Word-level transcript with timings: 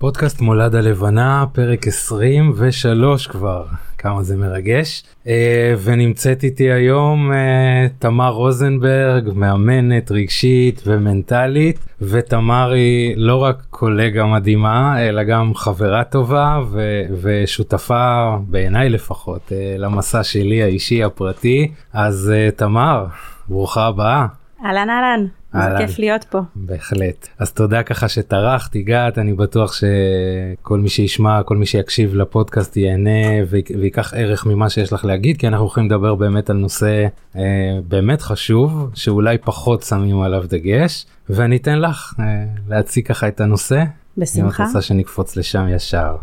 פודקאסט 0.00 0.40
מולד 0.40 0.74
הלבנה, 0.74 1.44
פרק 1.52 1.86
23 1.86 3.26
כבר, 3.26 3.64
כמה 3.98 4.22
זה 4.22 4.36
מרגש. 4.36 5.02
אה, 5.26 5.74
ונמצאת 5.84 6.44
איתי 6.44 6.70
היום 6.70 7.32
אה, 7.32 7.86
תמר 7.98 8.28
רוזנברג, 8.28 9.30
מאמנת 9.34 10.10
רגשית 10.10 10.82
ומנטלית, 10.86 11.78
ותמר 12.00 12.70
היא 12.70 13.14
לא 13.16 13.36
רק 13.42 13.62
קולגה 13.70 14.26
מדהימה, 14.26 15.08
אלא 15.08 15.22
גם 15.22 15.54
חברה 15.54 16.04
טובה 16.04 16.60
ו- 16.70 17.02
ושותפה, 17.22 18.36
בעיניי 18.48 18.88
לפחות, 18.88 19.52
אה, 19.52 19.74
למסע 19.78 20.22
שלי 20.22 20.62
האישי 20.62 21.04
הפרטי. 21.04 21.72
אז 21.92 22.32
תמר, 22.56 23.06
ברוכה 23.48 23.86
הבאה. 23.86 24.26
אהלן 24.64 24.90
אהלן. 24.90 25.39
זה 25.52 25.58
כיף 25.78 25.98
להיות 25.98 26.24
פה. 26.24 26.38
בהחלט. 26.54 27.28
אז 27.38 27.52
תודה 27.52 27.82
ככה 27.82 28.08
שטרחת, 28.08 28.76
הגעת, 28.76 29.18
אני 29.18 29.34
בטוח 29.34 29.72
שכל 29.72 30.78
מי 30.78 30.88
שישמע, 30.88 31.42
כל 31.42 31.56
מי 31.56 31.66
שיקשיב 31.66 32.14
לפודקאסט 32.14 32.76
ייהנה 32.76 33.44
ויקח 33.80 34.14
ערך 34.14 34.46
ממה 34.46 34.70
שיש 34.70 34.92
לך 34.92 35.04
להגיד, 35.04 35.36
כי 35.36 35.48
אנחנו 35.48 35.64
הולכים 35.64 35.86
לדבר 35.86 36.14
באמת 36.14 36.50
על 36.50 36.56
נושא 36.56 37.06
אה, 37.36 37.42
באמת 37.88 38.22
חשוב, 38.22 38.90
שאולי 38.94 39.38
פחות 39.38 39.82
שמים 39.82 40.20
עליו 40.20 40.44
דגש, 40.48 41.06
ואני 41.30 41.56
אתן 41.56 41.78
לך 41.78 42.14
אה, 42.20 42.44
להציג 42.68 43.06
ככה 43.06 43.28
את 43.28 43.40
הנושא. 43.40 43.84
בשמחה. 44.16 44.46
אם 44.46 44.48
את 44.48 44.60
רוצה 44.66 44.82
שנקפוץ 44.82 45.36
לשם 45.36 45.66
ישר. 45.68 46.16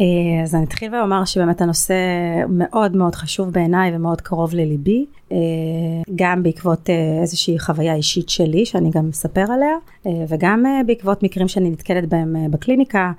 אה, 0.00 0.42
אז 0.42 0.54
אני 0.54 0.64
אתחיל 0.64 0.94
ואומר 0.94 1.24
שבאמת 1.24 1.60
הנושא 1.60 1.94
מאוד 2.48 2.96
מאוד 2.96 3.14
חשוב 3.14 3.50
בעיניי 3.50 3.96
ומאוד 3.96 4.20
קרוב 4.20 4.54
לליבי, 4.54 5.06
אה, 5.32 5.36
גם 6.16 6.42
בעקבות 6.42 6.90
אה, 6.90 7.18
איזושהי 7.22 7.58
חוויה 7.58 7.94
אישית 7.94 8.28
שלי 8.28 8.66
שאני 8.66 8.90
גם 8.90 9.08
מספר 9.08 9.44
עליה, 9.52 9.76
וגם 10.28 10.64
בעקבות 10.86 11.22
מקרים 11.22 11.48
שאני 11.48 11.70
נתקלת 11.70 12.08
בהם 12.08 12.36
בקליניקה. 12.50 13.12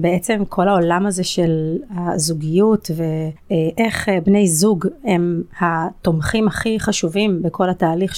בעצם 0.00 0.42
כל 0.48 0.68
העולם 0.68 1.06
הזה 1.06 1.24
של 1.24 1.76
הזוגיות 1.96 2.90
ואיך 2.96 4.08
בני 4.24 4.48
זוג 4.48 4.86
הם 5.04 5.42
התומכים 5.60 6.48
הכי 6.48 6.80
חשובים 6.80 7.42
בכל 7.42 7.70
התהליך 7.70 8.14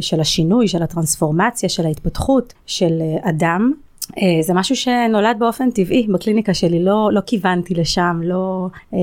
של 0.00 0.20
השינוי, 0.20 0.68
של 0.68 0.82
הטרנספורמציה, 0.82 1.68
של 1.68 1.86
ההתפתחות 1.86 2.54
של 2.66 3.02
אדם. 3.22 3.72
אה, 4.18 4.42
זה 4.42 4.54
משהו 4.54 4.76
שנולד 4.76 5.36
באופן 5.38 5.70
טבעי 5.70 6.06
בקליניקה 6.12 6.54
שלי, 6.54 6.84
לא, 6.84 7.10
לא 7.12 7.20
כיוונתי 7.20 7.74
לשם, 7.74 8.20
לא, 8.22 8.68
אה, 8.94 8.98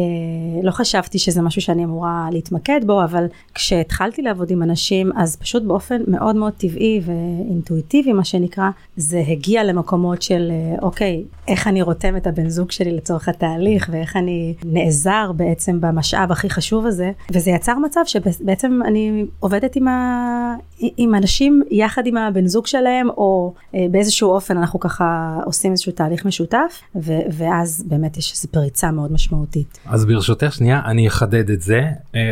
לא 0.63 0.71
חשבתי 0.71 1.19
שזה 1.19 1.41
משהו 1.41 1.61
שאני 1.61 1.83
אמורה 1.83 2.27
להתמקד 2.31 2.81
בו, 2.85 3.03
אבל 3.03 3.25
כשהתחלתי 3.55 4.21
לעבוד 4.21 4.51
עם 4.51 4.63
אנשים, 4.63 5.11
אז 5.17 5.35
פשוט 5.35 5.63
באופן 5.63 6.01
מאוד 6.07 6.35
מאוד 6.35 6.53
טבעי 6.53 7.01
ואינטואיטיבי, 7.05 8.13
מה 8.13 8.23
שנקרא, 8.23 8.69
זה 8.97 9.23
הגיע 9.27 9.63
למקומות 9.63 10.21
של, 10.21 10.51
אה, 10.51 10.79
אוקיי, 10.81 11.23
איך 11.47 11.67
אני 11.67 11.81
רותם 11.81 12.17
את 12.17 12.27
הבן 12.27 12.49
זוג 12.49 12.71
שלי 12.71 12.91
לצורך 12.91 13.29
התהליך, 13.29 13.89
ואיך 13.91 14.17
אני 14.17 14.53
נעזר 14.65 15.31
בעצם 15.35 15.81
במשאב 15.81 16.31
הכי 16.31 16.49
חשוב 16.49 16.85
הזה, 16.85 17.11
וזה 17.31 17.51
יצר 17.51 17.79
מצב 17.79 18.01
שבעצם 18.05 18.79
אני 18.85 19.25
עובדת 19.39 19.75
עם, 19.75 19.87
ה... 19.87 20.55
עם 20.79 21.15
אנשים 21.15 21.63
יחד 21.71 22.07
עם 22.07 22.17
הבן 22.17 22.47
זוג 22.47 22.67
שלהם, 22.67 23.09
או 23.09 23.53
באיזשהו 23.73 24.29
אופן 24.29 24.57
אנחנו 24.57 24.79
ככה... 24.79 24.90
ככה 24.91 25.39
עושים 25.45 25.71
איזשהו 25.71 25.91
תהליך 25.91 26.25
משותף, 26.25 26.81
ו- 26.95 27.11
ואז 27.31 27.83
באמת 27.87 28.17
יש 28.17 28.31
איזו 28.31 28.47
פריצה 28.51 28.91
מאוד 28.91 29.11
משמעותית. 29.11 29.79
אז 29.85 30.05
ברשותך 30.05 30.53
שנייה, 30.53 30.81
אני 30.85 31.07
אחדד 31.07 31.49
את 31.49 31.61
זה. 31.61 31.83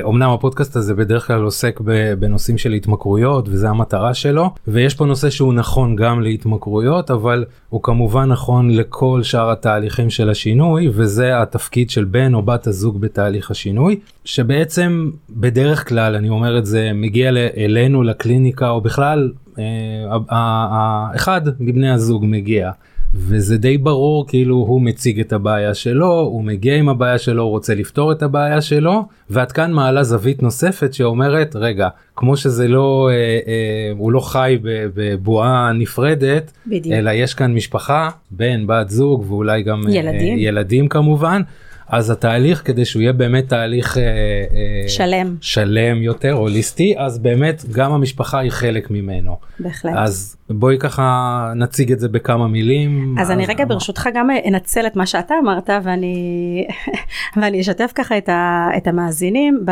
אומנם 0.03 0.29
אה, 0.29 0.33
הפודקאסט 0.33 0.75
הזה 0.75 0.93
בדרך 0.93 1.27
כלל 1.27 1.41
עוסק 1.41 1.80
בנושאים 2.19 2.57
של 2.57 2.71
התמכרויות, 2.71 3.49
וזה 3.49 3.69
המטרה 3.69 4.13
שלו, 4.13 4.49
ויש 4.67 4.95
פה 4.95 5.05
נושא 5.05 5.30
שהוא 5.30 5.53
נכון 5.53 5.95
גם 5.95 6.21
להתמכרויות, 6.21 7.11
אבל 7.11 7.45
הוא 7.69 7.83
כמובן 7.83 8.25
נכון 8.25 8.71
לכל 8.71 9.23
שאר 9.23 9.52
התהליכים 9.52 10.09
של 10.09 10.30
השינוי, 10.30 10.89
וזה 10.93 11.41
התפקיד 11.41 11.89
של 11.89 12.03
בן 12.03 12.33
או 12.33 12.41
בת 12.41 12.67
הזוג 12.67 13.02
בתהליך 13.02 13.52
השינוי, 13.52 13.99
שבעצם 14.25 15.11
בדרך 15.30 15.89
כלל, 15.89 16.15
אני 16.15 16.30
אומר 16.30 16.58
את 16.58 16.65
זה, 16.65 16.91
מגיע 16.93 17.30
אלינו 17.58 18.03
לקליניקה, 18.03 18.70
או 18.70 18.81
בכלל 18.81 19.31
אחד 21.15 21.42
מבני 21.59 21.89
הזוג 21.89 22.25
מגיע 22.27 22.71
וזה 23.15 23.58
די 23.58 23.77
ברור 23.77 24.27
כאילו 24.27 24.55
הוא 24.55 24.81
מציג 24.81 25.20
את 25.20 25.33
הבעיה 25.33 25.73
שלו 25.73 26.20
הוא 26.20 26.43
מגיע 26.43 26.75
עם 26.75 26.89
הבעיה 26.89 27.17
שלו 27.17 27.43
הוא 27.43 27.49
רוצה 27.49 27.75
לפתור 27.75 28.11
את 28.11 28.23
הבעיה 28.23 28.61
שלו 28.61 29.08
ואת 29.30 29.52
כאן 29.52 29.71
מעלה 29.71 30.03
זווית 30.03 30.43
נוספת 30.43 30.93
שאומרת 30.93 31.55
רגע 31.55 31.89
כמו 32.15 32.37
שזה 32.37 32.67
לא 32.67 33.09
אה, 33.11 33.15
אה, 33.15 33.92
הוא 33.97 34.11
לא 34.11 34.20
חי 34.20 34.58
בבועה 34.64 35.71
נפרדת 35.73 36.52
בדיוק. 36.67 36.95
אלא 36.95 37.09
יש 37.09 37.33
כאן 37.33 37.53
משפחה 37.53 38.09
בן 38.31 38.67
בת 38.67 38.89
זוג 38.89 39.26
ואולי 39.31 39.64
גם 39.64 39.81
ילדים, 39.89 40.37
אה, 40.37 40.41
ילדים 40.41 40.87
כמובן 40.87 41.41
אז 41.89 42.10
התהליך 42.10 42.61
כדי 42.66 42.86
שהוא 42.86 43.02
יהיה 43.02 43.14
באמת 43.14 43.50
תהליך 43.50 43.98
אה, 43.98 44.04
אה, 44.04 44.89
שלם 44.89 45.36
שלם 45.42 46.04
יותר 46.04 46.32
הוליסטי 46.32 46.95
אז 46.98 47.20
באמת 47.20 47.66
גם 47.72 47.92
המשפחה 47.92 48.39
היא 48.39 48.52
חלק 48.52 48.92
ממנו. 48.92 49.36
בהחלט. 49.60 49.94
אז 49.98 50.36
בואי 50.50 50.77
ככה 50.80 51.54
נציג 51.55 51.92
את 51.92 52.00
זה 52.00 52.10
בכמה 52.10 52.48
מילים. 52.48 53.16
אז 53.20 53.32
אני 53.32 53.45
רגע 53.45 53.66
ברשותך 53.66 54.10
גם 54.14 54.30
אנצל 54.48 54.88
את 54.88 54.95
מה 54.95 55.05
שאתה 55.05 55.36
אמרת 55.44 55.70
ואני 55.83 56.67
ואני 57.38 57.61
אשתף 57.61 57.92
ככה 57.95 58.17
את, 58.17 58.30
ה, 58.30 58.67
את 58.77 58.88
המאזינים 58.88 59.66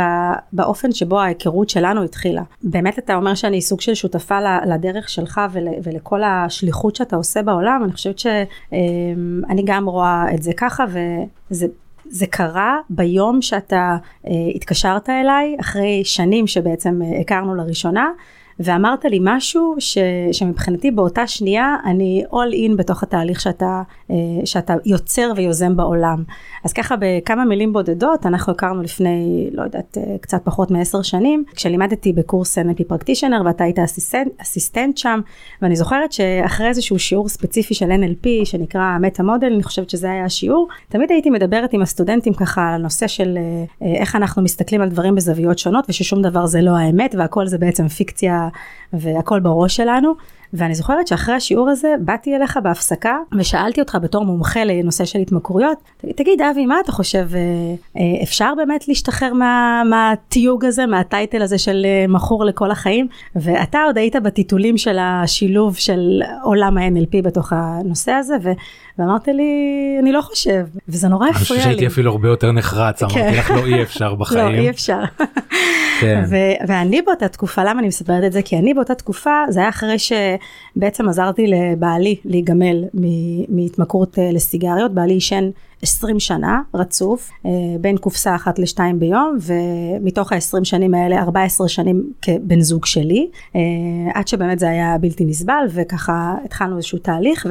באופן 0.53 0.91
שבו 0.91 1.19
ההיכרות 1.19 1.69
שלנו 1.69 2.03
התחילה. 2.03 2.41
באמת 2.63 2.99
אתה 2.99 3.15
אומר 3.15 3.35
שאני 3.35 3.61
סוג 3.61 3.81
של 3.81 3.93
שותפה 3.93 4.37
לדרך 4.65 5.09
שלך 5.09 5.41
ול, 5.51 5.67
ולכל 5.83 6.23
השליחות 6.23 6.95
שאתה 6.95 7.15
עושה 7.15 7.41
בעולם 7.41 7.81
אני 7.83 7.91
חושבת 7.91 8.19
שאני 8.19 9.63
גם 9.65 9.85
רואה 9.89 10.25
את 10.33 10.43
זה 10.43 10.51
ככה 10.57 10.85
וזה 11.51 11.67
זה 12.09 12.27
קרה 12.27 12.77
ביום 12.89 13.41
שאתה 13.41 13.97
אה, 14.27 14.31
התקשרת 14.55 15.09
אליי, 15.09 15.55
אחרי 15.59 16.01
שנים 16.05 16.47
שבעצם 16.47 17.01
אה, 17.01 17.19
הכרנו 17.19 17.55
לראשונה, 17.55 18.09
ואמרת 18.59 19.05
לי 19.05 19.19
משהו 19.21 19.75
ש, 19.79 19.97
שמבחינתי 20.31 20.91
באותה 20.91 21.27
שנייה 21.27 21.75
אני 21.85 22.23
all 22.31 22.53
in 22.53 22.75
בתוך 22.77 23.03
התהליך 23.03 23.41
שאתה, 23.41 23.81
אה, 24.11 24.15
שאתה 24.45 24.73
יוצר 24.85 25.31
ויוזם 25.35 25.75
בעולם. 25.77 26.23
אז 26.63 26.73
ככה 26.73 26.95
בכמה 26.99 27.45
מילים 27.45 27.73
בודדות, 27.73 28.25
אנחנו 28.25 28.53
הכרנו 28.53 28.81
לפני, 28.81 29.49
לא 29.53 29.63
יודעת, 29.63 29.97
אה, 29.97 30.15
קצת 30.21 30.41
פחות 30.43 30.71
מעשר 30.71 31.01
שנים, 31.01 31.43
כשלימדתי 31.55 32.13
בקורס 32.13 32.57
NLP 32.57 32.83
פרקטישנר 32.87 33.41
ואתה 33.45 33.63
היית 33.63 33.79
אסיסטנט, 33.79 34.31
אסיסטנט 34.41 34.97
שם, 34.97 35.19
ואני 35.61 35.75
זוכרת 35.75 36.11
שאחרי 36.11 36.67
איזשהו 36.67 36.99
שיעור 36.99 37.29
ספציפי 37.29 37.73
של 37.73 37.91
NLP 37.91 38.27
שנקרא 38.43 38.97
מטה 39.01 39.23
מודל, 39.23 39.53
אני 39.53 39.63
חושבת 39.63 39.89
שזה 39.89 40.11
היה 40.11 40.25
השיעור, 40.25 40.67
תמיד 40.89 41.11
הייתי 41.11 41.29
מדברת 41.29 41.73
עם 41.73 41.81
הסטודנטים 41.81 42.33
ככה 42.33 42.67
על 42.67 42.73
הנושא 42.73 43.07
של 43.07 43.37
אה, 43.37 43.93
איך 43.95 44.15
אנחנו 44.15 44.41
מסתכלים 44.41 44.81
על 44.81 44.89
דברים 44.89 45.15
בזוויות 45.15 45.59
שונות 45.59 45.85
וששום 45.89 46.21
דבר 46.21 46.45
זה 46.45 46.61
לא 46.61 46.71
האמת 46.71 47.15
והכל 47.17 47.47
זה 47.47 47.57
בעצם 47.57 47.87
פיקציה 47.87 48.46
והכל 48.93 49.39
בראש 49.39 49.75
שלנו. 49.75 50.13
ואני 50.53 50.75
זוכרת 50.75 51.07
שאחרי 51.07 51.35
השיעור 51.35 51.69
הזה 51.69 51.95
באתי 51.99 52.35
אליך 52.35 52.59
בהפסקה 52.63 53.17
ושאלתי 53.37 53.81
אותך 53.81 53.97
בתור 54.01 54.25
מומחה 54.25 54.63
לנושא 54.63 55.05
של 55.05 55.19
התמכרויות, 55.19 55.77
תגיד 56.15 56.41
אבי 56.41 56.65
מה 56.65 56.79
אתה 56.83 56.91
חושב 56.91 57.27
אה, 57.35 57.39
אה, 57.97 58.23
אפשר 58.23 58.53
באמת 58.57 58.87
להשתחרר 58.87 59.33
מה, 59.33 59.81
מהתיוג 59.89 60.65
הזה 60.65 60.85
מהטייטל 60.85 61.41
הזה 61.41 61.57
של 61.57 61.85
אה, 61.85 62.05
מכור 62.07 62.45
לכל 62.45 62.71
החיים 62.71 63.07
ואתה 63.35 63.79
עוד 63.85 63.97
היית 63.97 64.15
בטיטולים 64.15 64.77
של 64.77 64.97
השילוב 64.99 65.75
של 65.75 66.21
עולם 66.43 66.77
ה-NLP 66.77 67.21
בתוך 67.23 67.53
הנושא 67.55 68.11
הזה 68.11 68.35
ו, 68.43 68.51
ואמרת 68.99 69.27
לי 69.27 69.51
אני 70.01 70.11
לא 70.11 70.21
חושב 70.21 70.65
וזה 70.87 71.07
נורא 71.07 71.27
הפריע 71.27 71.33
לי. 71.33 71.37
אני 71.37 71.45
חושב 71.45 71.61
שהייתי 71.61 71.87
אפילו 71.87 72.11
הרבה 72.11 72.27
יותר 72.27 72.51
נחרץ 72.51 73.03
אמרתי 73.03 73.19
כן. 73.19 73.33
לך 73.33 73.51
לא 73.51 73.65
אי 73.65 73.81
אפשר 73.81 74.15
בחיים. 74.19 74.55
לא 74.55 74.61
אי 74.61 74.69
אפשר. 74.69 74.99
כן. 76.01 76.23
ואני 76.67 77.01
באותה 77.01 77.27
תקופה 77.27 77.63
למה 77.63 77.79
אני 77.79 77.87
מספרת 77.87 78.23
את 78.23 78.31
זה 78.31 78.41
כי 78.41 78.57
אני 78.57 78.73
באותה 78.73 78.95
תקופה 78.95 79.31
זה 79.49 79.59
היה 79.59 79.69
אחרי 79.69 79.99
שבעצם 80.75 81.09
עזרתי 81.09 81.47
לבעלי 81.47 82.15
להיגמל 82.25 82.83
מהתמכרות 83.49 84.19
אה, 84.19 84.31
לסיגריות. 84.31 84.91
בעלי 84.91 85.13
עישן 85.13 85.49
20 85.81 86.19
שנה 86.19 86.61
רצוף 86.73 87.29
אה, 87.45 87.51
בין 87.81 87.97
קופסה 87.97 88.35
אחת 88.35 88.59
לשתיים 88.59 88.99
ביום 88.99 89.37
ומתוך 89.41 90.31
ה-20 90.31 90.63
שנים 90.63 90.93
האלה 90.93 91.21
14 91.21 91.67
שנים 91.67 92.11
כבן 92.21 92.61
זוג 92.61 92.85
שלי 92.85 93.29
אה, 93.55 93.61
עד 94.13 94.27
שבאמת 94.27 94.59
זה 94.59 94.69
היה 94.69 94.97
בלתי 94.97 95.25
נסבל 95.25 95.65
וככה 95.69 96.35
התחלנו 96.45 96.77
איזשהו 96.77 96.97
תהליך 96.97 97.47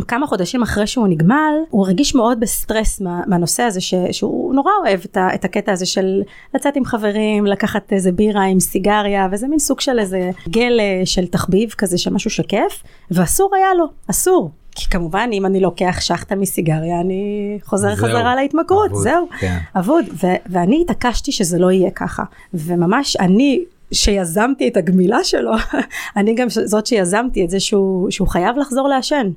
וכמה 0.00 0.26
חודשים 0.26 0.62
אחרי 0.62 0.86
שהוא 0.86 1.08
נגמל 1.08 1.54
הוא 1.70 1.86
הרגיש 1.86 2.14
מאוד 2.14 2.40
בסטרס 2.40 3.00
מה, 3.00 3.22
מהנושא 3.26 3.62
הזה 3.62 3.80
ש, 3.80 3.94
שהוא 4.12 4.54
נורא 4.54 4.72
אוהב 4.84 5.00
את, 5.04 5.16
ה, 5.16 5.34
את 5.34 5.44
הקטע 5.44 5.72
הזה 5.72 5.86
של 5.86 6.22
לצאת 6.54 6.76
עם 6.76 6.84
חברים 6.84 7.46
לקחת 7.46 7.92
איזה 7.92 8.12
בירה 8.12 8.44
עם 8.44 8.60
סיגריה 8.60 9.28
וזה 9.32 9.48
מין 9.48 9.58
סוג 9.58 9.80
של 9.80 9.98
איזה 9.98 10.30
גל 10.48 10.80
של 11.04 11.26
תחביב 11.26 11.70
כזה 11.70 11.98
של 11.98 12.12
משהו 12.12 12.30
שכיף 12.30 12.82
ואסור 13.10 13.50
היה 13.56 13.74
לו 13.74 13.86
אסור 14.10 14.50
כי 14.78 14.90
כמובן 14.90 15.30
אם 15.32 15.46
אני 15.46 15.60
לוקח 15.60 15.96
שחטה 16.00 16.36
מסיגריה 16.36 17.00
אני 17.00 17.58
חוזר 17.64 17.94
זהו, 17.94 18.08
חזרה 18.08 18.36
להתמכרות, 18.36 18.90
אבוד, 18.90 19.02
זהו, 19.02 19.28
כן. 19.40 19.58
אבוד, 19.76 20.04
ו- 20.24 20.36
ואני 20.46 20.80
התעקשתי 20.80 21.32
שזה 21.32 21.58
לא 21.58 21.70
יהיה 21.70 21.90
ככה, 21.90 22.22
וממש 22.54 23.16
אני 23.16 23.64
שיזמתי 23.92 24.68
את 24.68 24.76
הגמילה 24.76 25.24
שלו, 25.24 25.52
אני 26.16 26.34
גם 26.34 26.48
זאת 26.48 26.86
שיזמתי 26.86 27.44
את 27.44 27.50
זה 27.50 27.60
שהוא, 27.60 28.10
שהוא 28.10 28.28
חייב 28.28 28.56
לחזור 28.58 28.88
לעשן. 28.88 29.30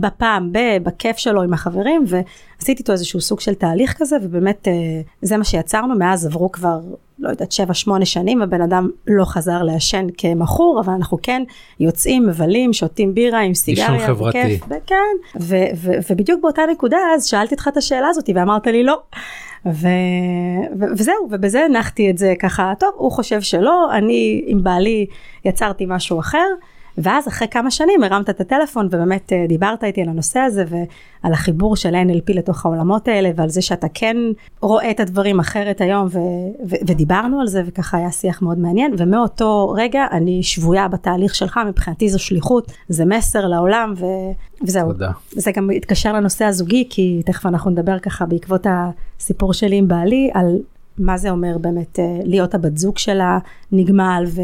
בפעם, 0.00 0.52
ב, 0.52 0.58
בכיף 0.82 1.16
שלו 1.16 1.42
עם 1.42 1.52
החברים, 1.52 2.04
ועשיתי 2.06 2.80
איתו 2.80 2.92
איזשהו 2.92 3.20
סוג 3.20 3.40
של 3.40 3.54
תהליך 3.54 3.94
כזה, 3.98 4.16
ובאמת 4.22 4.68
אה, 4.68 4.72
זה 5.22 5.36
מה 5.36 5.44
שיצרנו, 5.44 5.98
מאז 5.98 6.26
עברו 6.26 6.52
כבר, 6.52 6.80
לא 7.18 7.28
יודעת, 7.28 7.52
שבע, 7.52 7.74
שמונה 7.74 8.04
שנים, 8.04 8.42
הבן 8.42 8.60
אדם 8.60 8.88
לא 9.06 9.24
חזר 9.24 9.62
לעשן 9.62 10.06
כמכור, 10.18 10.80
אבל 10.84 10.92
אנחנו 10.92 11.18
כן 11.22 11.42
יוצאים, 11.80 12.26
מבלים, 12.26 12.72
שותים 12.72 13.14
בירה 13.14 13.40
עם 13.40 13.54
סיגריה, 13.54 13.92
עישון 13.92 14.06
חברתי. 14.06 14.38
וכיף, 14.38 14.68
כן, 14.86 15.38
ו- 15.40 15.56
ו- 15.74 15.98
ובדיוק 16.10 16.42
באותה 16.42 16.62
נקודה 16.72 16.98
אז 17.14 17.26
שאלתי 17.26 17.54
אותך 17.54 17.68
את 17.68 17.76
השאלה 17.76 18.08
הזאת, 18.08 18.30
ואמרת 18.34 18.66
לי 18.66 18.82
לא. 18.82 19.00
ו... 19.66 19.88
ו... 20.80 20.84
וזהו, 20.96 21.28
ובזה 21.30 21.64
הנחתי 21.64 22.10
את 22.10 22.18
זה 22.18 22.34
ככה, 22.38 22.72
טוב, 22.78 22.90
הוא 22.96 23.12
חושב 23.12 23.40
שלא, 23.40 23.92
אני 23.92 24.42
עם 24.46 24.62
בעלי 24.62 25.06
יצרתי 25.44 25.84
משהו 25.88 26.20
אחר, 26.20 26.46
ואז 27.02 27.28
אחרי 27.28 27.48
כמה 27.48 27.70
שנים 27.70 28.02
הרמת 28.02 28.30
את 28.30 28.40
הטלפון 28.40 28.86
ובאמת 28.86 29.32
אה, 29.32 29.44
דיברת 29.48 29.84
איתי 29.84 30.02
על 30.02 30.08
הנושא 30.08 30.40
הזה 30.40 30.64
ועל 30.68 31.32
החיבור 31.32 31.76
של 31.76 31.94
NLP 31.94 32.34
לתוך 32.34 32.66
העולמות 32.66 33.08
האלה 33.08 33.30
ועל 33.36 33.48
זה 33.48 33.62
שאתה 33.62 33.86
כן 33.94 34.16
רואה 34.60 34.90
את 34.90 35.00
הדברים 35.00 35.40
אחרת 35.40 35.80
היום 35.80 36.06
ו- 36.06 36.18
ו- 36.68 36.76
ודיברנו 36.86 37.40
על 37.40 37.46
זה 37.46 37.62
וככה 37.66 37.96
היה 37.96 38.10
שיח 38.10 38.42
מאוד 38.42 38.58
מעניין 38.58 38.94
ומאותו 38.98 39.74
רגע 39.76 40.06
אני 40.12 40.42
שבויה 40.42 40.88
בתהליך 40.88 41.34
שלך 41.34 41.60
מבחינתי 41.68 42.08
זו 42.08 42.18
שליחות 42.18 42.72
זה 42.88 43.04
מסר 43.04 43.46
לעולם 43.46 43.94
ו- 43.96 44.64
וזהו. 44.66 44.92
תודה. 44.92 45.10
זה 45.30 45.52
גם 45.52 45.70
התקשר 45.70 46.12
לנושא 46.12 46.44
הזוגי 46.44 46.86
כי 46.90 47.22
תכף 47.26 47.46
אנחנו 47.46 47.70
נדבר 47.70 47.98
ככה 47.98 48.26
בעקבות 48.26 48.66
הסיפור 48.70 49.52
שלי 49.52 49.76
עם 49.76 49.88
בעלי 49.88 50.30
על 50.34 50.58
מה 50.98 51.16
זה 51.16 51.30
אומר 51.30 51.58
באמת 51.58 51.98
אה, 51.98 52.20
להיות 52.24 52.54
הבת 52.54 52.78
זוג 52.78 52.98
שלה 52.98 53.38
נגמל 53.72 54.24
ו... 54.26 54.40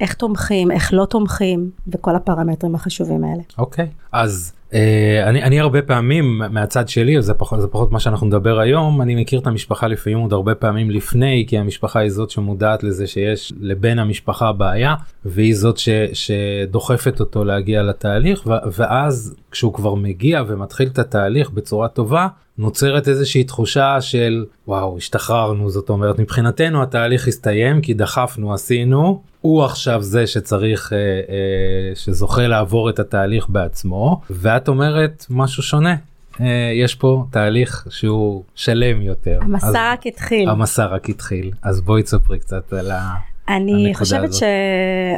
איך 0.00 0.14
תומכים, 0.14 0.70
איך 0.70 0.94
לא 0.94 1.04
תומכים, 1.04 1.70
וכל 1.88 2.16
הפרמטרים 2.16 2.74
החשובים 2.74 3.24
האלה. 3.24 3.42
אוקיי, 3.58 3.88
אז 4.12 4.52
אה, 4.74 5.28
אני, 5.28 5.42
אני 5.42 5.60
הרבה 5.60 5.82
פעמים 5.82 6.42
מהצד 6.50 6.88
שלי, 6.88 7.22
זה 7.22 7.34
פחות, 7.34 7.60
זה 7.60 7.68
פחות 7.68 7.92
מה 7.92 8.00
שאנחנו 8.00 8.26
נדבר 8.26 8.58
היום, 8.58 9.02
אני 9.02 9.14
מכיר 9.14 9.40
את 9.40 9.46
המשפחה 9.46 9.86
לפעמים 9.86 10.18
עוד 10.18 10.32
הרבה 10.32 10.54
פעמים 10.54 10.90
לפני, 10.90 11.44
כי 11.48 11.58
המשפחה 11.58 11.98
היא 11.98 12.10
זאת 12.10 12.30
שמודעת 12.30 12.82
לזה 12.82 13.06
שיש 13.06 13.52
לבן 13.60 13.98
המשפחה 13.98 14.52
בעיה, 14.52 14.94
והיא 15.24 15.56
זאת 15.56 15.78
ש, 15.78 15.88
שדוחפת 16.12 17.20
אותו 17.20 17.44
להגיע 17.44 17.82
לתהליך, 17.82 18.46
ו, 18.46 18.50
ואז 18.72 19.34
כשהוא 19.56 19.74
כבר 19.74 19.94
מגיע 19.94 20.42
ומתחיל 20.46 20.88
את 20.88 20.98
התהליך 20.98 21.50
בצורה 21.50 21.88
טובה, 21.88 22.28
נוצרת 22.58 23.08
איזושהי 23.08 23.44
תחושה 23.44 24.00
של 24.00 24.44
וואו 24.68 24.96
השתחררנו 24.96 25.70
זאת 25.70 25.88
אומרת 25.88 26.18
מבחינתנו 26.18 26.82
התהליך 26.82 27.28
הסתיים 27.28 27.80
כי 27.80 27.94
דחפנו 27.94 28.54
עשינו 28.54 29.22
הוא 29.40 29.64
עכשיו 29.64 30.02
זה 30.02 30.26
שצריך 30.26 30.92
אה, 30.92 30.98
אה, 30.98 31.94
שזוכה 31.94 32.46
לעבור 32.46 32.90
את 32.90 32.98
התהליך 32.98 33.48
בעצמו 33.48 34.20
ואת 34.30 34.68
אומרת 34.68 35.26
משהו 35.30 35.62
שונה. 35.62 35.94
אה, 36.40 36.70
יש 36.74 36.94
פה 36.94 37.24
תהליך 37.30 37.86
שהוא 37.90 38.42
שלם 38.54 39.02
יותר. 39.02 39.38
המסע 39.42 39.68
אז, 39.68 39.74
רק 39.76 40.06
התחיל. 40.06 40.48
המסע 40.48 40.86
רק 40.86 41.08
התחיל 41.08 41.50
אז 41.62 41.80
בואי 41.80 42.02
תספרי 42.02 42.38
קצת 42.38 42.72
על 42.72 42.90
ה... 42.90 43.14
אני 43.48 43.94
חושבת 43.94 44.28
הזאת. 44.28 44.42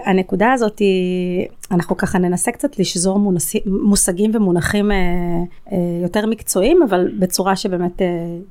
שהנקודה 0.04 0.52
הזאת 0.52 0.78
היא, 0.78 1.46
אנחנו 1.70 1.96
ככה 1.96 2.18
ננסה 2.18 2.52
קצת 2.52 2.78
לשזור 2.78 3.18
מונס, 3.18 3.52
מושגים 3.66 4.30
ומונחים 4.34 4.90
אה, 4.90 4.96
אה, 5.72 5.76
יותר 6.02 6.26
מקצועיים, 6.26 6.82
אבל 6.82 7.08
בצורה 7.18 7.56
שבאמת 7.56 8.02
אה, 8.02 8.06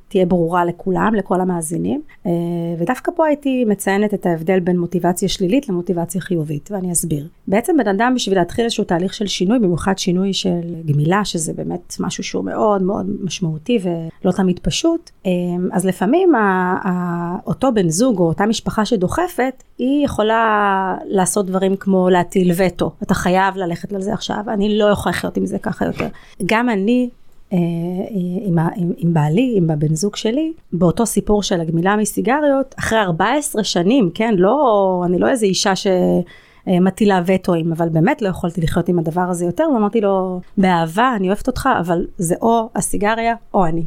תהיה 0.07 0.25
ברורה 0.25 0.65
לכולם, 0.65 1.15
לכל 1.15 1.41
המאזינים. 1.41 2.01
אה, 2.25 2.31
ודווקא 2.79 3.11
פה 3.15 3.25
הייתי 3.25 3.65
מציינת 3.65 4.13
את 4.13 4.25
ההבדל 4.25 4.59
בין 4.59 4.79
מוטיבציה 4.79 5.29
שלילית 5.29 5.69
למוטיבציה 5.69 6.21
חיובית, 6.21 6.69
ואני 6.71 6.91
אסביר. 6.91 7.27
בעצם 7.47 7.77
בן 7.77 7.87
אדם 7.87 8.13
בשביל 8.15 8.37
להתחיל 8.37 8.65
איזשהו 8.65 8.83
תהליך 8.83 9.13
של 9.13 9.27
שינוי, 9.27 9.59
במיוחד 9.59 9.97
שינוי 9.97 10.33
של 10.33 10.75
גמילה, 10.85 11.25
שזה 11.25 11.53
באמת 11.53 11.95
משהו 11.99 12.23
שהוא 12.23 12.45
מאוד 12.45 12.81
מאוד 12.81 13.05
משמעותי 13.23 13.79
ולא 13.83 14.31
תמיד 14.31 14.59
פשוט, 14.59 15.09
אה, 15.25 15.31
אז 15.71 15.85
לפעמים 15.85 16.35
ה, 16.35 16.39
ה, 16.87 17.35
אותו 17.45 17.71
בן 17.73 17.89
זוג 17.89 18.19
או 18.19 18.27
אותה 18.27 18.45
משפחה 18.45 18.85
שדוחפת, 18.85 19.63
היא 19.77 20.05
יכולה 20.05 20.95
לעשות 21.05 21.45
דברים 21.45 21.75
כמו 21.75 22.09
להטיל 22.09 22.51
וטו, 22.55 22.91
אתה 23.07 23.15
חייב 23.15 23.57
ללכת 23.57 23.93
על 23.93 24.01
זה 24.01 24.13
עכשיו, 24.13 24.43
אני 24.47 24.77
לא 24.77 24.85
יכולה 24.85 25.15
לחיות 25.15 25.37
עם 25.37 25.45
זה 25.45 25.59
ככה 25.59 25.85
יותר. 25.85 26.07
גם 26.45 26.69
אני 26.69 27.09
אה, 27.53 27.57
עם, 28.45 28.59
עם, 28.75 28.91
עם 28.97 29.13
בעלי, 29.13 29.53
עם 29.57 29.69
הבן 29.69 29.95
זוג 29.95 30.15
שלי, 30.15 30.53
באותו 30.73 31.05
סיפור 31.05 31.43
של 31.43 31.61
הגמילה 31.61 31.95
מסיגריות, 31.95 32.75
אחרי 32.79 32.99
14 32.99 33.63
שנים, 33.63 34.09
כן, 34.13 34.33
לא, 34.37 35.01
אני 35.05 35.19
לא 35.19 35.29
איזה 35.29 35.45
אישה 35.45 35.75
ש... 35.75 35.87
אה, 36.67 36.79
מטילה 36.79 37.21
וטואים, 37.25 37.71
אבל 37.71 37.89
באמת 37.89 38.21
לא 38.21 38.29
יכולתי 38.29 38.61
לחיות 38.61 38.89
עם 38.89 38.99
הדבר 38.99 39.21
הזה 39.21 39.45
יותר, 39.45 39.63
ואמרתי 39.73 40.01
לו, 40.01 40.41
באהבה, 40.57 41.13
אני 41.15 41.27
אוהבת 41.27 41.47
אותך, 41.47 41.69
אבל 41.79 42.05
זה 42.17 42.35
או 42.41 42.69
הסיגריה 42.75 43.35
או 43.53 43.65
אני, 43.65 43.85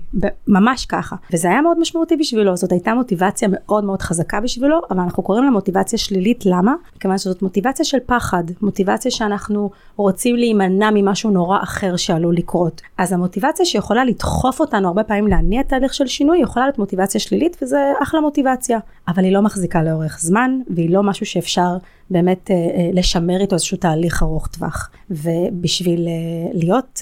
ממש 0.48 0.86
ככה. 0.86 1.16
וזה 1.32 1.48
היה 1.48 1.62
מאוד 1.62 1.78
משמעותי 1.80 2.16
בשבילו, 2.16 2.56
זאת 2.56 2.72
הייתה 2.72 2.94
מוטיבציה 2.94 3.48
מאוד 3.52 3.84
מאוד 3.84 4.02
חזקה 4.02 4.40
בשבילו, 4.40 4.80
אבל 4.90 5.00
אנחנו 5.00 5.22
קוראים 5.22 5.44
לה 5.44 5.50
מוטיבציה 5.50 5.98
שלילית, 5.98 6.46
למה? 6.46 6.74
מכיוון 6.96 7.18
שזאת 7.18 7.42
מוטיבציה 7.42 7.84
של 7.84 7.98
פחד, 8.06 8.44
מוטיבציה 8.62 9.10
שאנחנו 9.10 9.70
רוצים 9.96 10.36
להימנע 10.36 10.90
ממשהו 10.94 11.30
נורא 11.30 11.58
אחר 11.62 11.96
שעלול 11.96 12.36
לקרות. 12.36 12.80
אז 12.98 13.12
המוטיבציה 13.12 13.66
שיכולה 13.66 14.04
לדחוף 14.04 14.60
אותנו 14.60 14.88
הרבה 14.88 15.02
פעמים 15.02 15.26
להניע 15.26 15.62
תהליך 15.62 15.94
של 15.94 16.06
שינוי, 16.06 16.38
יכולה 16.38 16.64
להיות 16.66 16.78
מוטיבציה 16.78 17.20
שלילית, 17.20 17.56
וזה 17.62 17.92
אחלה 18.02 18.20
מוטיבציה, 18.20 18.78
אבל 19.08 19.24
היא 19.24 19.32
לא 19.32 19.42
מחזיקה 19.42 19.82
לאורך 19.82 20.18
זמן, 20.20 20.58
והיא 20.70 20.90
לא 20.90 21.02
משהו 21.02 21.26
שאפשר 21.26 21.76
באמת 22.10 22.50
אה, 22.50 22.56
אה, 22.56 22.90
לשמר 22.92 23.40
איתו 23.40 23.54
איזשהו 23.54 23.76
תהליך 23.76 24.22
ארוך 24.22 24.46
טווח. 24.46 24.90
ובשביל 25.10 26.08
אה, 26.08 26.50
להיות 26.52 27.00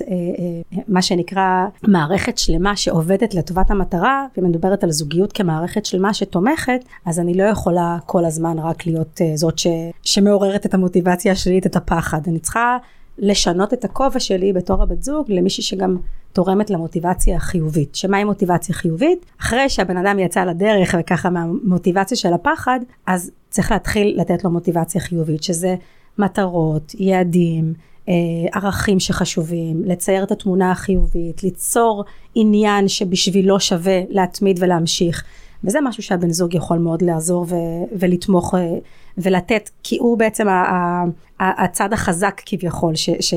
מה 0.88 1.02
שנקרא 1.02 1.66
מערכת 1.88 2.38
שלמה 2.38 2.76
שעובדת 2.76 3.34
לטובת 3.34 3.70
המטרה, 3.70 4.26
ומדוברת 4.38 4.84
על 4.84 4.90
זוגיות 4.90 5.32
כמערכת 5.32 5.84
שלמה 5.84 6.14
שתומכת, 6.14 6.84
אז 7.06 7.20
אני 7.20 7.34
לא 7.34 7.42
יכולה 7.42 7.98
כל 8.06 8.24
הזמן 8.24 8.58
רק 8.58 8.86
להיות 8.86 9.20
זאת 9.34 9.58
ש, 9.58 9.66
שמעוררת 10.02 10.66
את 10.66 10.74
המוטיבציה 10.74 11.32
השלילית, 11.32 11.66
את 11.66 11.76
הפחד. 11.76 12.20
אני 12.28 12.38
צריכה 12.38 12.76
לשנות 13.18 13.72
את 13.72 13.84
הכובע 13.84 14.20
שלי 14.20 14.52
בתור 14.52 14.82
הבת 14.82 15.02
זוג 15.02 15.26
למישהי 15.28 15.62
שגם 15.62 15.96
תורמת 16.32 16.70
למוטיבציה 16.70 17.36
החיובית. 17.36 17.94
שמהי 17.94 18.24
מוטיבציה 18.24 18.74
חיובית? 18.74 19.26
אחרי 19.40 19.68
שהבן 19.68 19.96
אדם 19.96 20.18
יצא 20.18 20.44
לדרך 20.44 20.94
וככה 21.00 21.30
מהמוטיבציה 21.30 22.16
של 22.16 22.32
הפחד, 22.32 22.80
אז 23.06 23.30
צריך 23.50 23.70
להתחיל 23.70 24.20
לתת 24.20 24.44
לו 24.44 24.50
מוטיבציה 24.50 25.00
חיובית, 25.00 25.42
שזה 25.42 25.76
מטרות, 26.18 26.94
יעדים, 26.98 27.74
אה, 28.08 28.14
ערכים 28.52 29.00
שחשובים, 29.00 29.82
לצייר 29.84 30.22
את 30.22 30.32
התמונה 30.32 30.70
החיובית, 30.70 31.42
ליצור 31.42 32.04
עניין 32.34 32.88
שבשבילו 32.88 33.60
שווה 33.60 34.00
להתמיד 34.08 34.58
ולהמשיך. 34.62 35.24
וזה 35.64 35.78
משהו 35.82 36.02
שהבן 36.02 36.30
זוג 36.30 36.54
יכול 36.54 36.78
מאוד 36.78 37.02
לעזור 37.02 37.46
ו- 37.48 37.54
ולתמוך 37.98 38.54
אה, 38.54 38.78
ולתת, 39.18 39.70
כי 39.82 39.98
הוא 39.98 40.18
בעצם 40.18 40.48
ה- 40.48 40.52
ה- 40.52 41.04
ה- 41.40 41.64
הצד 41.64 41.92
החזק 41.92 42.40
כביכול, 42.46 42.94
ש- 42.94 43.10
ש- 43.20 43.34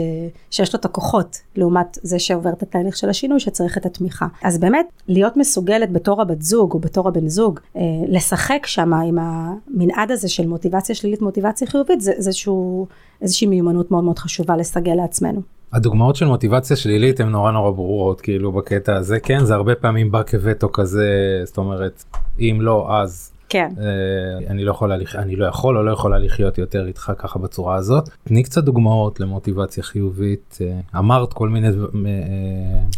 שיש 0.52 0.74
לו 0.74 0.80
את 0.80 0.86
הכוחות, 0.86 1.38
לעומת 1.56 1.98
זה 2.02 2.20
שעובר 2.20 2.50
את 2.50 2.64
התהליך 2.64 2.98
של 2.98 3.10
השינוי 3.10 3.40
שצריך 3.40 3.78
את 3.78 3.86
התמיכה. 3.86 4.28
אז 4.44 4.58
באמת, 4.58 4.86
להיות 5.08 5.38
מסוגלת 5.38 5.92
בתור 5.92 6.22
הבת 6.22 6.42
זוג 6.42 6.74
או 6.74 6.80
בתור 6.80 7.08
הבן 7.08 7.28
זוג, 7.28 7.60
אה, 7.76 7.82
לשחק 8.08 8.66
שם 8.66 8.94
עם 8.94 9.18
המנעד 9.22 10.12
הזה 10.12 10.30
של 10.30 10.48
מוטיבציה 10.48 10.96
שלילית, 10.96 11.22
מוטיבציה 11.22 11.68
חיובית, 11.68 12.02
זה 12.02 12.12
איזשהו, 12.12 12.88
איזושהי 13.22 13.48
מיומנות 13.48 13.92
מאוד 13.92 14.04
מאוד 14.04 14.20
חשובה 14.20 14.58
לסגל 14.58 14.94
לעצמנו. 14.94 15.42
הדוגמאות 15.74 16.16
של 16.16 16.26
מוטיבציה 16.26 16.76
שלילית 16.76 17.20
הן 17.20 17.30
נורא 17.30 17.52
נורא 17.52 17.72
ברורות 17.72 18.22
כאילו 18.22 18.52
בקטע 18.52 18.96
הזה. 18.96 19.20
כן 19.20 19.46
זה 19.46 19.54
הרבה 19.54 19.76
פעמים 19.76 20.12
בא 20.12 20.22
כווטו 20.24 20.72
כזה 20.72 21.42
זאת 21.46 21.58
אומרת 21.58 22.04
אם 22.40 22.58
לא 22.62 22.96
אז 22.96 23.32
כן. 23.52 23.70
אה, 23.80 24.48
אני 24.50 24.64
לא 24.64 24.72
יכולה 24.72 24.96
אני 25.16 25.36
לא 25.36 25.46
יכול 25.46 25.78
או 25.78 25.84
לא 25.84 25.92
יכולה 25.92 26.20
לחיות 26.20 26.58
יותר 26.58 26.88
איתך 26.88 27.12
ככה 27.18 27.40
בצורה 27.40 27.76
הזאת. 27.76 28.10
תני 28.24 28.44
קצת 28.44 28.64
דוגמאות 28.64 29.20
למוטיבציה 29.20 29.84
חיובית. 29.84 30.58
אה, 30.62 31.00
אמרת 31.00 31.34
כל 31.34 31.50
מיני. 31.50 31.68
אה... 31.68 31.74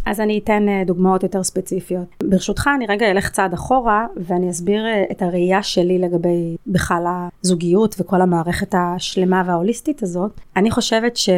אז 0.06 0.20
אני 0.20 0.38
אתן 0.38 0.68
אה, 0.68 0.82
דוגמאות 0.86 1.22
יותר 1.22 1.42
ספציפיות. 1.42 2.06
ברשותך 2.22 2.70
אני 2.76 2.86
רגע 2.86 3.10
אלך 3.10 3.30
צעד 3.30 3.52
אחורה 3.52 4.06
ואני 4.16 4.50
אסביר 4.50 4.86
אה, 4.86 5.04
את 5.10 5.22
הראייה 5.22 5.62
שלי 5.62 5.98
לגבי 5.98 6.56
בכלל 6.66 7.06
הזוגיות 7.44 7.96
וכל 8.00 8.20
המערכת 8.20 8.74
השלמה 8.78 9.42
וההוליסטית 9.46 10.02
הזאת. 10.02 10.40
אני 10.56 10.70
חושבת 10.70 11.16
ש... 11.16 11.28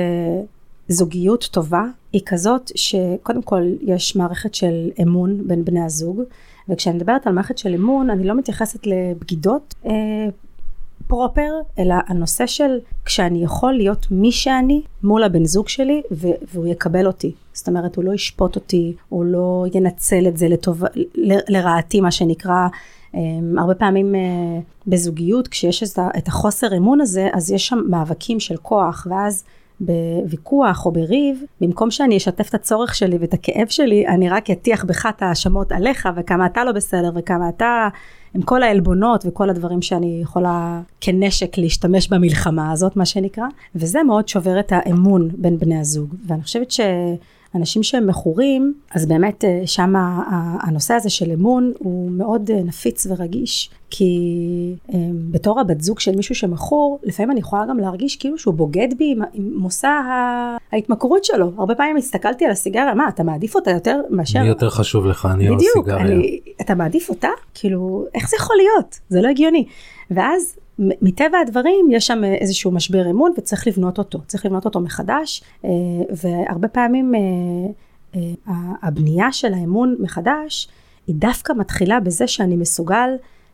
זוגיות 0.88 1.49
טובה 1.52 1.85
היא 2.12 2.23
כזאת 2.26 2.71
שקודם 2.75 3.43
כל 3.43 3.62
יש 3.83 4.16
מערכת 4.16 4.55
של 4.55 4.90
אמון 5.02 5.49
בין 5.49 5.64
בני 5.64 5.85
הזוג 5.85 6.23
וכשאני 6.69 6.97
מדברת 6.97 7.26
על 7.26 7.33
מערכת 7.33 7.59
של 7.59 7.75
אמון 7.75 8.11
אני 8.11 8.25
לא 8.25 8.35
מתייחסת 8.35 8.87
לבגידות 8.87 9.75
אה, 9.87 9.93
פרופר 11.07 11.50
אלא 11.78 11.95
הנושא 12.07 12.47
של 12.47 12.78
כשאני 13.05 13.45
יכול 13.45 13.73
להיות 13.73 14.07
מי 14.11 14.33
שאני 14.33 14.83
מול 15.02 15.23
הבן 15.23 15.45
זוג 15.45 15.69
שלי 15.69 16.02
ו- 16.12 16.26
והוא 16.55 16.66
יקבל 16.66 17.07
אותי. 17.07 17.33
זאת 17.52 17.69
אומרת 17.69 17.97
הוא 17.97 18.05
לא 18.05 18.12
ישפוט 18.12 18.57
אותי 18.57 18.95
הוא 19.09 19.25
לא 19.25 19.64
ינצל 19.75 20.28
את 20.28 20.37
זה 20.37 20.49
לטוב, 20.49 20.85
ל- 21.14 21.57
לרעתי 21.57 22.00
מה 22.00 22.11
שנקרא. 22.11 22.69
אה, 23.14 23.21
הרבה 23.59 23.75
פעמים 23.75 24.14
אה, 24.14 24.21
בזוגיות 24.87 25.49
כשיש 25.49 25.83
את 26.19 26.28
החוסר 26.28 26.76
אמון 26.76 27.00
הזה 27.00 27.28
אז 27.33 27.50
יש 27.50 27.69
שם 27.69 27.78
מאבקים 27.88 28.40
של 28.40 28.57
כוח 28.57 29.07
ואז 29.11 29.45
בוויכוח 29.80 30.87
או 30.87 30.92
בריב, 30.92 31.42
במקום 31.61 31.90
שאני 31.90 32.16
אשתף 32.16 32.49
את 32.49 32.54
הצורך 32.54 32.95
שלי 32.95 33.18
ואת 33.18 33.35
הכאב 33.35 33.66
שלי, 33.68 34.06
אני 34.06 34.28
רק 34.28 34.50
אטיח 34.50 34.85
בך 34.85 35.06
את 35.16 35.23
ההאשמות 35.23 35.73
עליך 35.73 36.09
וכמה 36.16 36.47
אתה 36.47 36.64
לא 36.64 36.73
בסדר 36.73 37.11
וכמה 37.14 37.49
אתה, 37.49 37.88
עם 38.35 38.42
כל 38.42 38.62
העלבונות 38.62 39.25
וכל 39.26 39.50
הדברים 39.50 39.83
שאני 39.83 40.18
יכולה 40.23 40.80
כנשק 41.00 41.59
להשתמש 41.59 42.09
במלחמה 42.09 42.73
הזאת, 42.73 42.97
מה 42.97 43.06
שנקרא, 43.06 43.45
וזה 43.75 44.02
מאוד 44.02 44.28
שובר 44.28 44.61
את 44.61 44.73
האמון 44.73 45.28
בין 45.37 45.59
בני 45.59 45.78
הזוג. 45.78 46.14
ואני 46.26 46.42
חושבת 46.42 46.71
ש... 46.71 46.80
אנשים 47.55 47.83
שהם 47.83 48.07
מכורים, 48.07 48.75
אז 48.95 49.07
באמת 49.07 49.45
אה, 49.45 49.62
שם 49.67 49.95
הנושא 50.61 50.95
הזה 50.95 51.11
של 51.11 51.31
אמון 51.33 51.73
הוא 51.79 52.11
מאוד 52.11 52.50
אה, 52.50 52.62
נפיץ 52.62 53.07
ורגיש, 53.11 53.71
כי 53.91 54.15
אה, 54.95 54.99
בתור 55.31 55.61
הבת 55.61 55.81
זוג 55.81 56.00
של 56.00 56.17
מישהו 56.17 56.35
שמכור, 56.35 56.99
לפעמים 57.03 57.31
אני 57.31 57.41
יכולה 57.41 57.67
גם 57.69 57.79
להרגיש 57.79 58.17
כאילו 58.17 58.38
שהוא 58.38 58.55
בוגד 58.55 58.88
בי 58.99 59.12
עם, 59.12 59.23
עם 59.33 59.50
מושא 59.57 59.88
ההתמכרות 60.73 61.25
שלו. 61.25 61.53
הרבה 61.59 61.75
פעמים 61.75 61.97
הסתכלתי 61.97 62.45
על 62.45 62.50
הסיגריה, 62.50 62.95
מה, 62.95 63.09
אתה 63.09 63.23
מעדיף 63.23 63.55
אותה 63.55 63.71
יותר 63.71 64.00
מאשר... 64.11 64.41
מי 64.41 64.49
יותר 64.49 64.71
חשוב 64.71 65.07
לך, 65.07 65.29
אני 65.35 65.49
או 65.49 65.57
הסיגריה? 65.57 66.05
בדיוק, 66.05 66.45
אתה 66.61 66.75
מעדיף 66.75 67.09
אותה? 67.09 67.29
כאילו, 67.55 68.05
איך 68.15 68.29
זה 68.29 68.37
יכול 68.41 68.57
להיות? 68.57 68.99
זה 69.09 69.23
לא 69.23 69.29
הגיוני. 69.29 69.65
ואז 70.11 70.57
מטבע 70.78 71.38
הדברים 71.38 71.88
יש 71.90 72.06
שם 72.06 72.25
איזשהו 72.25 72.71
משבר 72.71 73.11
אמון 73.11 73.33
וצריך 73.38 73.66
לבנות 73.66 73.99
אותו, 73.99 74.18
צריך 74.26 74.47
לבנות 74.47 74.64
אותו 74.64 74.80
מחדש 74.80 75.42
אה, 75.64 75.71
והרבה 76.16 76.68
פעמים 76.68 77.14
אה, 77.14 77.21
אה, 78.16 78.52
הבנייה 78.83 79.33
של 79.33 79.54
האמון 79.54 79.97
מחדש 80.00 80.68
היא 81.06 81.16
דווקא 81.18 81.52
מתחילה 81.52 82.00
בזה 82.00 82.26
שאני 82.26 82.56
מסוגל 82.56 83.09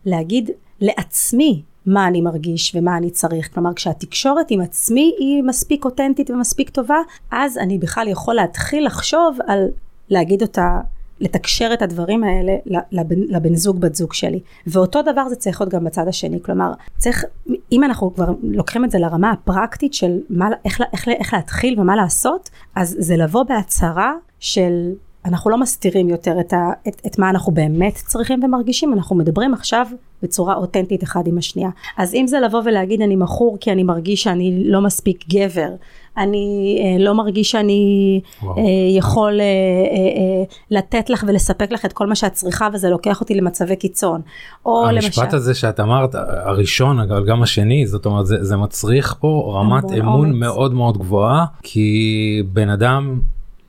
להגיד 0.05 0.49
לעצמי 0.81 1.61
מה 1.85 2.07
אני 2.07 2.21
מרגיש 2.21 2.75
ומה 2.75 2.97
אני 2.97 3.11
צריך. 3.11 3.53
כלומר, 3.53 3.73
כשהתקשורת 3.73 4.51
עם 4.51 4.61
עצמי 4.61 5.15
היא 5.19 5.43
מספיק 5.43 5.85
אותנטית 5.85 6.29
ומספיק 6.29 6.69
טובה, 6.69 6.97
אז 7.31 7.57
אני 7.57 7.77
בכלל 7.77 8.07
יכול 8.07 8.35
להתחיל 8.35 8.85
לחשוב 8.85 9.37
על 9.47 9.67
להגיד 10.09 10.41
אותה 10.41 10.79
לתקשר 11.19 11.69
את 11.73 11.81
הדברים 11.81 12.23
האלה 12.23 12.53
לבן, 12.91 13.19
לבן 13.19 13.55
זוג 13.55 13.79
בת 13.79 13.95
זוג 13.95 14.13
שלי. 14.13 14.39
ואותו 14.67 15.01
דבר 15.01 15.29
זה 15.29 15.35
צריך 15.35 15.61
להיות 15.61 15.73
גם 15.73 15.83
בצד 15.83 16.07
השני. 16.07 16.39
כלומר 16.43 16.71
צריך 16.97 17.25
אם 17.71 17.83
אנחנו 17.83 18.13
כבר 18.13 18.33
לוקחים 18.43 18.85
את 18.85 18.91
זה 18.91 18.99
לרמה 18.99 19.31
הפרקטית 19.31 19.93
של 19.93 20.19
מה, 20.29 20.49
איך, 20.65 20.81
איך, 20.93 21.07
איך 21.07 21.33
להתחיל 21.33 21.79
ומה 21.79 21.95
לעשות 21.95 22.49
אז 22.75 22.95
זה 22.99 23.17
לבוא 23.17 23.43
בהצהרה 23.43 24.13
של 24.39 24.91
אנחנו 25.25 25.49
לא 25.49 25.57
מסתירים 25.57 26.09
יותר 26.09 26.39
את, 26.39 26.53
ה, 26.53 26.69
את, 26.87 27.01
את 27.05 27.19
מה 27.19 27.29
אנחנו 27.29 27.51
באמת 27.51 27.95
צריכים 27.95 28.43
ומרגישים, 28.43 28.93
אנחנו 28.93 29.15
מדברים 29.15 29.53
עכשיו 29.53 29.87
בצורה 30.23 30.55
אותנטית 30.55 31.03
אחד 31.03 31.27
עם 31.27 31.37
השנייה. 31.37 31.69
אז 31.97 32.13
אם 32.13 32.27
זה 32.27 32.39
לבוא 32.39 32.61
ולהגיד 32.65 33.01
אני 33.01 33.15
מכור 33.15 33.57
כי 33.61 33.71
אני 33.71 33.83
מרגיש 33.83 34.23
שאני 34.23 34.63
לא 34.65 34.81
מספיק 34.81 35.23
גבר, 35.29 35.69
אני 36.17 36.77
אה, 36.81 37.03
לא 37.03 37.13
מרגיש 37.13 37.51
שאני 37.51 38.21
אה, 38.43 38.49
יכול 38.97 39.39
אה, 39.39 39.45
אה, 39.45 39.51
אה, 39.97 40.43
לתת 40.71 41.09
לך 41.09 41.23
ולספק 41.27 41.71
לך 41.71 41.85
את 41.85 41.93
כל 41.93 42.07
מה 42.07 42.15
שאת 42.15 42.33
צריכה 42.33 42.67
וזה 42.73 42.89
לוקח 42.89 43.21
אותי 43.21 43.35
למצבי 43.35 43.75
קיצון. 43.75 44.21
או 44.65 44.87
המשפט 44.87 45.23
למשל... 45.23 45.35
הזה 45.35 45.55
שאת 45.55 45.79
אמרת, 45.79 46.15
הראשון 46.45 46.99
אבל 46.99 47.25
גם 47.25 47.43
השני, 47.43 47.87
זאת 47.87 48.05
אומרת 48.05 48.25
זה, 48.25 48.43
זה 48.43 48.57
מצריך 48.57 49.15
פה 49.19 49.53
רמת 49.55 49.91
אמון 49.99 50.27
אומץ. 50.29 50.39
מאוד 50.39 50.73
מאוד 50.73 50.97
גבוהה, 50.97 51.45
כי 51.63 52.41
בן 52.53 52.69
אדם 52.69 53.19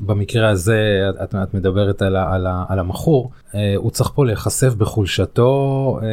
במקרה 0.00 0.48
הזה 0.48 1.08
את, 1.22 1.34
את 1.34 1.54
מדברת 1.54 2.02
על, 2.02 2.16
על, 2.16 2.46
על 2.68 2.78
המכור 2.78 3.30
אה, 3.54 3.74
הוא 3.76 3.90
צריך 3.90 4.10
פה 4.14 4.24
להיחשף 4.24 4.74
בחולשתו 4.74 5.98
אה, 6.02 6.08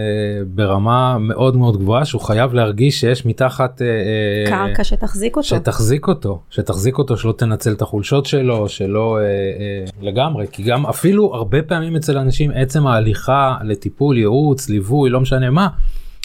ברמה 0.48 1.18
מאוד 1.18 1.56
מאוד 1.56 1.78
גבוהה 1.78 2.06
שהוא 2.06 2.22
חייב 2.22 2.54
להרגיש 2.54 3.00
שיש 3.00 3.26
מתחת 3.26 3.82
אה, 3.82 3.88
קרקע 4.48 4.84
שתחזיק 4.84 5.38
אותו 5.38 5.48
שתחזיק 5.48 6.08
אותו 6.08 6.42
שתחזיק 6.50 6.98
אותו 6.98 7.18
שלא 7.18 7.32
תנצל 7.32 7.72
את 7.72 7.82
החולשות 7.82 8.26
שלו 8.26 8.70
שלא 8.70 9.20
לגמרי 10.02 10.46
כי 10.52 10.64
גם 10.64 10.86
אפילו 10.86 11.36
הרבה 11.36 11.62
פעמים 11.62 11.96
אצל 11.96 12.18
אנשים 12.18 12.52
עצם 12.56 12.88
ההליכה 12.88 13.58
לטיפול 13.64 14.18
ייעוץ 14.18 14.70
ליווי 14.70 15.10
לא 15.10 15.20
משנה 15.20 15.50
מה. 15.50 15.68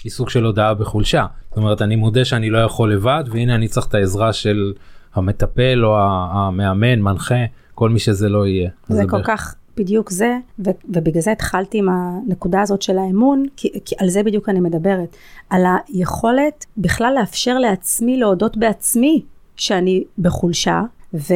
היא 0.05 0.13
סוג 0.13 0.31
של 0.31 0.45
הודעה 0.45 0.75
בחולשה 0.75 1.27
זאת 1.49 1.57
אומרת 1.57 1.83
אני 1.83 1.97
מודה 1.97 2.25
שאני 2.25 2.51
לא 2.51 2.59
יכול 2.59 2.93
לבד 2.93 3.25
והנה 3.31 3.55
אני 3.55 3.69
צריך 3.69 3.87
את 3.87 3.95
העזרה 3.95 4.33
של 4.33 4.73
המטפל 5.19 5.85
או 5.85 5.97
המאמן, 6.31 7.01
מנחה, 7.01 7.45
כל 7.75 7.91
מי 7.91 7.99
שזה 7.99 8.29
לא 8.29 8.47
יהיה. 8.47 8.71
זה 8.89 9.03
כל 9.03 9.17
בערך... 9.17 9.27
כך 9.27 9.55
בדיוק 9.77 10.11
זה, 10.11 10.39
ו- 10.59 10.71
ובגלל 10.89 11.23
זה 11.23 11.33
התחלתי 11.33 11.79
עם 11.79 11.89
הנקודה 11.89 12.61
הזאת 12.63 12.83
של 12.83 12.99
האמון, 12.99 13.45
כי, 13.57 13.69
כי 13.85 13.95
על 13.99 14.09
זה 14.09 14.23
בדיוק 14.23 14.49
אני 14.49 14.61
מדברת. 14.61 15.17
על 15.51 15.63
היכולת 15.89 16.67
בכלל 16.79 17.15
לאפשר 17.19 17.59
לעצמי 17.59 18.17
להודות 18.17 18.57
בעצמי 18.57 19.23
שאני 19.57 20.05
בחולשה, 20.19 20.83
ו... 21.15 21.35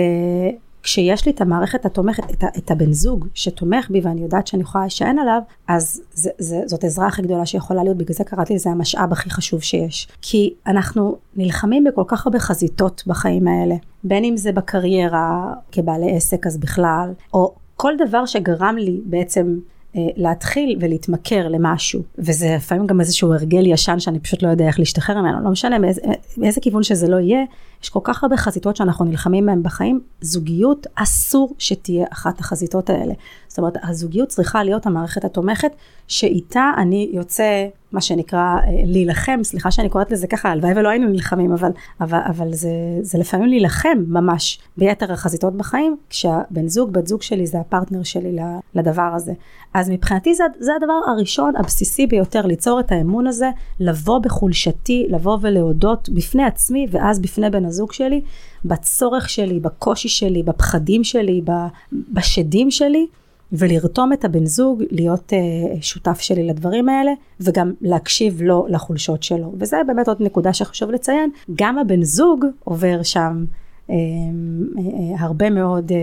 כשיש 0.83 1.27
לי 1.27 1.33
את 1.33 1.41
המערכת 1.41 1.87
התומכת, 1.87 2.31
את, 2.31 2.45
את 2.59 2.71
הבן 2.71 2.93
זוג 2.93 3.27
שתומך 3.35 3.91
בי 3.91 4.01
ואני 4.01 4.21
יודעת 4.21 4.47
שאני 4.47 4.63
יכולה 4.63 4.85
להישען 4.85 5.19
עליו, 5.19 5.41
אז 5.69 6.03
זה, 6.13 6.31
זה, 6.39 6.63
זאת 6.67 6.85
עזרה 6.85 7.07
הכי 7.07 7.23
גדולה 7.23 7.47
שיכולה 7.47 7.83
להיות, 7.83 7.97
בגלל 7.97 8.15
זה 8.15 8.25
קראתי 8.25 8.55
לזה 8.55 8.71
המשאב 8.71 9.13
הכי 9.13 9.31
חשוב 9.31 9.63
שיש. 9.63 10.09
כי 10.23 10.55
אנחנו 10.67 11.17
נלחמים 11.37 11.85
בכל 11.85 12.05
כך 12.07 12.27
הרבה 12.27 12.39
חזיתות 12.39 13.03
בחיים 13.07 13.49
האלה, 13.49 13.75
בין 14.05 14.25
אם 14.25 14.37
זה 14.37 14.53
בקריירה 14.53 15.53
כבעלי 15.73 16.17
עסק 16.17 16.47
אז 16.47 16.57
בכלל, 16.57 17.13
או 17.35 17.55
כל 17.77 17.93
דבר 17.99 18.27
שגרם 18.27 18.77
לי 18.79 19.01
בעצם 19.05 19.59
אה, 19.97 20.01
להתחיל 20.17 20.79
ולהתמכר 20.81 21.49
למשהו. 21.49 22.03
וזה 22.19 22.55
לפעמים 22.57 22.87
גם 22.87 23.01
איזשהו 23.01 23.33
הרגל 23.33 23.67
ישן 23.67 23.99
שאני 23.99 24.19
פשוט 24.19 24.43
לא 24.43 24.49
יודע 24.49 24.67
איך 24.67 24.79
להשתחרר 24.79 25.21
ממנו 25.23 25.45
לא 25.45 25.51
משנה 25.51 25.79
מאיזה, 25.79 26.01
מאיזה 26.39 26.61
כיוון 26.61 26.83
שזה 26.83 27.09
לא 27.09 27.17
יהיה 27.17 27.45
יש 27.83 27.89
כל 27.89 28.01
כך 28.05 28.23
הרבה 28.23 28.37
חזיתות 28.37 28.77
שאנחנו 28.77 29.05
נלחמים 29.05 29.47
בהן 29.47 29.63
בחיים 29.63 30.01
זוגיות 30.21 30.87
אסור 30.95 31.55
שתהיה 31.59 32.07
אחת 32.13 32.41
החזיתות 32.41 32.91
האלה 32.91 33.15
זאת 33.49 33.59
אומרת 33.59 33.75
הזוגיות 33.83 34.29
צריכה 34.29 34.65
להיות 34.65 34.87
המערכת 34.87 35.25
התומכת 35.25 35.73
שאיתה 36.09 36.71
אני 36.77 37.11
יוצא 37.13 37.69
מה 37.93 38.01
שנקרא 38.01 38.39
אה, 38.39 38.83
להילחם, 38.85 39.41
סליחה 39.43 39.71
שאני 39.71 39.89
קוראת 39.89 40.11
לזה 40.11 40.27
ככה, 40.27 40.49
הלוואי 40.49 40.73
ולא 40.77 40.89
היינו 40.89 41.09
נלחמים, 41.09 41.53
אבל, 41.53 41.71
אבל, 42.01 42.19
אבל 42.27 42.53
זה, 42.53 42.69
זה 43.03 43.19
לפעמים 43.19 43.49
להילחם 43.49 43.99
ממש 44.09 44.59
ביתר 44.77 45.13
החזיתות 45.13 45.57
בחיים, 45.57 45.97
כשהבן 46.11 46.69
זוג, 46.69 46.93
בת 46.93 47.07
זוג 47.07 47.23
שלי 47.23 47.47
זה 47.47 47.61
הפרטנר 47.61 48.03
שלי 48.03 48.37
לדבר 48.75 49.13
הזה. 49.15 49.33
אז 49.75 49.91
מבחינתי 49.91 50.35
זה, 50.35 50.45
זה 50.59 50.73
הדבר 50.77 51.01
הראשון, 51.07 51.57
הבסיסי 51.57 52.07
ביותר, 52.07 52.47
ליצור 52.47 52.81
את 52.81 52.93
האמון 52.93 53.27
הזה, 53.27 53.51
לבוא 53.81 54.19
בחולשתי, 54.19 55.07
לבוא 55.09 55.39
ולהודות 55.41 56.09
בפני 56.09 56.45
עצמי 56.45 56.87
ואז 56.91 57.21
בפני 57.21 57.51
בן 57.51 57.65
הזוג 57.71 57.93
שלי, 57.93 58.21
בצורך 58.65 59.29
שלי, 59.29 59.61
בקושי 59.61 60.09
שלי, 60.09 60.43
בפחדים 60.43 61.05
שלי, 61.05 61.43
בשדים 61.93 62.71
שלי. 62.71 63.07
ולרתום 63.53 64.13
את 64.13 64.25
הבן 64.25 64.47
זוג 64.47 64.83
להיות 64.91 65.33
uh, 65.33 65.83
שותף 65.83 66.21
שלי 66.21 66.47
לדברים 66.47 66.89
האלה 66.89 67.13
וגם 67.41 67.73
להקשיב 67.81 68.43
לו 68.43 68.67
לחולשות 68.69 69.23
שלו 69.23 69.53
וזה 69.59 69.77
באמת 69.87 70.09
עוד 70.09 70.17
נקודה 70.21 70.53
שחשוב 70.53 70.91
לציין 70.91 71.31
גם 71.55 71.79
הבן 71.79 72.03
זוג 72.03 72.45
עובר 72.65 73.03
שם 73.03 73.45
uh, 73.87 73.91
uh, 73.91 73.93
הרבה 75.19 75.51
מאוד 75.51 75.91
uh, 75.91 75.95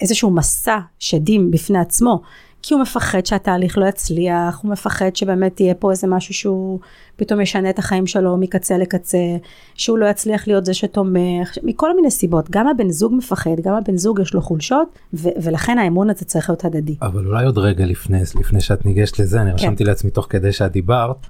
איזשהו 0.00 0.30
מסע 0.30 0.78
שדים 0.98 1.50
בפני 1.50 1.78
עצמו 1.78 2.20
כי 2.66 2.74
הוא 2.74 2.82
מפחד 2.82 3.26
שהתהליך 3.26 3.78
לא 3.78 3.86
יצליח, 3.86 4.60
הוא 4.62 4.70
מפחד 4.70 5.16
שבאמת 5.16 5.60
יהיה 5.60 5.74
פה 5.74 5.90
איזה 5.90 6.06
משהו 6.06 6.34
שהוא 6.34 6.78
פתאום 7.16 7.40
ישנה 7.40 7.70
את 7.70 7.78
החיים 7.78 8.06
שלו 8.06 8.36
מקצה 8.36 8.78
לקצה, 8.78 9.36
שהוא 9.74 9.98
לא 9.98 10.06
יצליח 10.06 10.46
להיות 10.46 10.64
זה 10.64 10.74
שתומך, 10.74 11.58
מכל 11.62 11.96
מיני 11.96 12.10
סיבות. 12.10 12.50
גם 12.50 12.68
הבן 12.68 12.90
זוג 12.90 13.14
מפחד, 13.14 13.60
גם 13.62 13.74
הבן 13.74 13.96
זוג 13.96 14.20
יש 14.20 14.34
לו 14.34 14.42
חולשות, 14.42 14.98
ו- 15.14 15.28
ולכן 15.42 15.78
האמון 15.78 16.10
הזה 16.10 16.24
צריך 16.24 16.50
להיות 16.50 16.64
הדדי. 16.64 16.96
אבל 17.02 17.26
אולי 17.26 17.44
עוד 17.44 17.58
רגע 17.58 17.86
לפני, 17.86 18.20
לפני 18.40 18.60
שאת 18.60 18.86
ניגשת 18.86 19.18
לזה, 19.18 19.40
אני 19.40 19.50
כן. 19.50 19.56
רשמתי 19.56 19.84
לעצמי 19.84 20.10
תוך 20.10 20.26
כדי 20.30 20.52
שאת 20.52 20.72
דיברת, 20.72 21.26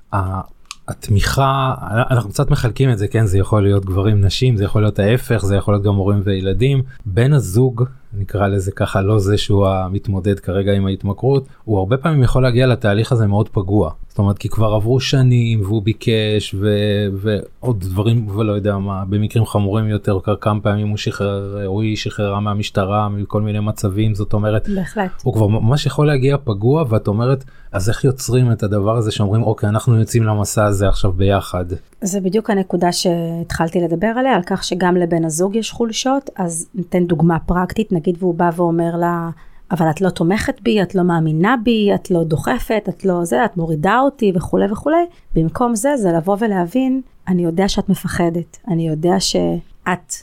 התמיכה 0.88 1.74
אנחנו 2.10 2.30
קצת 2.30 2.50
מחלקים 2.50 2.90
את 2.90 2.98
זה 2.98 3.08
כן 3.08 3.26
זה 3.26 3.38
יכול 3.38 3.62
להיות 3.62 3.84
גברים 3.84 4.24
נשים 4.24 4.56
זה 4.56 4.64
יכול 4.64 4.82
להיות 4.82 4.98
ההפך 4.98 5.44
זה 5.44 5.56
יכול 5.56 5.74
להיות 5.74 5.84
גם 5.84 5.94
הורים 5.94 6.20
וילדים 6.24 6.82
בן 7.06 7.32
הזוג 7.32 7.84
נקרא 8.18 8.46
לזה 8.46 8.72
ככה 8.72 9.00
לא 9.00 9.18
זה 9.18 9.38
שהוא 9.38 9.66
המתמודד 9.66 10.40
כרגע 10.40 10.72
עם 10.72 10.86
ההתמכרות 10.86 11.48
הוא 11.64 11.78
הרבה 11.78 11.96
פעמים 11.96 12.22
יכול 12.22 12.42
להגיע 12.42 12.66
לתהליך 12.66 13.12
הזה 13.12 13.26
מאוד 13.26 13.48
פגוע 13.48 13.90
זאת 14.08 14.18
אומרת 14.18 14.38
כי 14.38 14.48
כבר 14.48 14.74
עברו 14.74 15.00
שנים 15.00 15.62
והוא 15.62 15.82
ביקש 15.82 16.54
ו... 16.58 16.68
ועוד 17.12 17.80
דברים 17.80 18.28
ולא 18.28 18.52
יודע 18.52 18.78
מה 18.78 19.04
במקרים 19.04 19.46
חמורים 19.46 19.88
יותר 19.88 20.18
כמה 20.40 20.60
פעמים 20.60 20.88
הוא 20.88 20.96
שחרר 20.96 21.66
הוא 21.66 21.82
היא 21.82 21.96
שחררה 21.96 22.40
מהמשטרה 22.40 23.08
מכל 23.08 23.42
מיני 23.42 23.60
מצבים 23.60 24.14
זאת 24.14 24.32
אומרת 24.32 24.68
בהחלט 24.68 25.10
הוא 25.22 25.34
כבר 25.34 25.46
ממש 25.46 25.86
יכול 25.86 26.06
להגיע 26.06 26.36
פגוע 26.44 26.84
ואת 26.88 27.08
אומרת 27.08 27.44
אז 27.74 27.88
איך 27.88 28.04
יוצרים 28.04 28.52
את 28.52 28.62
הדבר 28.62 28.96
הזה 28.96 29.10
שאומרים 29.10 29.42
אוקיי 29.42 29.68
אנחנו 29.68 29.98
יוצאים 30.00 30.22
למסע 30.22 30.64
הזה 30.64 30.88
עכשיו 30.88 31.12
ביחד. 31.12 31.64
זה 32.02 32.20
בדיוק 32.20 32.50
הנקודה 32.50 32.92
שהתחלתי 32.92 33.80
לדבר 33.80 34.06
עליה 34.06 34.34
על 34.34 34.42
כך 34.46 34.64
שגם 34.64 34.96
לבן 34.96 35.24
הזוג 35.24 35.56
יש 35.56 35.70
חולשות 35.70 36.30
אז 36.36 36.68
ניתן 36.74 37.06
דוגמה 37.06 37.38
פרקטית 37.38 37.92
נגיד 38.04 38.16
והוא 38.18 38.34
בא 38.34 38.50
ואומר 38.56 38.96
לה. 38.96 39.30
אבל 39.70 39.90
את 39.90 40.00
לא 40.00 40.10
תומכת 40.10 40.60
בי, 40.62 40.82
את 40.82 40.94
לא 40.94 41.02
מאמינה 41.02 41.54
בי, 41.64 41.90
את 41.94 42.10
לא 42.10 42.24
דוחפת, 42.24 42.84
את 42.88 43.04
לא 43.04 43.24
זה, 43.24 43.44
את 43.44 43.56
מורידה 43.56 44.00
אותי 44.00 44.32
וכולי 44.34 44.72
וכולי. 44.72 45.04
במקום 45.34 45.74
זה, 45.74 45.96
זה 45.96 46.12
לבוא 46.12 46.36
ולהבין, 46.40 47.00
אני 47.28 47.44
יודע 47.44 47.68
שאת 47.68 47.88
מפחדת, 47.88 48.58
אני 48.68 48.88
יודע 48.88 49.20
שאת 49.20 50.14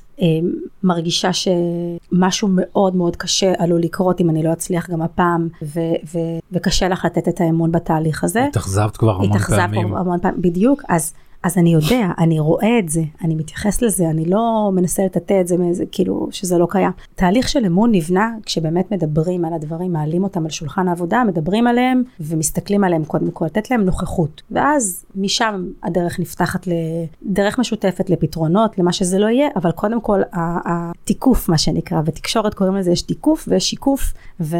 מרגישה 0.84 1.30
שמשהו 1.34 2.50
מאוד 2.52 2.96
מאוד 2.96 3.16
קשה 3.16 3.54
עלול 3.58 3.82
לקרות 3.82 4.22
אם 4.22 4.30
אני 4.30 4.44
לא 4.44 4.54
אצליח 4.54 4.90
גם 4.90 5.02
הפעם, 5.02 5.48
ו- 5.62 5.80
ו- 6.14 6.40
וקשה 6.52 6.88
לך 6.88 7.06
לתת 7.06 7.28
את 7.28 7.42
האמון 7.42 7.72
בתהליך 7.72 8.24
הזה. 8.24 8.46
התאכזבת 8.46 8.98
כבר 8.98 9.16
המון 9.16 9.30
התאכזבת 9.30 9.60
פעמים. 9.60 9.88
כבר 9.88 9.98
המון 9.98 10.20
פעמים, 10.20 10.42
בדיוק, 10.42 10.82
אז 10.90 11.14
אז 11.43 11.57
אני 11.57 11.74
יודע, 11.74 12.07
אני 12.17 12.39
רואה 12.39 12.79
את 12.79 12.89
זה, 12.89 13.01
אני 13.24 13.36
מתייחס 13.36 13.81
לזה, 13.81 14.10
אני 14.10 14.25
לא 14.25 14.71
מנסה 14.74 15.05
לטאטא 15.05 15.41
את 15.41 15.48
זה 15.48 15.57
מאיזה, 15.57 15.83
כאילו, 15.91 16.27
שזה 16.31 16.57
לא 16.57 16.67
קיים. 16.69 16.91
תהליך 17.15 17.50
של 17.50 17.65
אמון 17.65 17.91
נבנה 17.91 18.29
כשבאמת 18.45 18.91
מדברים 18.91 19.45
על 19.45 19.53
הדברים, 19.53 19.93
מעלים 19.93 20.24
אותם 20.24 20.43
על 20.43 20.50
שולחן 20.50 20.88
העבודה, 20.88 21.24
מדברים 21.27 21.67
עליהם 21.67 22.03
ומסתכלים 22.19 22.83
עליהם 22.83 23.05
קודם 23.05 23.31
כל, 23.31 23.45
לתת 23.45 23.71
להם 23.71 23.81
נוכחות. 23.81 24.41
ואז 24.51 25.05
משם 25.15 25.65
הדרך 25.83 26.19
נפתחת 26.19 26.67
לדרך 26.67 27.60
משותפת 27.60 28.10
לפתרונות, 28.10 28.77
למה 28.77 28.93
שזה 28.93 29.19
לא 29.19 29.27
יהיה, 29.27 29.48
אבל 29.55 29.71
קודם 29.71 30.01
כל 30.01 30.21
התיקוף, 30.33 31.50
מה 31.50 31.57
שנקרא, 31.57 32.01
בתקשורת 32.01 32.53
קוראים 32.53 32.75
לזה, 32.75 32.91
יש 32.91 33.01
תיקוף 33.01 33.45
ויש 33.48 33.69
שיקוף, 33.69 34.13
ו... 34.41 34.57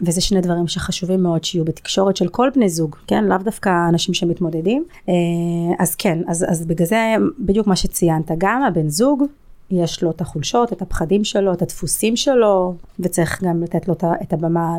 וזה 0.00 0.20
שני 0.20 0.40
דברים 0.40 0.66
שחשובים 0.68 1.22
מאוד 1.22 1.44
שיהיו 1.44 1.64
בתקשורת 1.64 2.16
של 2.16 2.28
כל 2.28 2.48
בני 2.54 2.68
זוג, 2.68 2.96
כן? 3.06 3.24
לאו 3.24 3.38
דווקא 3.38 3.88
אנשים 3.88 4.14
שמתמודדים. 4.14 4.84
אה, 5.08 5.14
אז 5.78 5.94
כן, 5.94 6.18
אז, 6.28 6.46
אז 6.48 6.66
בגלל 6.66 6.86
זה 6.86 7.14
בדיוק 7.38 7.66
מה 7.66 7.76
שציינת, 7.76 8.30
גם 8.38 8.62
הבן 8.62 8.88
זוג 8.88 9.24
יש 9.70 10.02
לו 10.02 10.10
את 10.10 10.20
החולשות, 10.20 10.72
את 10.72 10.82
הפחדים 10.82 11.24
שלו, 11.24 11.52
את 11.52 11.62
הדפוסים 11.62 12.16
שלו, 12.16 12.74
וצריך 13.00 13.42
גם 13.44 13.62
לתת 13.62 13.88
לו 13.88 13.94
את 14.22 14.32
הבמה, 14.32 14.76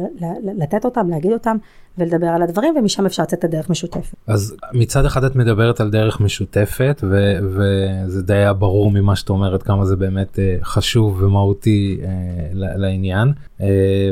לתת 0.58 0.86
אותם, 0.86 1.10
להגיד 1.10 1.32
אותם, 1.32 1.58
ולדבר 1.98 2.28
על 2.28 2.42
הדברים, 2.42 2.76
ומשם 2.78 3.06
אפשר 3.06 3.24
לצאת 3.24 3.40
את 3.40 3.44
הדרך 3.44 3.70
משותפת. 3.70 4.16
אז 4.28 4.56
מצד 4.74 5.06
אחד 5.06 5.24
את 5.24 5.36
מדברת 5.36 5.80
על 5.80 5.90
דרך 5.90 6.20
משותפת, 6.20 7.02
ו- 7.04 7.38
וזה 7.42 8.22
די 8.22 8.34
היה 8.34 8.54
ברור 8.54 8.92
ממה 8.92 9.16
שאת 9.16 9.30
אומרת, 9.30 9.64
כמה 9.64 9.86
זה 9.86 9.96
באמת 9.96 10.36
uh, 10.36 10.66
חשוב 10.66 11.22
ומהותי 11.22 12.00
uh, 12.02 12.06
לעניין, 12.54 13.28
uh, 13.60 13.64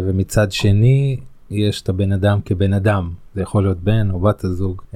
ומצד 0.05 0.51
שני, 0.51 1.17
יש 1.49 1.81
את 1.81 1.89
הבן 1.89 2.11
אדם 2.11 2.39
כבן 2.45 2.73
אדם, 2.73 3.09
זה 3.35 3.41
יכול 3.41 3.63
להיות 3.63 3.79
בן 3.79 4.11
או 4.11 4.19
בת 4.19 4.43
הזוג, 4.43 4.81
uh, 4.91 4.95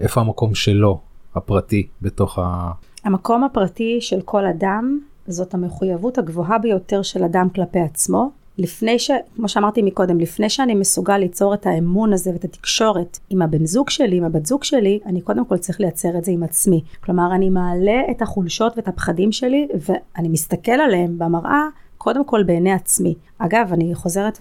איפה 0.00 0.20
המקום 0.20 0.54
שלו 0.54 1.00
הפרטי 1.34 1.86
בתוך 2.02 2.38
ה... 2.38 2.72
המקום 3.04 3.44
הפרטי 3.44 3.98
של 4.00 4.20
כל 4.24 4.46
אדם 4.46 4.98
זאת 5.26 5.54
המחויבות 5.54 6.18
הגבוהה 6.18 6.58
ביותר 6.58 7.02
של 7.02 7.24
אדם 7.24 7.48
כלפי 7.54 7.80
עצמו. 7.80 8.30
לפני 8.58 8.98
ש... 8.98 9.10
כמו 9.36 9.48
שאמרתי 9.48 9.82
מקודם, 9.82 10.20
לפני 10.20 10.50
שאני 10.50 10.74
מסוגל 10.74 11.18
ליצור 11.18 11.54
את 11.54 11.66
האמון 11.66 12.12
הזה 12.12 12.30
ואת 12.30 12.44
התקשורת 12.44 13.18
עם 13.30 13.42
הבן 13.42 13.66
זוג 13.66 13.90
שלי, 13.90 14.16
עם 14.16 14.24
הבת 14.24 14.46
זוג 14.46 14.64
שלי, 14.64 15.00
אני 15.06 15.20
קודם 15.20 15.44
כל 15.44 15.56
צריך 15.56 15.80
לייצר 15.80 16.18
את 16.18 16.24
זה 16.24 16.32
עם 16.32 16.42
עצמי. 16.42 16.80
כלומר, 17.04 17.34
אני 17.34 17.50
מעלה 17.50 18.00
את 18.10 18.22
החולשות 18.22 18.72
ואת 18.76 18.88
הפחדים 18.88 19.32
שלי, 19.32 19.68
ואני 19.74 20.28
מסתכל 20.28 20.72
עליהם 20.72 21.18
במראה 21.18 21.66
קודם 22.02 22.24
כל 22.24 22.42
בעיני 22.42 22.72
עצמי. 22.72 23.14
אגב, 23.38 23.72
אני 23.72 23.94
חוזרת 23.94 24.38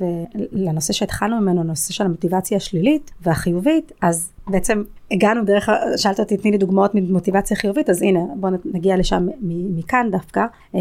לנושא 0.51 0.93
שהתחלנו 0.93 1.41
ממנו, 1.41 1.63
נושא 1.63 1.93
של 1.93 2.05
המוטיבציה 2.05 2.57
השלילית 2.57 3.11
והחיובית, 3.21 3.91
אז 4.01 4.31
בעצם 4.47 4.83
הגענו 5.11 5.45
דרך, 5.45 5.69
שאלת 5.97 6.19
אותי, 6.19 6.37
תני 6.37 6.51
לי 6.51 6.57
דוגמאות 6.57 6.91
ממוטיבציה 6.95 7.57
חיובית, 7.57 7.89
אז 7.89 8.01
הנה, 8.01 8.19
בואו 8.35 8.53
נגיע 8.65 8.97
לשם 8.97 9.27
מכאן 9.77 10.07
דווקא. 10.11 10.45
אה, 10.75 10.79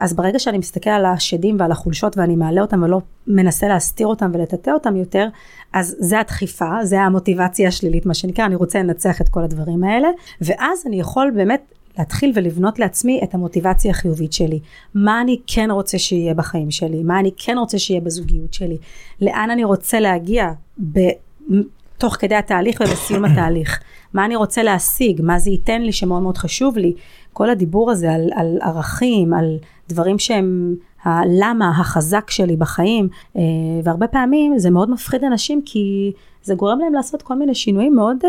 אז 0.00 0.14
ברגע 0.14 0.38
שאני 0.38 0.58
מסתכל 0.58 0.90
על 0.90 1.04
השדים 1.04 1.56
ועל 1.58 1.72
החולשות 1.72 2.18
ואני 2.18 2.36
מעלה 2.36 2.60
אותם 2.60 2.82
ולא 2.82 3.00
מנסה 3.26 3.68
להסתיר 3.68 4.06
אותם 4.06 4.30
ולטאטא 4.34 4.70
אותם 4.70 4.96
יותר, 4.96 5.28
אז 5.72 5.96
זה 5.98 6.20
הדחיפה, 6.20 6.70
זה 6.82 7.00
המוטיבציה 7.00 7.68
השלילית, 7.68 8.06
מה 8.06 8.14
שנקרא, 8.14 8.46
אני 8.46 8.54
רוצה 8.54 8.78
לנצח 8.78 9.20
את 9.20 9.28
כל 9.28 9.44
הדברים 9.44 9.84
האלה, 9.84 10.08
ואז 10.40 10.84
אני 10.86 11.00
יכול 11.00 11.30
באמת 11.34 11.74
להתחיל 11.98 12.32
ולבנות 12.34 12.78
לעצמי 12.78 13.20
את 13.24 13.34
המוטיבציה 13.34 13.90
החיובית 13.90 14.32
שלי. 14.32 14.60
מה 14.94 15.20
אני 15.20 15.40
כן 15.46 15.70
רוצה 15.70 15.98
שיהיה 15.98 16.34
בחיים 16.34 16.70
שלי, 16.70 17.02
מה 17.02 17.20
אני 17.20 17.30
כן 17.36 17.58
רוצה 17.58 17.78
שיהיה 17.78 18.00
בזוגיות 18.00 18.54
שלי, 18.54 18.76
לאן 19.20 19.50
אני 19.50 19.64
רוצה 19.64 20.00
להגיע 20.00 20.52
ב... 20.92 20.98
תוך 21.98 22.16
כדי 22.18 22.34
התהליך 22.34 22.80
ובסיום 22.80 23.24
התהליך, 23.24 23.80
מה 24.14 24.24
אני 24.24 24.36
רוצה 24.36 24.62
להשיג, 24.62 25.20
מה 25.22 25.38
זה 25.38 25.50
ייתן 25.50 25.82
לי 25.82 25.92
שמאוד 25.92 26.22
מאוד 26.22 26.38
חשוב 26.38 26.78
לי, 26.78 26.92
כל 27.32 27.50
הדיבור 27.50 27.90
הזה 27.90 28.12
על, 28.12 28.30
על 28.34 28.58
ערכים, 28.62 29.34
על 29.34 29.58
דברים 29.88 30.18
שהם 30.18 30.74
הלמה 31.04 31.70
החזק 31.80 32.30
שלי 32.30 32.56
בחיים, 32.56 33.08
אה, 33.36 33.42
והרבה 33.84 34.06
פעמים 34.06 34.58
זה 34.58 34.70
מאוד 34.70 34.90
מפחיד 34.90 35.24
אנשים 35.24 35.62
כי 35.64 36.12
זה 36.44 36.54
גורם 36.54 36.78
להם 36.80 36.94
לעשות 36.94 37.22
כל 37.22 37.34
מיני 37.34 37.54
שינויים 37.54 37.94
מאוד 37.94 38.16
uh, 38.22 38.26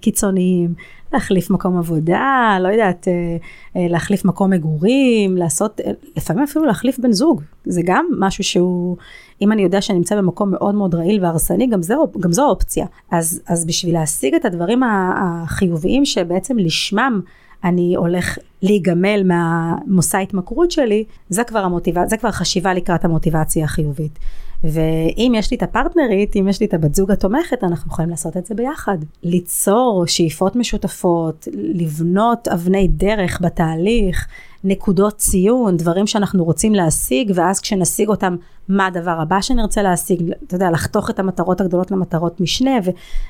קיצוניים, 0.00 0.74
להחליף 1.12 1.50
מקום 1.50 1.78
עבודה, 1.78 2.58
לא 2.60 2.68
יודעת, 2.68 3.04
uh, 3.04 3.42
uh, 3.76 3.78
להחליף 3.90 4.24
מקום 4.24 4.50
מגורים, 4.50 5.36
לעשות, 5.36 5.80
uh, 5.80 5.84
לפעמים 6.16 6.44
אפילו 6.44 6.64
להחליף 6.64 6.98
בן 6.98 7.12
זוג, 7.12 7.42
זה 7.64 7.80
גם 7.84 8.06
משהו 8.18 8.44
שהוא, 8.44 8.96
אם 9.42 9.52
אני 9.52 9.62
יודע 9.62 9.80
שאני 9.80 9.98
נמצא 9.98 10.16
במקום 10.16 10.50
מאוד 10.50 10.74
מאוד 10.74 10.94
רעיל 10.94 11.24
והרסני, 11.24 11.66
גם, 11.66 11.80
גם 12.20 12.32
זו 12.32 12.48
אופציה. 12.48 12.86
אז, 13.10 13.42
אז 13.48 13.66
בשביל 13.66 13.94
להשיג 13.94 14.34
את 14.34 14.44
הדברים 14.44 14.82
החיוביים 14.82 16.04
שבעצם 16.04 16.58
לשמם 16.58 17.20
אני 17.64 17.94
הולך 17.96 18.38
להיגמל 18.62 19.22
מהמושא 19.24 20.18
ההתמכרות 20.18 20.70
שלי, 20.70 21.04
זה 21.28 21.44
כבר 21.44 21.58
המוטיבציה, 21.58 22.08
זה 22.08 22.16
כבר 22.16 22.30
חשיבה 22.30 22.74
לקראת 22.74 23.04
המוטיבציה 23.04 23.64
החיובית. 23.64 24.18
ואם 24.64 25.32
יש 25.36 25.50
לי 25.50 25.56
את 25.56 25.62
הפרטנרית, 25.62 26.36
אם 26.36 26.48
יש 26.48 26.60
לי 26.60 26.66
את 26.66 26.74
הבת 26.74 26.94
זוג 26.94 27.10
התומכת, 27.10 27.64
אנחנו 27.64 27.92
יכולים 27.92 28.10
לעשות 28.10 28.36
את 28.36 28.46
זה 28.46 28.54
ביחד. 28.54 28.98
ליצור 29.22 30.04
שאיפות 30.06 30.56
משותפות, 30.56 31.48
לבנות 31.52 32.48
אבני 32.48 32.88
דרך 32.88 33.40
בתהליך, 33.42 34.26
נקודות 34.64 35.16
ציון, 35.16 35.76
דברים 35.76 36.06
שאנחנו 36.06 36.44
רוצים 36.44 36.74
להשיג, 36.74 37.32
ואז 37.34 37.60
כשנשיג 37.60 38.08
אותם, 38.08 38.36
מה 38.68 38.86
הדבר 38.86 39.20
הבא 39.20 39.40
שנרצה 39.40 39.82
להשיג, 39.82 40.32
אתה 40.46 40.54
יודע, 40.54 40.70
לחתוך 40.70 41.10
את 41.10 41.18
המטרות 41.18 41.60
הגדולות 41.60 41.90
למטרות 41.90 42.40
משנה, 42.40 42.70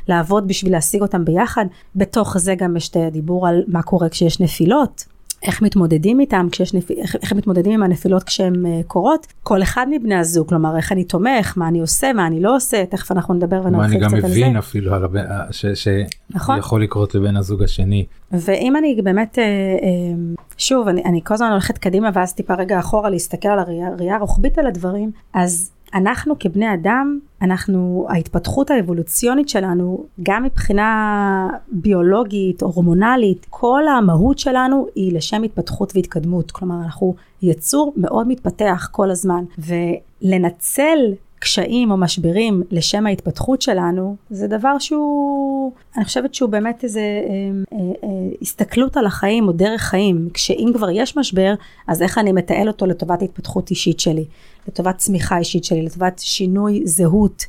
ולעבוד 0.08 0.48
בשביל 0.48 0.72
להשיג 0.72 1.02
אותם 1.02 1.24
ביחד. 1.24 1.64
בתוך 1.96 2.38
זה 2.38 2.54
גם 2.54 2.76
יש 2.76 2.88
את 2.88 2.96
הדיבור 2.96 3.48
על 3.48 3.62
מה 3.68 3.82
קורה 3.82 4.08
כשיש 4.08 4.40
נפילות. 4.40 5.15
איך 5.42 5.62
מתמודדים 5.62 6.20
איתם, 6.20 6.46
כשיש 6.52 6.74
נפ... 6.74 6.90
איך, 6.90 7.16
איך 7.22 7.32
מתמודדים 7.32 7.72
עם 7.72 7.82
הנפילות 7.82 8.22
כשהן 8.22 8.66
uh, 8.66 8.86
קורות, 8.86 9.26
כל 9.42 9.62
אחד 9.62 9.86
מבני 9.90 10.14
הזוג, 10.14 10.48
כלומר 10.48 10.76
איך 10.76 10.92
אני 10.92 11.04
תומך, 11.04 11.54
מה 11.56 11.68
אני 11.68 11.80
עושה, 11.80 12.12
מה 12.12 12.26
אני 12.26 12.40
לא 12.40 12.56
עושה, 12.56 12.86
תכף 12.86 13.12
אנחנו 13.12 13.34
נדבר 13.34 13.60
ונרחיב 13.64 13.90
קצת 13.90 14.02
על 14.02 14.10
זה. 14.10 14.16
אני 14.16 14.22
גם 14.22 14.30
מבין 14.30 14.56
אפילו 14.56 14.94
על 14.94 15.04
הבן, 15.04 15.24
ש, 15.50 15.66
ש... 15.66 15.88
נכון. 16.30 16.58
יכול 16.58 16.82
לקרות 16.82 17.14
לבן 17.14 17.36
הזוג 17.36 17.62
השני. 17.62 18.06
ואם 18.32 18.76
אני 18.76 19.00
באמת, 19.02 19.38
uh, 19.38 19.82
uh, 19.82 20.42
שוב, 20.58 20.88
אני, 20.88 21.02
אני 21.04 21.20
כל 21.24 21.34
הזמן 21.34 21.50
הולכת 21.50 21.78
קדימה 21.78 22.10
ואז 22.14 22.34
טיפה 22.34 22.54
רגע 22.54 22.78
אחורה 22.78 23.10
להסתכל 23.10 23.48
על 23.48 23.58
הראייה 23.58 24.16
הרוחבית 24.16 24.58
על 24.58 24.66
הדברים, 24.66 25.10
אז 25.34 25.70
אנחנו 25.94 26.38
כבני 26.38 26.74
אדם, 26.74 27.18
אנחנו, 27.42 28.06
ההתפתחות 28.08 28.70
האבולוציונית 28.70 29.48
שלנו, 29.48 30.04
גם 30.22 30.44
מבחינה 30.44 31.48
ביולוגית, 31.72 32.62
הורמונלית, 32.62 33.46
כל 33.50 33.88
המהות 33.88 34.38
שלנו 34.38 34.86
היא 34.94 35.16
לשם 35.16 35.42
התפתחות 35.42 35.92
והתקדמות. 35.96 36.50
כלומר, 36.50 36.76
אנחנו 36.84 37.14
יצור 37.42 37.92
מאוד 37.96 38.28
מתפתח 38.28 38.88
כל 38.92 39.10
הזמן, 39.10 39.44
ולנצל 39.58 40.98
קשיים 41.38 41.90
או 41.90 41.96
משברים 41.96 42.62
לשם 42.70 43.06
ההתפתחות 43.06 43.62
שלנו, 43.62 44.16
זה 44.30 44.46
דבר 44.46 44.78
שהוא, 44.78 45.72
אני 45.96 46.04
חושבת 46.04 46.34
שהוא 46.34 46.50
באמת 46.50 46.84
איזה 46.84 47.00
אה, 47.00 47.78
אה, 47.78 47.78
אה, 48.04 48.08
הסתכלות 48.42 48.96
על 48.96 49.06
החיים 49.06 49.48
או 49.48 49.52
דרך 49.52 49.82
חיים, 49.82 50.28
כשאם 50.34 50.70
כבר 50.74 50.90
יש 50.90 51.16
משבר, 51.16 51.54
אז 51.86 52.02
איך 52.02 52.18
אני 52.18 52.32
מתעל 52.32 52.68
אותו 52.68 52.86
לטובת 52.86 53.22
התפתחות 53.22 53.70
אישית 53.70 54.00
שלי, 54.00 54.24
לטובת 54.68 54.98
צמיחה 54.98 55.38
אישית 55.38 55.64
שלי, 55.64 55.82
לטובת 55.82 56.18
שינוי 56.18 56.82
זהות. 56.84 57.44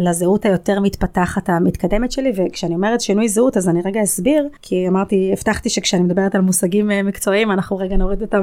לזהות 0.00 0.44
היותר 0.44 0.80
מתפתחת 0.80 1.48
המתקדמת 1.48 2.12
שלי 2.12 2.32
וכשאני 2.34 2.74
אומרת 2.74 3.00
שינוי 3.00 3.28
זהות 3.28 3.56
אז 3.56 3.68
אני 3.68 3.82
רגע 3.84 4.02
אסביר 4.02 4.48
כי 4.62 4.88
אמרתי 4.88 5.30
הבטחתי 5.32 5.68
שכשאני 5.68 6.02
מדברת 6.02 6.34
על 6.34 6.40
מושגים 6.40 6.90
אה, 6.90 7.02
מקצועיים 7.02 7.50
אנחנו 7.50 7.76
רגע 7.76 7.96
נוריד 7.96 8.22
אותם 8.22 8.42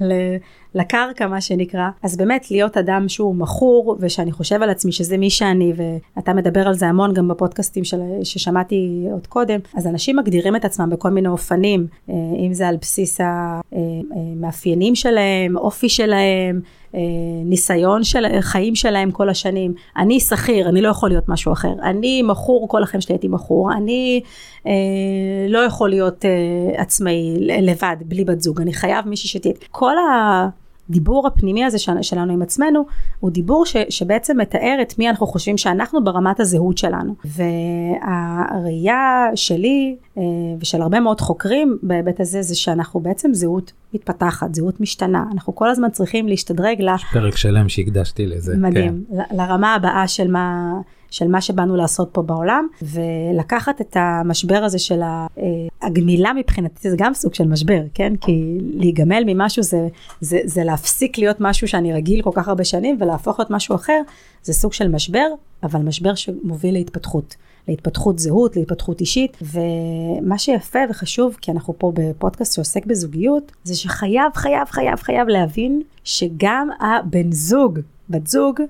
לקרקע 0.74 1.26
מה 1.26 1.40
שנקרא. 1.40 1.88
אז 2.02 2.16
באמת 2.16 2.50
להיות 2.50 2.76
אדם 2.76 3.08
שהוא 3.08 3.34
מכור 3.34 3.96
ושאני 4.00 4.32
חושב 4.32 4.62
על 4.62 4.70
עצמי 4.70 4.92
שזה 4.92 5.18
מי 5.18 5.30
שאני 5.30 5.72
ואתה 6.16 6.34
מדבר 6.34 6.68
על 6.68 6.74
זה 6.74 6.86
המון 6.86 7.14
גם 7.14 7.28
בפודקאסטים 7.28 7.84
של, 7.84 8.00
ששמעתי 8.22 9.06
עוד 9.12 9.26
קודם 9.26 9.60
אז 9.76 9.86
אנשים 9.86 10.16
מגדירים 10.16 10.56
את 10.56 10.64
עצמם 10.64 10.90
בכל 10.90 11.10
מיני 11.10 11.28
אופנים 11.28 11.86
אה, 12.10 12.14
אם 12.46 12.52
זה 12.52 12.68
על 12.68 12.76
בסיס 12.80 13.20
המאפיינים 13.20 14.90
אה, 14.90 14.96
שלהם 14.96 15.56
אופי 15.56 15.88
שלהם 15.88 16.60
ניסיון 17.44 18.04
של 18.04 18.40
חיים 18.40 18.74
שלהם 18.74 19.10
כל 19.10 19.28
השנים. 19.28 19.74
אני 19.96 20.20
שכיר, 20.20 20.68
אני 20.68 20.82
לא 20.82 20.88
יכול 20.88 21.08
להיות 21.08 21.28
משהו 21.28 21.52
אחר. 21.52 21.72
אני 21.82 22.22
מכור, 22.22 22.68
כל 22.68 22.82
החיים 22.82 23.00
שלי 23.00 23.14
הייתי 23.14 23.28
מכור. 23.28 23.72
אני 23.72 24.20
אה, 24.66 24.72
לא 25.48 25.58
יכול 25.58 25.90
להיות 25.90 26.24
אה, 26.24 26.82
עצמאי 26.82 27.36
לבד, 27.40 27.96
בלי 28.04 28.24
בת 28.24 28.40
זוג. 28.40 28.60
אני 28.60 28.72
חייב 28.72 29.08
מישהי 29.08 29.28
שתהיה. 29.28 29.54
כל 29.70 29.98
ה... 29.98 30.61
הדיבור 30.92 31.26
הפנימי 31.26 31.64
הזה 31.64 31.78
שלנו 32.02 32.32
עם 32.32 32.42
עצמנו 32.42 32.84
הוא 33.20 33.30
דיבור 33.30 33.66
ש, 33.66 33.76
שבעצם 33.88 34.40
מתאר 34.40 34.78
את 34.82 34.98
מי 34.98 35.08
אנחנו 35.08 35.26
חושבים 35.26 35.58
שאנחנו 35.58 36.04
ברמת 36.04 36.40
הזהות 36.40 36.78
שלנו 36.78 37.14
והראייה 38.04 39.26
שלי 39.34 39.96
ושל 40.60 40.82
הרבה 40.82 41.00
מאוד 41.00 41.20
חוקרים 41.20 41.78
בהיבט 41.82 42.20
הזה, 42.20 42.42
זה 42.42 42.54
שאנחנו 42.54 43.00
בעצם 43.00 43.34
זהות 43.34 43.72
מתפתחת, 43.94 44.54
זהות 44.54 44.80
משתנה, 44.80 45.24
אנחנו 45.32 45.54
כל 45.54 45.68
הזמן 45.68 45.90
צריכים 45.90 46.28
להשתדרג 46.28 46.82
ל... 46.82 46.88
יש 46.94 47.04
פרק 47.12 47.36
שלם 47.36 47.68
שהקדשתי 47.68 48.26
לזה. 48.26 48.56
מדהים, 48.56 49.04
כן. 49.10 49.36
לרמה 49.36 49.74
הבאה 49.74 50.08
של 50.08 50.30
מה... 50.30 50.72
של 51.12 51.28
מה 51.28 51.40
שבאנו 51.40 51.76
לעשות 51.76 52.08
פה 52.12 52.22
בעולם, 52.22 52.66
ולקחת 52.82 53.80
את 53.80 53.96
המשבר 54.00 54.56
הזה 54.56 54.78
של 54.78 55.00
הגמילה 55.82 56.32
מבחינתי 56.32 56.90
זה 56.90 56.96
גם 56.98 57.14
סוג 57.14 57.34
של 57.34 57.48
משבר, 57.48 57.82
כן? 57.94 58.12
כי 58.20 58.58
להיגמל 58.74 59.22
ממשהו 59.26 59.62
זה, 59.62 59.88
זה, 60.20 60.38
זה 60.44 60.64
להפסיק 60.64 61.18
להיות 61.18 61.36
משהו 61.40 61.68
שאני 61.68 61.92
רגיל 61.92 62.22
כל 62.22 62.30
כך 62.34 62.48
הרבה 62.48 62.64
שנים 62.64 62.96
ולהפוך 63.00 63.38
להיות 63.38 63.50
משהו 63.50 63.74
אחר, 63.74 64.00
זה 64.42 64.52
סוג 64.52 64.72
של 64.72 64.88
משבר, 64.88 65.26
אבל 65.62 65.80
משבר 65.80 66.14
שמוביל 66.14 66.74
להתפתחות. 66.74 67.36
להתפתחות 67.68 68.18
זהות, 68.18 68.56
להתפתחות 68.56 69.00
אישית, 69.00 69.36
ומה 69.42 70.38
שיפה 70.38 70.78
וחשוב, 70.90 71.36
כי 71.40 71.50
אנחנו 71.50 71.74
פה 71.78 71.92
בפודקאסט 71.94 72.54
שעוסק 72.54 72.86
בזוגיות, 72.86 73.52
זה 73.64 73.74
שחייב, 73.74 74.32
חייב, 74.34 74.68
חייב, 74.68 74.98
חייב 74.98 75.28
להבין 75.28 75.82
שגם 76.04 76.68
הבן 76.80 77.32
זוג, 77.32 77.78
בת 78.10 78.26
זוג, 78.26 78.60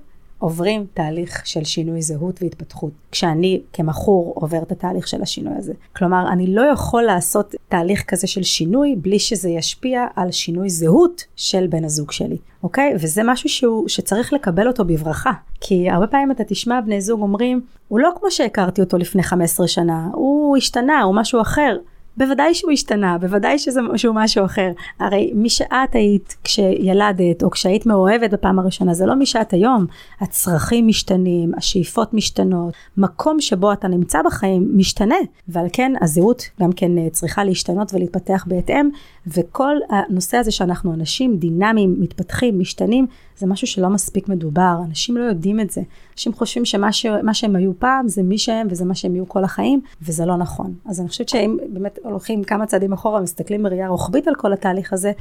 עוברים 0.43 0.87
תהליך 0.95 1.47
של 1.47 1.65
שינוי 1.65 2.03
זהות 2.03 2.43
והתפתחות, 2.43 2.93
כשאני 3.11 3.61
כמכור 3.73 4.33
עובר 4.37 4.63
את 4.63 4.73
התהליך 4.73 5.09
של 5.09 5.23
השינוי 5.23 5.55
הזה. 5.57 5.73
כלומר, 5.97 6.29
אני 6.33 6.47
לא 6.47 6.63
יכול 6.63 7.03
לעשות 7.03 7.55
תהליך 7.69 8.05
כזה 8.09 8.27
של 8.27 8.43
שינוי 8.43 8.97
בלי 8.97 9.19
שזה 9.19 9.49
ישפיע 9.49 10.07
על 10.17 10.31
שינוי 10.31 10.71
זהות 10.71 11.25
של 11.37 11.67
בן 11.67 11.85
הזוג 11.85 12.13
שלי, 12.13 12.37
אוקיי? 12.63 12.95
וזה 13.01 13.23
משהו 13.25 13.49
שהוא, 13.49 13.89
שצריך 13.89 14.33
לקבל 14.33 14.69
אותו 14.69 14.85
בברכה. 14.85 15.33
כי 15.61 15.91
הרבה 15.91 16.07
פעמים 16.07 16.31
אתה 16.31 16.45
תשמע 16.45 16.81
בני 16.81 17.01
זוג 17.01 17.21
אומרים, 17.21 17.61
הוא 17.89 18.01
לא 18.01 18.11
כמו 18.21 18.31
שהכרתי 18.31 18.81
אותו 18.81 18.99
לפני 18.99 19.23
15 19.23 19.69
שנה, 19.69 20.09
הוא 20.13 20.57
השתנה, 20.57 21.03
הוא 21.03 21.15
משהו 21.15 21.41
אחר. 21.41 21.77
בוודאי 22.17 22.55
שהוא 22.55 22.73
השתנה, 22.73 23.19
בוודאי 23.19 23.59
שזה, 23.59 23.81
שהוא 23.97 24.15
משהו 24.15 24.45
אחר. 24.45 24.71
הרי 25.01 25.31
מי 25.35 25.49
שאת 25.49 25.95
היית 25.95 26.37
כשילדת, 26.45 27.43
או 27.43 27.51
כשהיית 27.51 27.87
מאוהבת 27.87 28.31
בפעם 28.31 28.59
הראשונה, 28.59 28.95
זה 28.95 29.07
לא 29.07 29.15
מי 29.15 29.27
שאת 29.27 29.53
היום. 29.53 29.87
הצרכים 30.21 30.87
משתנים, 30.87 31.53
השאיפות 31.57 32.15
משתנות, 32.15 32.75
מקום 32.97 33.41
שבו 33.41 33.73
אתה 33.73 33.89
נמצא 33.89 34.19
בחיים 34.27 34.69
משתנה, 34.75 35.17
ועל 35.49 35.67
כן 35.73 35.93
הזהות 36.01 36.43
גם 36.61 36.73
כן 36.73 36.99
אה, 36.99 37.11
צריכה 37.11 37.45
להשתנות 37.45 37.95
ולהתפתח 37.95 38.45
בהתאם, 38.49 38.89
וכל 39.27 39.77
הנושא 39.91 40.37
הזה 40.37 40.51
שאנחנו 40.51 40.95
אנשים 40.95 41.37
דינמיים, 41.37 41.97
מתפתחים, 41.99 42.59
משתנים, 42.59 43.07
זה 43.37 43.47
משהו 43.47 43.67
שלא 43.67 43.89
מספיק 43.89 44.29
מדובר, 44.29 44.77
אנשים 44.89 45.17
לא 45.17 45.25
יודעים 45.25 45.61
את 45.61 45.71
זה. 45.71 45.83
אנשים 46.13 46.33
חושבים 46.33 46.65
שמה 46.65 46.93
ש... 46.93 47.07
שהם 47.33 47.57
היו 47.57 47.73
פעם 47.79 48.09
זה 48.09 48.23
מי 48.23 48.39
שהם 48.39 48.67
וזה 48.71 48.85
מה 48.85 48.95
שהם 48.95 49.15
יהיו 49.15 49.29
כל 49.29 49.45
החיים, 49.45 49.81
וזה 50.03 50.27
לא 50.27 50.37
נכון. 50.37 50.75
אז 50.87 51.01
אני 51.01 51.09
חושבת 51.09 51.29
שאם 51.29 51.57
באמת 51.73 51.99
הולכים 52.05 52.45
כמה 52.45 52.67
צעדים 52.67 52.93
אחורה, 52.93 53.21
מסתכלים 53.21 53.63
בראייה 53.63 53.89
רוחבית 53.89 54.29
על 54.29 54.35
כל 54.35 54.53
התהליך 54.53 54.93
הזה, 54.93 55.13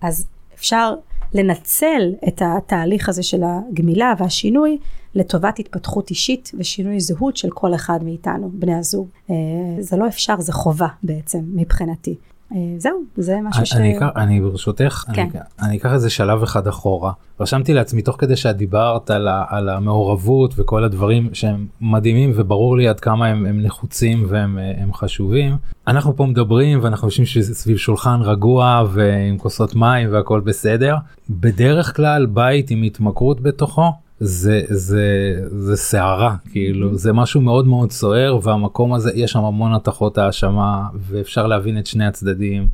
אז 0.00 0.26
אפשר 0.54 0.94
לנצל 1.34 2.12
את 2.28 2.42
התהליך 2.44 3.08
הזה 3.08 3.22
של 3.22 3.42
הגמילה 3.44 4.14
והשינוי 4.18 4.78
לטובת 5.14 5.58
התפתחות 5.58 6.10
אישית 6.10 6.50
ושינוי 6.58 7.00
זהות 7.00 7.36
של 7.36 7.50
כל 7.50 7.74
אחד 7.74 8.04
מאיתנו, 8.04 8.50
בני 8.52 8.74
הזוג. 8.74 9.08
אה, 9.30 9.34
זה 9.80 9.96
לא 9.96 10.08
אפשר, 10.08 10.40
זה 10.40 10.52
חובה 10.52 10.88
בעצם 11.02 11.38
מבחינתי. 11.54 12.14
אה, 12.52 12.74
זהו, 12.78 13.02
זה 13.16 13.38
משהו 13.44 13.66
ש... 13.66 13.74
אני, 13.74 13.98
אני 14.16 14.40
ברשותך, 14.40 15.04
כן. 15.12 15.28
אני, 15.32 15.40
אני 15.62 15.76
אקח 15.76 15.92
איזה 15.92 16.10
שלב 16.10 16.42
אחד 16.42 16.66
אחורה. 16.66 17.12
רשמתי 17.40 17.74
לעצמי 17.74 18.02
תוך 18.02 18.16
כדי 18.18 18.36
שאת 18.36 18.56
דיברת 18.56 19.10
על, 19.10 19.28
ה, 19.28 19.44
על 19.48 19.68
המעורבות 19.68 20.54
וכל 20.56 20.84
הדברים 20.84 21.28
שהם 21.32 21.66
מדהימים 21.80 22.32
וברור 22.34 22.76
לי 22.76 22.88
עד 22.88 23.00
כמה 23.00 23.26
הם, 23.26 23.46
הם 23.46 23.60
נחוצים 23.60 24.26
והם 24.28 24.58
הם 24.78 24.92
חשובים. 24.92 25.56
אנחנו 25.86 26.16
פה 26.16 26.26
מדברים 26.26 26.78
ואנחנו 26.82 27.08
יושבים 27.08 27.42
סביב 27.42 27.76
שולחן 27.76 28.20
רגוע 28.22 28.84
ועם 28.90 29.38
כוסות 29.38 29.74
מים 29.74 30.12
והכל 30.12 30.40
בסדר. 30.40 30.96
בדרך 31.30 31.96
כלל 31.96 32.26
בית 32.26 32.70
עם 32.70 32.82
התמכרות 32.82 33.40
בתוכו 33.40 33.92
זה 34.20 34.62
זה 34.68 35.34
זה 35.46 35.76
סערה 35.76 36.36
כאילו 36.50 36.98
זה 36.98 37.12
משהו 37.12 37.40
מאוד 37.40 37.66
מאוד 37.66 37.92
סוער 37.92 38.38
והמקום 38.42 38.94
הזה 38.94 39.10
יש 39.14 39.32
שם 39.32 39.44
המון 39.44 39.74
התחות 39.74 40.18
האשמה 40.18 40.82
ואפשר 40.94 41.46
להבין 41.46 41.78
את 41.78 41.86
שני 41.86 42.06
הצדדים. 42.06 42.68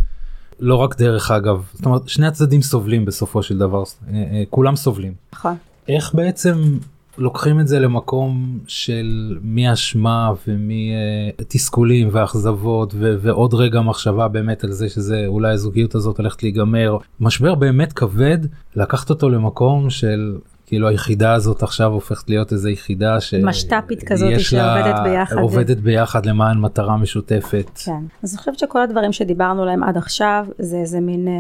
לא 0.61 0.77
רק 0.77 0.99
דרך 0.99 1.31
אגב 1.31 1.65
זאת 1.73 1.87
אומרת 1.87 2.09
שני 2.09 2.27
הצדדים 2.27 2.63
סובלים 2.63 3.05
בסופו 3.05 3.43
של 3.43 3.59
דבר 3.59 3.83
אה, 3.83 4.15
אה, 4.15 4.43
כולם 4.51 4.77
סובלים. 4.77 5.13
נכון. 5.33 5.55
איך 5.89 6.15
בעצם 6.15 6.79
לוקחים 7.19 7.61
את 7.61 7.69
זה 7.69 7.81
למקום 7.81 8.59
של 8.67 9.39
מי 9.43 9.73
אשמה 9.73 10.33
ומי 10.49 10.93
uh, 11.41 11.45
תסכולים 11.49 12.09
ואכזבות 12.13 12.95
ו- 12.99 13.15
ועוד 13.21 13.55
רגע 13.55 13.81
מחשבה 13.81 14.29
באמת 14.29 14.65
על 14.65 14.73
זה 14.73 14.89
שזה 14.89 15.25
אולי 15.27 15.53
הזוגיות 15.53 15.95
הזאת 15.95 16.19
הולכת 16.19 16.43
להיגמר 16.43 16.97
משבר 17.21 17.55
באמת 17.55 17.93
כבד 17.93 18.39
לקחת 18.77 19.11
אותו 19.11 19.31
למקום 19.31 19.91
של 19.91 20.37
כאילו 20.67 20.89
היחידה 20.89 21.35
הזאת 21.35 21.63
עכשיו 21.63 21.93
הופכת 21.93 22.31
להיות 22.31 22.53
איזה 22.53 22.71
יחידה 22.71 23.21
ש... 23.21 23.35
משת"פית 23.35 24.03
כזאת 24.03 24.41
שעובדת 24.41 24.95
ביחד. 25.05 25.37
עובדת 25.37 25.77
ביחד 25.77 26.27
למען 26.27 26.59
מטרה 26.59 26.97
משותפת. 26.97 27.71
כן, 27.85 27.93
אז 28.23 28.33
אני 28.33 28.39
חושבת 28.39 28.59
שכל 28.59 28.83
הדברים 28.83 29.13
שדיברנו 29.13 29.63
עליהם 29.63 29.83
עד 29.83 29.97
עכשיו 29.97 30.47
זה 30.59 30.77
איזה 30.77 31.01
מין 31.01 31.29
אה, 31.29 31.33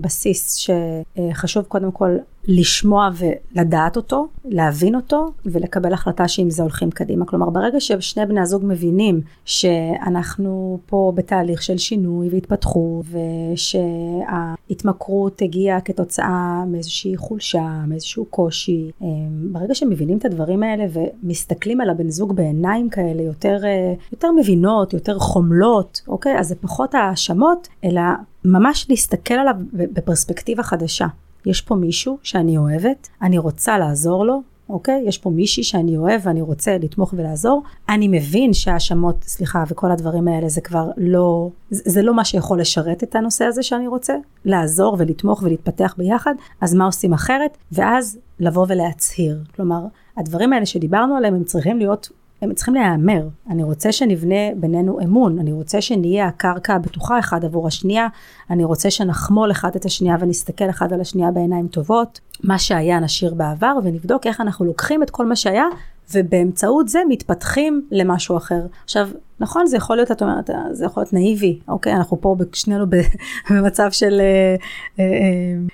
בסיס 0.00 0.54
שחשוב 0.54 1.64
קודם 1.64 1.92
כל 1.92 2.16
לשמוע 2.48 3.10
ולדעת 3.18 3.96
אותו, 3.96 4.28
להבין 4.44 4.94
אותו 4.94 5.32
ולקבל 5.46 5.92
החלטה 5.92 6.28
שעם 6.28 6.50
זה 6.50 6.62
הולכים 6.62 6.90
קדימה. 6.90 7.24
כלומר, 7.26 7.50
ברגע 7.50 7.80
ששני 7.80 8.26
בני 8.26 8.40
הזוג 8.40 8.62
מבינים 8.66 9.20
שאנחנו 9.44 10.78
פה 10.86 11.12
בתהליך 11.14 11.62
של 11.62 11.78
שינוי 11.78 12.28
והתפתחות 12.32 13.06
ושההתמכרות 13.52 15.42
הגיעה 15.42 15.80
כתוצאה 15.80 16.64
מאיזושהי 16.66 17.16
חולשה, 17.16 17.84
מאיזשהו 17.88 18.24
קושי, 18.24 18.90
אה, 19.02 19.06
ברגע 19.52 19.74
שמבינים 19.74 20.18
את 20.18 20.24
הדברים 20.24 20.62
האלה 20.62 20.84
ומסתכלים 20.92 21.80
על 21.80 21.90
הבן 21.90 22.10
זוג 22.10 22.36
בעיניים 22.36 22.90
כאלה 22.90 23.22
יותר, 23.22 23.64
אה, 23.64 23.94
יותר 24.12 24.28
מבינות, 24.40 24.92
יותר 24.92 25.18
חומלות, 25.18 26.02
אוקיי? 26.08 26.38
אז 26.38 26.48
זה 26.48 26.54
פחות 26.54 26.94
האשמות, 26.94 27.68
אלא 27.84 28.02
ממש 28.44 28.86
להסתכל 28.88 29.34
עליו 29.34 29.54
בפרספקטיבה 29.72 30.62
חדשה. 30.62 31.06
יש 31.46 31.60
פה 31.60 31.74
מישהו 31.74 32.18
שאני 32.22 32.58
אוהבת, 32.58 33.08
אני 33.22 33.38
רוצה 33.38 33.78
לעזור 33.78 34.26
לו, 34.26 34.42
אוקיי? 34.68 35.02
יש 35.06 35.18
פה 35.18 35.30
מישהי 35.30 35.62
שאני 35.62 35.96
אוהב 35.96 36.20
ואני 36.24 36.42
רוצה 36.42 36.78
לתמוך 36.78 37.14
ולעזור. 37.16 37.62
אני 37.88 38.08
מבין 38.08 38.52
שהאשמות, 38.52 39.24
סליחה, 39.24 39.64
וכל 39.68 39.90
הדברים 39.90 40.28
האלה 40.28 40.48
זה 40.48 40.60
כבר 40.60 40.90
לא, 40.96 41.50
זה, 41.70 42.02
לא 42.02 42.14
מה 42.14 42.24
שיכול 42.24 42.60
לשרת 42.60 43.02
את 43.02 43.14
הנושא 43.16 43.44
הזה 43.44 43.62
שאני 43.62 43.88
רוצה, 43.88 44.14
לעזור 44.44 44.96
ולתמוך 44.98 45.42
ולהתפתח 45.42 45.94
ביחד, 45.98 46.34
אז 46.60 46.74
מה 46.74 46.84
עושים 46.84 47.12
אחרת? 47.12 47.58
ואז 47.72 48.18
לבוא 48.40 48.66
ולהצהיר. 48.68 49.38
כלומר, 49.56 49.80
הדברים 50.16 50.52
האלה 50.52 50.66
שדיברנו 50.66 51.16
עליהם 51.16 51.34
הם 51.34 51.44
צריכים 51.44 51.78
להיות 51.78 52.08
הם 52.42 52.54
צריכים 52.54 52.74
להיאמר. 52.74 53.28
אני 53.50 53.62
רוצה 53.62 53.92
שנבנה 53.92 54.54
בינינו 54.56 55.00
אמון, 55.00 55.38
אני 55.38 55.52
רוצה 55.52 55.80
שנהיה 55.80 56.26
הקרקע 56.26 56.74
הבטוחה 56.74 57.18
אחד 57.18 57.44
עבור 57.44 57.66
השנייה, 57.66 58.06
אני 58.50 58.64
רוצה 58.64 58.90
שנחמול 58.90 59.50
אחד 59.50 59.76
את 59.76 59.84
השנייה 59.84 60.16
ונסתכל 60.20 60.70
אחד 60.70 60.92
על 60.92 61.00
השנייה 61.00 61.30
בעיניים 61.30 61.68
טובות. 61.68 62.20
מה 62.44 62.58
שהיה 62.58 63.00
נשאיר 63.00 63.34
בעבר 63.34 63.76
ונבדוק 63.84 64.26
איך 64.26 64.40
אנחנו 64.40 64.64
לוקחים 64.64 65.02
את 65.02 65.10
כל 65.10 65.26
מה 65.26 65.36
שהיה 65.36 65.64
ובאמצעות 66.14 66.88
זה 66.88 67.00
מתפתחים 67.08 67.88
למשהו 67.90 68.36
אחר. 68.36 68.60
עכשיו, 68.84 69.08
נכון, 69.40 69.66
זה 69.66 69.76
יכול 69.76 69.96
להיות, 69.96 70.10
את 70.10 70.22
אומרת, 70.22 70.50
זה 70.70 70.84
יכול 70.84 71.00
להיות 71.00 71.12
נאיבי, 71.12 71.58
אוקיי? 71.68 71.92
אנחנו 71.92 72.20
פה 72.20 72.36
שנינו 72.52 72.84
במצב 73.50 73.88
של 73.90 74.20
אה, 74.20 74.56
אה, 74.98 75.04
אה, 75.04 75.10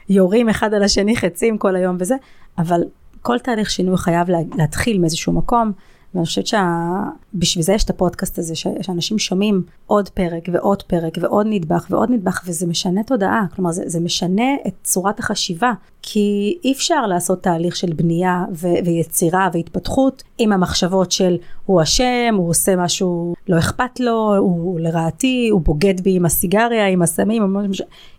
יורים 0.09 0.49
אחד 0.49 0.75
על 0.75 0.83
השני 0.83 1.17
חצים 1.17 1.59
כל 1.59 1.77
היום 1.77 1.97
וזה, 2.01 2.17
אבל 2.59 2.83
כל 3.23 3.39
תהליך 3.39 3.71
שינוי 3.71 3.97
חייב 3.97 4.27
להתחיל 4.57 4.99
מאיזשהו 5.01 5.33
מקום. 5.33 5.73
ואני 6.15 6.27
חושבת 6.27 6.47
שבשביל 6.47 7.65
זה 7.65 7.73
יש 7.73 7.85
את 7.85 7.91
הפודקאסט 7.91 8.39
הזה, 8.39 8.55
שאנשים 8.57 9.19
שומעים 9.19 9.63
עוד 9.87 10.09
פרק 10.09 10.49
ועוד 10.53 10.83
פרק 10.83 11.19
ועוד 11.21 11.47
נדבך 11.51 11.87
ועוד 11.91 12.11
נדבך, 12.11 12.43
וזה 12.47 12.67
משנה 12.67 13.03
תודעה, 13.03 13.45
כלומר 13.55 13.73
זה, 13.73 13.83
זה 13.87 14.01
משנה 14.01 14.55
את 14.67 14.75
צורת 14.83 15.19
החשיבה, 15.19 15.73
כי 16.03 16.59
אי 16.65 16.73
אפשר 16.73 17.07
לעשות 17.07 17.43
תהליך 17.43 17.77
של 17.77 17.93
בנייה 17.93 18.45
ו- 18.55 18.85
ויצירה 18.85 19.49
והתפתחות 19.53 20.23
עם 20.39 20.53
המחשבות 20.53 21.13
של 21.13 21.37
הוא 21.67 21.83
אשם, 21.83 22.35
הוא 22.37 22.51
עושה 22.51 22.77
משהו 22.77 23.35
לא 23.49 23.59
אכפת 23.59 24.01
לו, 24.01 24.37
הוא 24.37 24.81
לרעתי, 24.81 25.49
הוא 25.53 25.61
בוגד 25.61 26.01
בי 26.01 26.17
עם 26.17 26.25
הסיגריה, 26.25 26.89
עם 26.89 27.03
הסמים, 27.03 27.57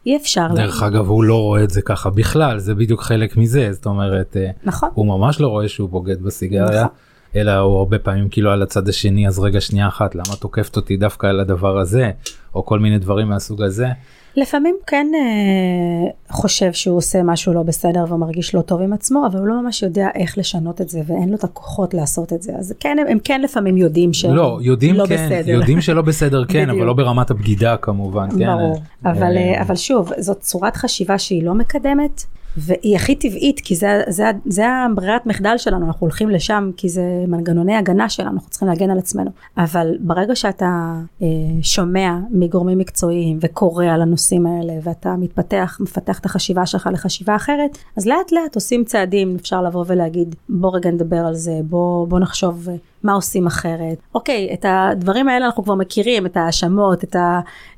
אי 0.05 0.17
אפשר. 0.17 0.47
דרך 0.55 0.81
לה... 0.81 0.87
אגב, 0.87 1.09
הוא 1.09 1.23
לא 1.23 1.41
רואה 1.41 1.63
את 1.63 1.69
זה 1.69 1.81
ככה 1.81 2.09
בכלל, 2.09 2.59
זה 2.59 2.75
בדיוק 2.75 3.01
חלק 3.01 3.37
מזה, 3.37 3.73
זאת 3.73 3.85
אומרת, 3.85 4.37
אה, 4.37 4.49
נכון. 4.63 4.89
הוא 4.93 5.05
ממש 5.05 5.41
לא 5.41 5.47
רואה 5.47 5.67
שהוא 5.67 5.89
בוגד 5.89 6.21
בסיגריה. 6.21 6.83
נכון. 6.83 7.08
אלא 7.35 7.57
הוא 7.57 7.77
הרבה 7.77 7.99
פעמים 7.99 8.29
כאילו 8.29 8.51
על 8.51 8.61
הצד 8.61 8.89
השני 8.89 9.27
אז 9.27 9.39
רגע 9.39 9.61
שנייה 9.61 9.87
אחת 9.87 10.15
למה 10.15 10.35
תוקפת 10.39 10.75
אותי 10.75 10.97
דווקא 10.97 11.27
על 11.27 11.39
הדבר 11.39 11.79
הזה 11.79 12.11
או 12.55 12.65
כל 12.65 12.79
מיני 12.79 12.99
דברים 12.99 13.29
מהסוג 13.29 13.61
הזה. 13.61 13.87
לפעמים 14.35 14.75
כן 14.87 15.07
אה, 15.15 16.35
חושב 16.35 16.73
שהוא 16.73 16.97
עושה 16.97 17.23
משהו 17.23 17.53
לא 17.53 17.63
בסדר 17.63 18.05
ומרגיש 18.09 18.55
לא 18.55 18.61
טוב 18.61 18.81
עם 18.81 18.93
עצמו, 18.93 19.27
אבל 19.27 19.39
הוא 19.39 19.47
לא 19.47 19.61
ממש 19.61 19.83
יודע 19.83 20.07
איך 20.15 20.37
לשנות 20.37 20.81
את 20.81 20.89
זה, 20.89 21.01
ואין 21.07 21.29
לו 21.29 21.35
את 21.35 21.43
הכוחות 21.43 21.93
לעשות 21.93 22.33
את 22.33 22.41
זה. 22.41 22.51
אז 22.59 22.73
כן, 22.79 22.97
הם, 22.99 23.07
הם 23.09 23.17
כן 23.23 23.41
לפעמים 23.41 23.77
יודעים 23.77 24.13
שהם 24.13 24.35
לא, 24.35 24.59
יודעים 24.61 24.95
לא 24.95 25.05
כן, 25.07 25.29
בסדר. 25.29 25.51
יודעים 25.51 25.81
שלא 25.81 26.01
בסדר 26.01 26.45
כן, 26.45 26.63
אבל 26.63 26.71
בדיוק. 26.71 26.87
לא 26.87 26.93
ברמת 26.93 27.31
הבגידה 27.31 27.77
כמובן, 27.77 28.29
כן. 28.39 28.47
ברור, 28.47 28.81
אבל, 29.05 29.37
אה, 29.37 29.55
אה, 29.55 29.61
אבל 29.61 29.75
שוב, 29.75 30.11
זאת 30.17 30.39
צורת 30.39 30.75
חשיבה 30.75 31.17
שהיא 31.17 31.43
לא 31.43 31.53
מקדמת, 31.53 32.23
והיא 32.59 32.95
הכי 32.95 33.15
טבעית, 33.15 33.59
כי 33.59 33.75
זה, 33.75 34.01
זה, 34.07 34.31
זה 34.45 34.69
הברירת 34.69 35.25
מחדל 35.25 35.57
שלנו, 35.57 35.85
אנחנו 35.85 36.05
הולכים 36.05 36.29
לשם, 36.29 36.71
כי 36.77 36.89
זה 36.89 37.03
מנגנוני 37.27 37.75
הגנה 37.75 38.09
שלנו, 38.09 38.31
אנחנו 38.31 38.49
צריכים 38.49 38.67
להגן 38.67 38.89
על 38.89 38.97
עצמנו. 38.97 39.31
אבל 39.57 39.97
ברגע 39.99 40.35
שאתה 40.35 40.93
אה, 41.21 41.27
שומע 41.61 42.17
מגורמים 42.31 42.77
מקצועיים 42.77 43.37
וקורא 43.41 43.85
על 43.85 44.01
הנושאים 44.01 44.45
האלה, 44.45 44.73
ואתה 44.83 45.15
מתפתח, 45.15 45.77
מפתח 45.79 46.19
את 46.19 46.25
החשיבה 46.25 46.65
שלך 46.65 46.89
לחשיבה 46.93 47.35
אחרת, 47.35 47.77
אז 47.97 48.05
לאט 48.05 48.31
לאט 48.31 48.55
עושים 48.55 48.83
צעדים, 48.83 49.35
אפשר 49.39 49.61
לבוא 49.61 49.85
ולהגיד, 49.87 50.35
בוא 50.49 50.75
רגע 50.75 50.91
נדבר 50.91 51.17
על 51.17 51.35
זה, 51.35 51.59
בוא, 51.63 52.07
בוא 52.07 52.19
נחשוב 52.19 52.67
מה 53.03 53.13
עושים 53.13 53.47
אחרת. 53.47 53.97
אוקיי, 54.15 54.49
את 54.53 54.65
הדברים 54.69 55.27
האלה 55.27 55.45
אנחנו 55.45 55.63
כבר 55.63 55.75
מכירים, 55.75 56.25
את 56.25 56.37
ההאשמות, 56.37 57.03
את 57.03 57.15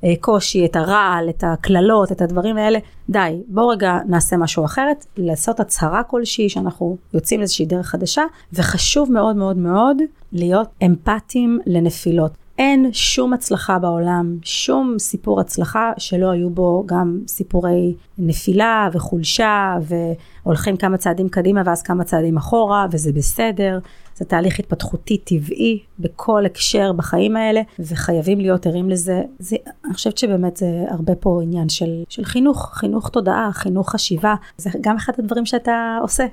הקושי, 0.04 0.66
את 0.66 0.76
הרעל, 0.76 1.30
את 1.30 1.44
הקללות, 1.48 2.12
את 2.12 2.22
הדברים 2.22 2.58
האלה. 2.58 2.80
די, 3.10 3.42
בואו 3.48 3.68
רגע 3.68 3.98
נעשה 4.08 4.38
משהו 4.38 4.66
אחרת, 4.66 5.06
לעשות 5.18 5.60
הצהרה 5.60 6.04
כלשהי 6.04 6.50
שאנחנו 6.50 6.98
יוצאים 7.14 7.40
לאיזושהי 7.40 7.66
דרך 7.66 7.88
חדשה, 7.88 8.24
וחשוב 8.54 9.12
מאוד 9.12 9.36
מאוד 9.36 9.58
מאוד 9.58 9.98
להיות 10.32 10.68
אמפתיים 10.86 11.60
לנפילות. 11.66 12.32
אין 12.58 12.90
שום 12.94 13.34
הצלחה 13.34 13.80
בעולם, 13.80 14.38
שום 14.44 14.96
סיפור 15.00 15.40
הצלחה 15.40 15.92
שלא 15.98 16.32
היו 16.32 16.50
בו 16.50 16.84
גם 16.86 17.20
סיפורי 17.28 17.96
נפילה 18.18 18.90
וחולשה 18.94 19.78
והולכים 19.82 20.78
כמה 20.78 20.98
צעדים 20.98 21.30
קדימה 21.30 21.62
ואז 21.66 21.84
כמה 21.84 22.04
צעדים 22.04 22.38
אחורה 22.38 22.88
וזה 22.92 23.14
בסדר. 23.14 23.80
זה 24.16 24.26
תהליך 24.26 24.60
התפתחותי 24.60 25.18
טבעי 25.18 25.80
בכל 26.00 26.46
הקשר 26.46 26.92
בחיים 26.92 27.36
האלה 27.36 27.62
וחייבים 27.80 28.40
להיות 28.40 28.68
ערים 28.68 28.90
לזה. 28.90 29.22
זה, 29.40 29.56
אני 29.86 29.94
חושבת 29.94 30.18
שבאמת 30.18 30.58
זה 30.58 30.86
הרבה 30.90 31.16
פה 31.16 31.40
עניין 31.44 31.70
של, 31.70 32.04
של 32.10 32.26
חינוך, 32.26 32.72
חינוך 32.74 33.10
תודעה, 33.10 33.50
חינוך 33.54 33.92
חשיבה. 33.92 34.36
זה 34.58 34.70
גם 34.82 34.96
אחד 34.96 35.14
הדברים 35.20 35.46
שאתה 35.46 35.98
עושה. 36.02 36.26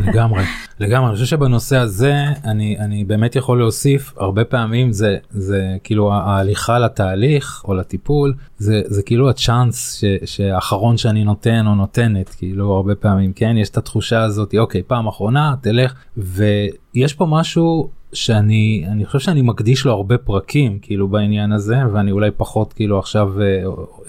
לגמרי 0.00 0.44
לגמרי. 0.80 1.08
אני 1.08 1.14
חושב 1.14 1.26
שבנושא 1.26 1.76
הזה 1.76 2.14
אני 2.44 2.76
אני 2.78 3.04
באמת 3.04 3.36
יכול 3.36 3.58
להוסיף 3.58 4.14
הרבה 4.16 4.44
פעמים 4.44 4.92
זה 4.92 5.16
זה 5.30 5.76
כאילו 5.84 6.12
ההליכה 6.12 6.78
לתהליך 6.78 7.62
או 7.68 7.74
לטיפול 7.74 8.34
זה 8.58 8.82
זה 8.86 9.02
כאילו 9.02 9.30
הצ'אנס 9.30 9.94
ש, 9.94 10.04
שהאחרון 10.24 10.96
שאני 10.96 11.24
נותן 11.24 11.66
או 11.66 11.74
נותנת 11.74 12.28
כאילו 12.28 12.72
הרבה 12.72 12.94
פעמים 12.94 13.32
כן? 13.32 13.56
יש 13.56 13.70
את 13.70 13.76
התחושה 13.76 14.22
הזאת 14.22 14.54
אוקיי 14.58 14.82
פעם 14.86 15.06
אחרונה 15.06 15.54
תלך. 15.60 15.94
ויש 16.16 17.14
פה 17.14 17.26
משהו 17.26 17.90
שאני 18.12 18.84
אני 18.92 19.06
חושב 19.06 19.18
שאני 19.18 19.42
מקדיש 19.42 19.84
לו 19.84 19.92
הרבה 19.92 20.18
פרקים 20.18 20.78
כאילו 20.82 21.08
בעניין 21.08 21.52
הזה 21.52 21.76
ואני 21.92 22.10
אולי 22.10 22.30
פחות 22.36 22.72
כאילו 22.72 22.98
עכשיו 22.98 23.42
אה, 23.42 23.46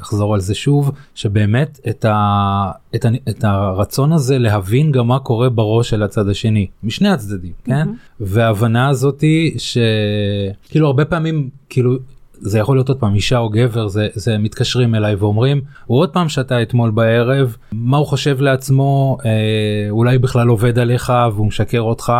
אחזור 0.01 0.33
על 0.33 0.39
זה 0.39 0.55
שוב 0.55 0.91
שבאמת 1.15 1.79
את, 1.89 2.05
ה, 2.05 2.71
את, 2.95 3.05
ה, 3.05 3.09
את 3.29 3.43
הרצון 3.43 4.13
הזה 4.13 4.39
להבין 4.39 4.91
גם 4.91 5.07
מה 5.07 5.19
קורה 5.19 5.49
בראש 5.49 5.89
של 5.89 6.03
הצד 6.03 6.29
השני 6.29 6.67
משני 6.83 7.09
הצדדים 7.09 7.51
כן 7.63 7.71
מהמם. 7.71 7.95
וההבנה 8.19 8.89
הזאתי 8.89 9.55
שכאילו 9.57 10.87
הרבה 10.87 11.05
פעמים 11.05 11.49
כאילו 11.69 11.97
זה 12.39 12.59
יכול 12.59 12.77
להיות 12.77 12.89
עוד 12.89 12.99
פעם 12.99 13.15
אישה 13.15 13.37
או 13.37 13.49
גבר 13.49 13.87
זה 13.87 14.07
זה 14.13 14.37
מתקשרים 14.37 14.95
אליי 14.95 15.15
ואומרים 15.15 15.61
הוא 15.85 15.99
עוד 15.99 16.09
פעם 16.09 16.29
שתה 16.29 16.61
אתמול 16.61 16.91
בערב 16.91 17.55
מה 17.71 17.97
הוא 17.97 18.07
חושב 18.07 18.41
לעצמו 18.41 19.17
אה, 19.25 19.89
אולי 19.89 20.17
בכלל 20.17 20.47
עובד 20.47 20.79
עליך 20.79 21.13
והוא 21.33 21.47
משקר 21.47 21.81
אותך. 21.81 22.13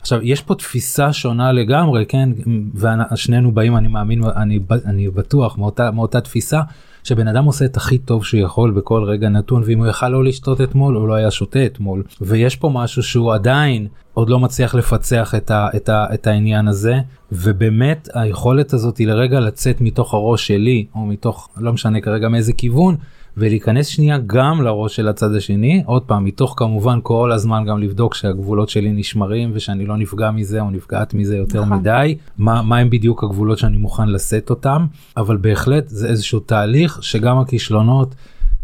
עכשיו 0.00 0.20
יש 0.22 0.42
פה 0.42 0.54
תפיסה 0.54 1.12
שונה 1.12 1.52
לגמרי 1.52 2.06
כן? 2.06 2.28
ושנינו 2.74 3.52
באים 3.52 3.76
אני 3.76 3.88
מאמין 3.88 4.24
אני 4.36 4.58
אני 4.84 5.08
בטוח 5.08 5.58
מאותה 5.58 5.90
מאותה 5.90 6.20
תפיסה 6.20 6.60
שבן 7.04 7.28
אדם 7.28 7.44
עושה 7.44 7.64
את 7.64 7.76
הכי 7.76 7.98
טוב 7.98 8.24
שהוא 8.24 8.40
יכול 8.40 8.70
בכל 8.70 9.04
רגע 9.04 9.28
נתון 9.28 9.62
ואם 9.66 9.78
הוא 9.78 9.86
יכל 9.86 10.08
לא 10.08 10.24
לשתות 10.24 10.60
אתמול 10.60 10.94
הוא 10.94 11.08
לא 11.08 11.14
היה 11.14 11.30
שותה 11.30 11.66
אתמול. 11.66 12.02
ויש 12.20 12.56
פה 12.56 12.70
משהו 12.74 13.02
שהוא 13.02 13.34
עדיין 13.34 13.86
עוד 14.14 14.30
לא 14.30 14.38
מצליח 14.38 14.74
לפצח 14.74 15.34
את, 15.34 15.50
ה, 15.50 15.68
את, 15.76 15.88
ה, 15.88 16.06
את 16.14 16.26
העניין 16.26 16.68
הזה 16.68 17.00
ובאמת 17.32 18.08
היכולת 18.14 18.72
הזאת 18.72 18.98
היא 18.98 19.06
לרגע 19.06 19.40
לצאת 19.40 19.80
מתוך 19.80 20.14
הראש 20.14 20.46
שלי 20.46 20.86
או 20.94 21.00
מתוך 21.00 21.48
לא 21.56 21.72
משנה 21.72 22.00
כרגע 22.00 22.28
מאיזה 22.28 22.52
כיוון 22.52 22.96
ולהיכנס 23.38 23.86
שנייה 23.86 24.18
גם 24.26 24.62
לראש 24.62 24.96
של 24.96 25.08
הצד 25.08 25.34
השני 25.34 25.82
עוד 25.86 26.02
פעם 26.02 26.24
מתוך 26.24 26.54
כמובן 26.56 26.98
כל 27.02 27.32
הזמן 27.32 27.64
גם 27.64 27.78
לבדוק 27.78 28.14
שהגבולות 28.14 28.68
שלי 28.68 28.92
נשמרים 28.92 29.50
ושאני 29.54 29.86
לא 29.86 29.96
נפגע 29.96 30.30
מזה 30.30 30.60
או 30.60 30.70
נפגעת 30.70 31.14
מזה 31.14 31.36
יותר 31.36 31.64
נכון. 31.64 31.78
מדי 31.78 32.16
מה 32.38 32.62
מה 32.62 32.78
הם 32.78 32.90
בדיוק 32.90 33.24
הגבולות 33.24 33.58
שאני 33.58 33.76
מוכן 33.76 34.08
לשאת 34.08 34.50
אותם 34.50 34.86
אבל 35.16 35.36
בהחלט 35.36 35.88
זה 35.88 36.08
איזשהו 36.08 36.40
תהליך 36.40 36.98
שגם 37.02 37.38
הכישלונות. 37.38 38.14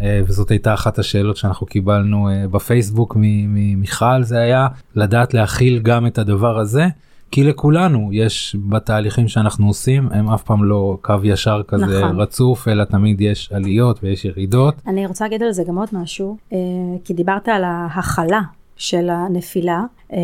אה, 0.00 0.20
וזאת 0.26 0.50
הייתה 0.50 0.74
אחת 0.74 0.98
השאלות 0.98 1.36
שאנחנו 1.36 1.66
קיבלנו 1.66 2.28
אה, 2.28 2.48
בפייסבוק 2.50 3.16
ממיכל 3.18 4.22
זה 4.22 4.38
היה 4.38 4.68
לדעת 4.94 5.34
להכיל 5.34 5.78
גם 5.78 6.06
את 6.06 6.18
הדבר 6.18 6.58
הזה 6.58 6.86
כי 7.34 7.44
לכולנו 7.44 8.10
יש 8.12 8.56
בתהליכים 8.68 9.28
שאנחנו 9.28 9.66
עושים 9.66 10.08
הם 10.12 10.30
אף 10.30 10.42
פעם 10.42 10.64
לא 10.64 10.98
קו 11.02 11.14
ישר 11.24 11.62
כזה 11.68 12.04
נכון. 12.04 12.20
רצוף 12.20 12.68
אלא 12.68 12.84
תמיד 12.84 13.20
יש 13.20 13.52
עליות 13.52 14.00
ויש 14.02 14.24
ירידות. 14.24 14.74
אני 14.86 15.06
רוצה 15.06 15.24
להגיד 15.24 15.42
על 15.42 15.52
זה 15.52 15.64
גם 15.68 15.78
עוד 15.78 15.88
משהו, 15.92 16.36
אה, 16.52 16.58
כי 17.04 17.14
דיברת 17.14 17.48
על 17.48 17.64
ההכלה 17.64 18.40
של 18.76 19.10
הנפילה, 19.10 19.82
אה, 20.12 20.18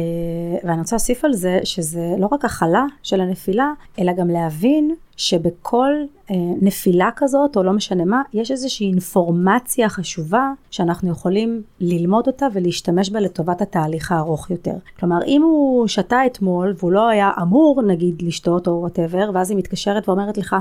ואני 0.64 0.78
רוצה 0.78 0.96
להוסיף 0.96 1.24
על 1.24 1.32
זה 1.32 1.58
שזה 1.64 2.14
לא 2.18 2.28
רק 2.32 2.44
הכלה 2.44 2.84
של 3.02 3.20
הנפילה, 3.20 3.72
אלא 3.98 4.12
גם 4.12 4.28
להבין 4.28 4.94
שבכל 5.16 5.92
אה, 6.30 6.36
נפילה 6.60 7.10
כזאת, 7.16 7.56
או 7.56 7.62
לא 7.62 7.72
משנה 7.72 8.04
מה, 8.04 8.22
יש 8.32 8.50
איזושהי 8.50 8.86
אינפורמציה 8.86 9.88
חשובה 9.88 10.52
שאנחנו 10.70 11.10
יכולים 11.10 11.62
ללמוד 11.80 12.26
אותה 12.26 12.46
ולהשתמש 12.52 13.10
בה 13.10 13.20
לטובת 13.20 13.62
התהליך 13.62 14.12
הארוך 14.12 14.50
יותר. 14.50 14.74
כלומר, 15.00 15.18
אם 15.26 15.42
הוא 15.42 15.86
שתה 15.86 16.26
אתמול 16.26 16.74
והוא 16.78 16.92
לא 16.92 17.08
היה 17.08 17.30
אמור 17.42 17.82
נגיד 17.82 18.22
לשתות 18.22 18.68
או 18.68 18.72
וואטאבר, 18.72 19.30
ואז 19.34 19.50
היא 19.50 19.58
מתקשרת 19.58 20.08
ואומרת 20.08 20.38
לך 20.38 20.56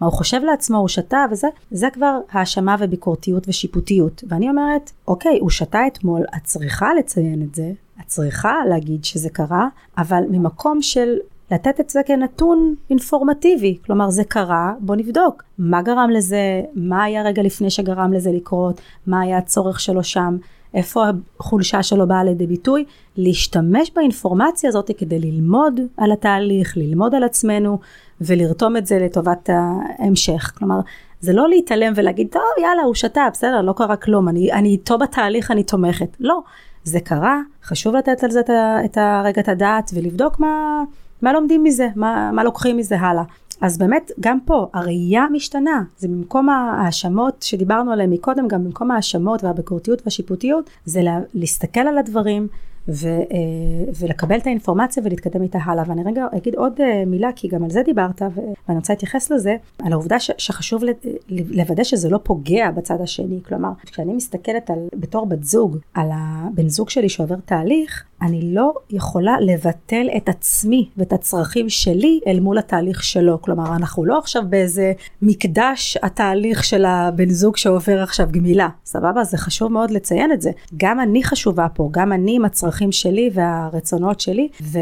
מה 0.00 0.06
הוא 0.06 0.12
חושב 0.14 0.40
לעצמו, 0.44 0.78
הוא 0.78 0.88
שתה 0.88 1.24
וזה, 1.30 1.48
זה 1.70 1.88
כבר 1.92 2.18
האשמה 2.30 2.76
וביקורתיות 2.78 3.48
ושיפוטיות. 3.48 4.24
ואני 4.28 4.50
אומרת, 4.50 4.90
אוקיי, 5.08 5.38
הוא 5.40 5.50
שתה 5.50 5.86
אתמול, 5.86 6.22
את 6.36 6.44
צריכה 6.44 6.94
לציין 6.98 7.42
את 7.42 7.54
זה, 7.54 7.72
את 8.00 8.06
צריכה 8.06 8.54
להגיד 8.68 9.04
שזה 9.04 9.30
קרה, 9.30 9.68
אבל 9.98 10.24
ממקום 10.30 10.82
של 10.82 11.16
לתת 11.52 11.80
את 11.80 11.90
זה 11.90 12.00
כנתון 12.06 12.74
אינפורמטיבי, 12.90 13.78
כלומר 13.86 14.10
זה 14.10 14.24
קרה, 14.24 14.72
בוא 14.80 14.96
נבדוק. 14.96 15.42
מה 15.58 15.82
גרם 15.82 16.10
לזה, 16.10 16.62
מה 16.74 17.04
היה 17.04 17.22
רגע 17.22 17.42
לפני 17.42 17.70
שגרם 17.70 18.12
לזה 18.12 18.32
לקרות, 18.32 18.80
מה 19.06 19.20
היה 19.20 19.38
הצורך 19.38 19.80
שלו 19.80 20.04
שם, 20.04 20.36
איפה 20.74 21.04
החולשה 21.40 21.82
שלו 21.82 22.08
באה 22.08 22.24
לידי 22.24 22.46
ביטוי, 22.46 22.84
להשתמש 23.16 23.90
באינפורמציה 23.96 24.68
הזאת 24.68 24.90
כדי 24.98 25.18
ללמוד 25.18 25.80
על 25.96 26.12
התהליך, 26.12 26.76
ללמוד 26.76 27.14
על 27.14 27.24
עצמנו 27.24 27.78
ולרתום 28.20 28.76
את 28.76 28.86
זה 28.86 28.98
לטובת 28.98 29.50
ההמשך. 29.52 30.52
כלומר, 30.58 30.80
זה 31.20 31.32
לא 31.32 31.48
להתעלם 31.48 31.92
ולהגיד, 31.96 32.28
טוב 32.32 32.42
יאללה 32.62 32.82
הוא 32.82 32.94
שתה, 32.94 33.28
בסדר, 33.32 33.62
לא 33.62 33.72
קרה 33.76 33.96
כלום, 33.96 34.28
אני, 34.28 34.52
אני 34.52 34.68
איתו 34.68 34.98
בתהליך, 34.98 35.50
אני 35.50 35.62
תומכת. 35.62 36.16
לא, 36.20 36.40
זה 36.84 37.00
קרה, 37.00 37.40
חשוב 37.64 37.96
לתת 37.96 38.24
על 38.24 38.30
זה 38.30 38.40
את, 38.40 38.50
את 38.84 38.98
הרגע 39.00 39.40
את 39.40 39.48
הדעת 39.48 39.90
ולבדוק 39.94 40.40
מה, 40.40 40.82
מה 41.24 41.32
לומדים 41.32 41.64
מזה, 41.64 41.88
מה, 41.96 42.30
מה 42.32 42.44
לוקחים 42.44 42.76
מזה 42.76 43.00
הלאה. 43.00 43.22
אז 43.60 43.78
באמת, 43.78 44.10
גם 44.20 44.38
פה, 44.44 44.66
הראייה 44.74 45.26
משתנה. 45.32 45.82
זה 45.98 46.08
במקום 46.08 46.48
ההאשמות 46.48 47.42
שדיברנו 47.42 47.92
עליהן 47.92 48.10
מקודם, 48.10 48.48
גם 48.48 48.64
במקום 48.64 48.90
ההאשמות 48.90 49.44
והביקורתיות 49.44 50.02
והשיפוטיות, 50.04 50.70
זה 50.84 51.02
לה, 51.02 51.18
להסתכל 51.34 51.80
על 51.80 51.98
הדברים 51.98 52.48
ו, 52.88 53.08
אה, 53.08 53.92
ולקבל 54.00 54.36
את 54.36 54.46
האינפורמציה 54.46 55.02
ולהתקדם 55.06 55.42
איתה 55.42 55.58
הלאה. 55.64 55.84
ואני 55.86 56.02
רגע 56.04 56.26
אגיד 56.36 56.54
עוד 56.54 56.80
אה, 56.80 57.04
מילה, 57.06 57.30
כי 57.36 57.48
גם 57.48 57.64
על 57.64 57.70
זה 57.70 57.82
דיברת, 57.82 58.22
ואני 58.66 58.78
רוצה 58.78 58.92
להתייחס 58.92 59.30
לזה, 59.30 59.56
על 59.78 59.92
העובדה 59.92 60.20
ש, 60.20 60.30
שחשוב 60.38 60.82
לוודא 61.28 61.84
שזה 61.84 62.08
לא 62.08 62.18
פוגע 62.22 62.70
בצד 62.70 63.00
השני. 63.00 63.40
כלומר, 63.42 63.70
כשאני 63.86 64.12
מסתכלת 64.12 64.70
על, 64.70 64.78
בתור 64.94 65.26
בת 65.26 65.44
זוג, 65.44 65.78
על 65.94 66.08
הבן 66.12 66.68
זוג 66.68 66.90
שלי 66.90 67.08
שעובר 67.08 67.36
תהליך, 67.44 68.04
אני 68.22 68.54
לא 68.54 68.74
יכולה 68.90 69.36
לבטל 69.40 70.06
את 70.16 70.28
עצמי 70.28 70.88
ואת 70.96 71.12
הצרכים 71.12 71.68
שלי 71.68 72.20
אל 72.26 72.40
מול 72.40 72.58
התהליך 72.58 73.04
שלו. 73.04 73.42
כלומר, 73.42 73.76
אנחנו 73.76 74.04
לא 74.04 74.18
עכשיו 74.18 74.42
באיזה 74.48 74.92
מקדש 75.22 75.98
התהליך 76.02 76.64
של 76.64 76.84
הבן 76.84 77.30
זוג 77.30 77.56
שעובר 77.56 78.02
עכשיו 78.02 78.28
גמילה. 78.30 78.68
סבבה? 78.84 79.24
זה 79.24 79.38
חשוב 79.38 79.72
מאוד 79.72 79.90
לציין 79.90 80.32
את 80.32 80.42
זה. 80.42 80.50
גם 80.76 81.00
אני 81.00 81.24
חשובה 81.24 81.66
פה, 81.74 81.88
גם 81.92 82.12
אני 82.12 82.36
עם 82.36 82.44
הצרכים 82.44 82.73
שלי 82.92 83.30
והרצונות 83.32 84.20
שלי, 84.20 84.48
ו- 84.62 84.78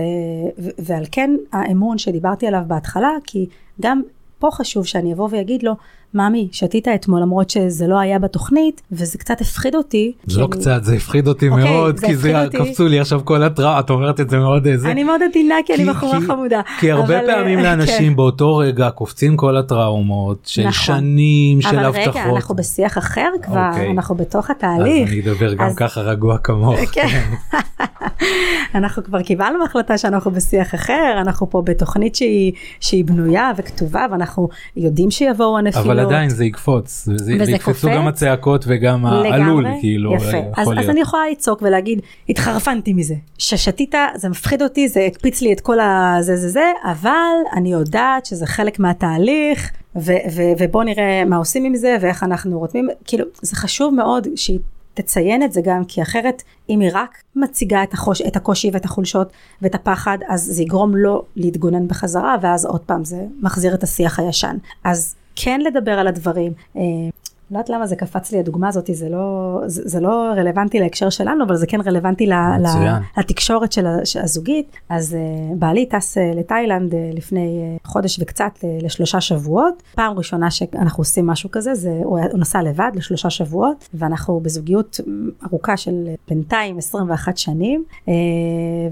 ו- 0.59 0.71
ועל 0.79 1.05
כן 1.13 1.31
האמון 1.53 1.99
שדיברתי 1.99 2.47
עליו 2.47 2.63
בהתחלה, 2.67 3.11
כי 3.25 3.47
גם 3.81 4.03
פה 4.39 4.49
חשוב 4.53 4.87
שאני 4.87 5.13
אבוא 5.13 5.29
ואגיד 5.33 5.63
לו, 5.63 5.73
ממי, 6.14 6.48
שתית 6.53 6.88
אתמול 6.88 7.20
למרות 7.20 7.51
שזה 7.51 7.87
לא 7.87 7.98
היה 7.98 8.18
בתוכנית, 8.18 8.83
וזה 8.92 9.18
קצת 9.18 9.40
הפחיד 9.40 9.75
אותי. 9.75 10.12
זה 10.27 10.40
לא 10.40 10.44
אני- 10.44 10.53
קצת, 10.53 10.85
זה 10.85 10.94
הפחיד 10.94 11.29
אותי 11.29 11.48
אוקיי, 11.48 11.64
מאוד, 11.64 11.96
זה 11.96 12.07
כי 12.07 12.16
זה 12.16 12.44
אותי. 12.44 12.59
קפצו 12.59 12.88
לי 12.88 13.01
עכשיו 13.01 13.20
כל 13.25 13.42
התראה, 13.42 13.81
את 13.81 13.90
אומרת 13.90 14.20
את 14.20 14.31
זה 14.31 14.38
מאוד 14.38 14.66
איזה. 14.66 14.90
אני 14.90 15.05
מאוד 15.05 15.20
עדינה 15.31 15.55
כי 15.66 15.75
אני 15.75 15.85
כי- 15.85 15.90
בחורה 15.90 16.20
כי- 16.20 16.27
חמודה. 16.27 16.61
כי 16.81 16.90
הרבה 16.90 17.18
אבל, 17.20 17.27
פעמים 17.35 17.59
אה, 17.59 17.62
לאנשים 17.64 18.16
באותו 18.16 18.57
רגע 18.57 18.90
קופצים 18.90 19.37
כל 19.37 19.57
הטראומות 19.57 20.38
של 20.46 20.62
נכון. 20.62 20.72
שנים 20.72 21.61
של 21.61 21.68
אבל 21.68 21.85
הבטחות. 21.85 22.16
רגע, 22.16 22.31
אנחנו 22.37 22.55
בשיח 22.57 22.98
אחר 22.98 23.29
כבר, 23.42 23.68
אוקיי. 23.70 23.90
אנחנו 23.90 24.14
בתוך 24.14 24.51
אז 24.51 24.57
התהליך. 24.57 25.09
אני 25.11 25.20
אדבר 25.20 25.55
גם 25.55 25.66
אז- 25.66 25.75
ככה 25.77 26.01
רגוע 26.01 26.38
כמוך. 26.38 26.81
כן. 26.92 27.09
אנחנו 28.75 29.05
כבר 29.05 29.22
קיבלנו 29.22 29.64
החלטה 29.64 29.98
שאנחנו 29.98 30.31
בשיח 30.31 30.75
אחר, 30.75 31.14
אנחנו 31.20 31.51
פה 31.51 31.62
בתוכנית 31.64 32.14
שהיא, 32.14 32.53
שהיא 32.81 33.05
בנויה 33.05 33.53
וכתובה 33.57 34.07
ואנחנו 34.11 34.48
יודעים 34.77 35.11
שיבואו 35.11 35.59
הנפילות. 35.59 35.87
עדיין 36.03 36.31
זה 36.31 36.45
יקפוץ, 36.45 37.09
וזה- 37.12 37.35
וזה 37.41 37.53
ויקפצו 37.53 37.73
קופץ? 37.73 37.85
גם 37.97 38.07
הצעקות 38.09 38.65
וגם 38.69 39.07
העלול, 39.07 39.67
כאילו, 39.81 40.15
יפה. 40.15 40.27
יכול 40.27 40.79
אז, 40.79 40.85
אז. 40.85 40.91
אני 40.91 41.01
יכולה 41.01 41.23
לצעוק 41.33 41.62
ולהגיד, 41.62 42.01
התחרפנתי 42.29 42.93
מזה. 42.93 43.15
ששתית, 43.38 43.95
זה 44.15 44.29
מפחיד 44.29 44.62
אותי, 44.62 44.88
זה 44.88 45.01
הקפיץ 45.07 45.41
לי 45.41 45.53
את 45.53 45.61
כל 45.61 45.79
הזה 45.81 46.37
זה 46.37 46.49
זה, 46.49 46.73
אבל 46.85 47.17
אני 47.57 47.73
יודעת 47.73 48.27
שזה 48.27 48.47
חלק 48.47 48.79
מהתהליך, 48.79 49.71
ו- 49.97 50.01
ו- 50.33 50.53
ובוא 50.59 50.85
נראה 50.85 51.25
מה 51.25 51.37
עושים 51.37 51.65
עם 51.65 51.75
זה 51.77 51.97
ואיך 52.01 52.23
אנחנו 52.23 52.59
רותמים, 52.59 52.88
כאילו, 53.05 53.25
זה 53.43 53.57
חשוב 53.57 53.95
מאוד 53.95 54.27
שהיא 54.37 54.59
תציין 54.95 55.43
את 55.43 55.53
זה 55.53 55.61
גם, 55.65 55.85
כי 55.85 56.03
אחרת, 56.03 56.43
אם 56.71 56.81
היא 56.81 56.91
רק 56.95 57.23
מציגה 57.37 57.83
את, 57.83 57.95
החוש, 57.95 58.23
את 58.23 58.37
הקושי 58.37 58.71
ואת 58.73 58.85
החולשות 58.85 59.33
ואת 59.62 59.75
הפחד, 59.75 60.19
אז 60.29 60.43
זה 60.43 60.62
יגרום 60.62 60.97
לו 60.97 61.25
להתגונן 61.37 61.88
בחזרה, 61.88 62.37
ואז 62.43 62.67
עוד 62.67 62.81
פעם 62.81 63.05
זה 63.05 63.17
מחזיר 63.43 63.75
את 63.75 63.83
השיח 63.83 64.19
הישן. 64.19 64.57
אז 64.85 65.15
כן 65.37 65.61
לדבר 65.61 65.99
על 65.99 66.07
הדברים. 66.07 66.53
לא 67.53 67.59
יודעת 67.59 67.71
למה 67.71 67.87
זה 67.87 67.97
קפץ 67.97 68.33
לי 68.33 68.38
הדוגמה 68.38 68.69
הזאת, 68.69 68.91
זה 68.93 69.09
לא, 69.09 69.61
זה, 69.67 69.83
זה 69.85 70.01
לא 70.01 70.33
רלוונטי 70.37 70.81
להקשר 70.81 71.11
שלנו, 71.11 71.45
אבל 71.45 71.57
זה 71.57 71.67
כן 71.67 71.81
רלוונטי 71.81 72.27
ל, 72.27 72.33
ל. 72.33 72.67
לתקשורת 73.19 73.73
של 73.73 73.87
הזוגית. 74.23 74.77
אז 74.88 75.17
uh, 75.17 75.55
בעלי 75.57 75.87
טס 75.87 76.19
uh, 76.19 76.21
לתאילנד 76.37 76.93
uh, 76.93 76.97
לפני 77.17 77.77
uh, 77.83 77.88
חודש 77.88 78.19
וקצת 78.21 78.53
uh, 78.57 78.85
לשלושה 78.85 79.21
שבועות. 79.21 79.83
פעם 79.95 80.19
ראשונה 80.19 80.51
שאנחנו 80.51 81.01
עושים 81.01 81.27
משהו 81.27 81.51
כזה, 81.51 81.75
זה, 81.75 82.01
הוא, 82.05 82.19
הוא 82.31 82.41
נסע 82.41 82.62
לבד 82.62 82.91
לשלושה 82.95 83.31
שבועות, 83.31 83.88
ואנחנו 83.95 84.41
בזוגיות 84.41 85.01
ארוכה 85.47 85.77
של 85.77 86.05
uh, 86.07 86.19
בינתיים 86.29 86.79
21 86.79 87.37
שנים, 87.38 87.85
uh, 88.07 88.09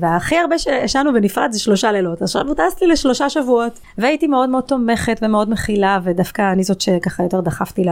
והכי 0.00 0.36
הרבה 0.36 0.58
שישנו 0.58 1.12
בנפרד 1.12 1.48
זה 1.52 1.60
שלושה 1.60 1.92
לילות. 1.92 2.22
עכשיו 2.22 2.46
הוא 2.46 2.54
טס 2.54 2.82
לי 2.82 2.88
לשלושה 2.88 3.30
שבועות, 3.30 3.80
והייתי 3.98 4.26
מאוד 4.26 4.48
מאוד 4.48 4.64
תומכת 4.64 5.18
ומאוד 5.22 5.50
מכילה, 5.50 5.98
ודווקא 6.04 6.52
אני 6.52 6.62
זאת 6.62 6.80
שככה 6.80 7.22
יותר 7.22 7.40
דחפתי 7.40 7.84
ל- 7.84 7.90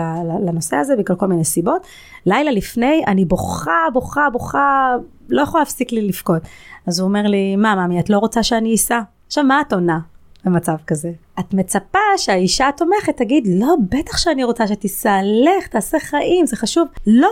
לנושא 0.58 0.76
הזה 0.76 0.96
בגלל 0.96 1.16
כל 1.16 1.26
מיני 1.26 1.44
סיבות. 1.44 1.86
לילה 2.26 2.50
לפני 2.50 3.02
אני 3.06 3.24
בוכה, 3.24 3.86
בוכה, 3.92 4.30
בוכה, 4.32 4.96
לא 5.28 5.42
יכולה 5.42 5.62
להפסיק 5.62 5.92
לי 5.92 6.08
לבכות. 6.08 6.42
אז 6.86 7.00
הוא 7.00 7.08
אומר 7.08 7.22
לי, 7.22 7.56
מה, 7.56 7.74
ממי, 7.74 8.00
את 8.00 8.10
לא 8.10 8.18
רוצה 8.18 8.42
שאני 8.42 8.74
אסע? 8.74 9.00
עכשיו, 9.26 9.44
מה 9.44 9.60
את 9.60 9.72
עונה 9.72 9.98
במצב 10.44 10.74
כזה? 10.86 11.12
את 11.40 11.54
מצפה 11.54 11.98
שהאישה 12.16 12.68
התומכת 12.68 13.16
תגיד, 13.16 13.48
לא, 13.50 13.74
בטח 13.88 14.18
שאני 14.18 14.44
רוצה 14.44 14.66
שתיסע, 14.66 15.18
לך, 15.22 15.66
תעשה 15.66 15.98
חיים, 16.00 16.46
זה 16.46 16.56
חשוב. 16.56 16.88
לא, 17.06 17.30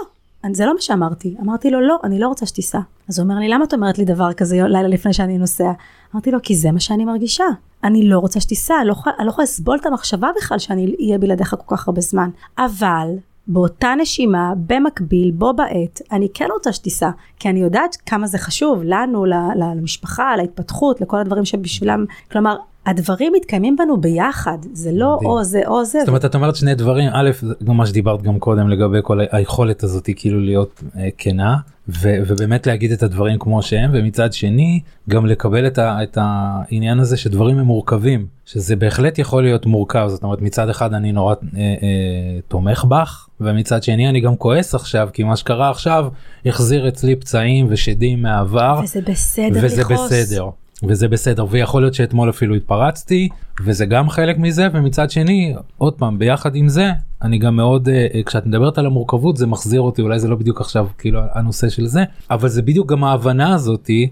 זה 0.52 0.66
לא 0.66 0.74
מה 0.74 0.80
שאמרתי. 0.80 1.36
אמרתי 1.42 1.70
לו, 1.70 1.80
לא, 1.80 1.98
אני 2.04 2.18
לא 2.18 2.28
רוצה 2.28 2.46
שתיסע. 2.46 2.78
אז 3.08 3.18
הוא 3.18 3.24
אומר 3.24 3.38
לי, 3.40 3.48
למה 3.48 3.64
את 3.64 3.74
אומרת 3.74 3.98
לי 3.98 4.04
דבר 4.04 4.32
כזה 4.32 4.62
לילה 4.62 4.88
לפני 4.88 5.12
שאני 5.12 5.38
נוסע? 5.38 5.72
אמרתי 6.14 6.30
לו, 6.30 6.38
כי 6.42 6.56
זה 6.56 6.72
מה 6.72 6.80
שאני 6.80 7.04
מרגישה. 7.04 7.44
אני 7.84 8.08
לא 8.08 8.18
רוצה 8.18 8.40
שתיסע, 8.40 8.74
אני 8.80 8.86
לא 8.86 8.92
יכולה 8.92 9.14
לא 9.24 9.32
לסבול 9.42 9.78
את 9.80 9.86
המחשבה 9.86 10.28
בכלל 10.36 10.58
שאני 10.58 10.94
אהיה 11.00 11.18
בלעדיך 11.18 11.54
כל 11.64 11.76
כך 11.76 11.88
הרבה 11.88 12.00
זמן. 12.00 12.30
אבל 12.58 13.08
באותה 13.46 13.88
נשימה, 13.98 14.52
במקביל, 14.66 15.30
בו 15.30 15.54
בעת, 15.54 16.02
אני 16.12 16.28
כן 16.34 16.48
רוצה 16.52 16.72
שתיסע, 16.72 17.10
כי 17.38 17.48
אני 17.48 17.60
יודעת 17.60 17.96
כמה 18.06 18.26
זה 18.26 18.38
חשוב 18.38 18.80
לנו, 18.84 19.24
למשפחה, 19.56 20.36
להתפתחות, 20.36 21.00
לכל 21.00 21.16
הדברים 21.16 21.44
שבשבילם, 21.44 22.04
כלומר, 22.32 22.56
הדברים 22.86 23.32
מתקיימים 23.32 23.76
בנו 23.76 23.96
ביחד, 23.96 24.58
זה 24.72 24.90
לא 24.92 25.16
מדהים. 25.16 25.30
או 25.30 25.44
זה 25.44 25.62
או 25.66 25.84
זה. 25.84 25.98
זאת 25.98 26.08
אומרת 26.08 26.24
את 26.24 26.34
אומרת 26.34 26.56
שני 26.56 26.74
דברים 26.74 27.08
א' 27.12 27.30
מה 27.60 27.86
שדיברת 27.86 28.22
גם 28.22 28.38
קודם 28.38 28.68
לגבי 28.68 28.98
כל 29.02 29.20
היכולת 29.30 29.82
הזאת 29.82 30.10
כאילו 30.16 30.40
להיות 30.40 30.82
אה, 30.96 31.08
כנה 31.18 31.56
ו- 31.88 32.16
ובאמת 32.26 32.66
להגיד 32.66 32.92
את 32.92 33.02
הדברים 33.02 33.38
כמו 33.38 33.62
שהם 33.62 33.90
ומצד 33.94 34.32
שני 34.32 34.80
גם 35.10 35.26
לקבל 35.26 35.66
את, 35.66 35.78
ה- 35.78 36.02
את 36.02 36.18
העניין 36.20 37.00
הזה 37.00 37.16
שדברים 37.16 37.58
הם 37.58 37.66
מורכבים 37.66 38.26
שזה 38.46 38.76
בהחלט 38.76 39.18
יכול 39.18 39.42
להיות 39.42 39.66
מורכב. 39.66 40.06
זאת 40.08 40.22
אומרת 40.22 40.42
מצד 40.42 40.68
אחד 40.68 40.94
אני 40.94 41.12
נורא 41.12 41.34
אה, 41.34 41.60
אה, 41.60 42.38
תומך 42.48 42.84
בך 42.84 43.28
ומצד 43.40 43.82
שני 43.82 44.08
אני 44.08 44.20
גם 44.20 44.36
כועס 44.36 44.74
עכשיו 44.74 45.08
כי 45.12 45.22
מה 45.22 45.36
שקרה 45.36 45.70
עכשיו 45.70 46.06
החזיר 46.46 46.88
אצלי 46.88 47.16
פצעים 47.16 47.66
ושדים 47.70 48.22
מהעבר. 48.22 48.80
וזה 48.84 49.00
בסדר 49.06 49.60
וזה 49.62 49.80
לכעוס. 49.80 50.12
בסדר. 50.12 50.44
וזה 50.82 51.08
בסדר. 51.08 51.46
ויכול 51.50 51.82
להיות 51.82 51.94
שאתמול 51.94 52.30
אפילו 52.30 52.54
התפרצתי 52.54 53.28
וזה 53.64 53.86
גם 53.86 54.10
חלק 54.10 54.38
מזה 54.38 54.68
ומצד 54.72 55.10
שני 55.10 55.54
עוד 55.78 55.94
פעם 55.94 56.18
ביחד 56.18 56.56
עם 56.56 56.68
זה 56.68 56.90
אני 57.22 57.38
גם 57.38 57.56
מאוד 57.56 57.88
אה, 57.88 58.06
אה, 58.14 58.22
כשאת 58.22 58.46
מדברת 58.46 58.78
על 58.78 58.86
המורכבות 58.86 59.36
זה 59.36 59.46
מחזיר 59.46 59.80
אותי 59.80 60.02
אולי 60.02 60.18
זה 60.18 60.28
לא 60.28 60.36
בדיוק 60.36 60.60
עכשיו 60.60 60.86
כאילו 60.98 61.20
הנושא 61.32 61.68
של 61.68 61.86
זה 61.86 62.04
אבל 62.30 62.48
זה 62.48 62.62
בדיוק 62.62 62.92
גם 62.92 63.04
ההבנה 63.04 63.54
הזאתי 63.54 64.10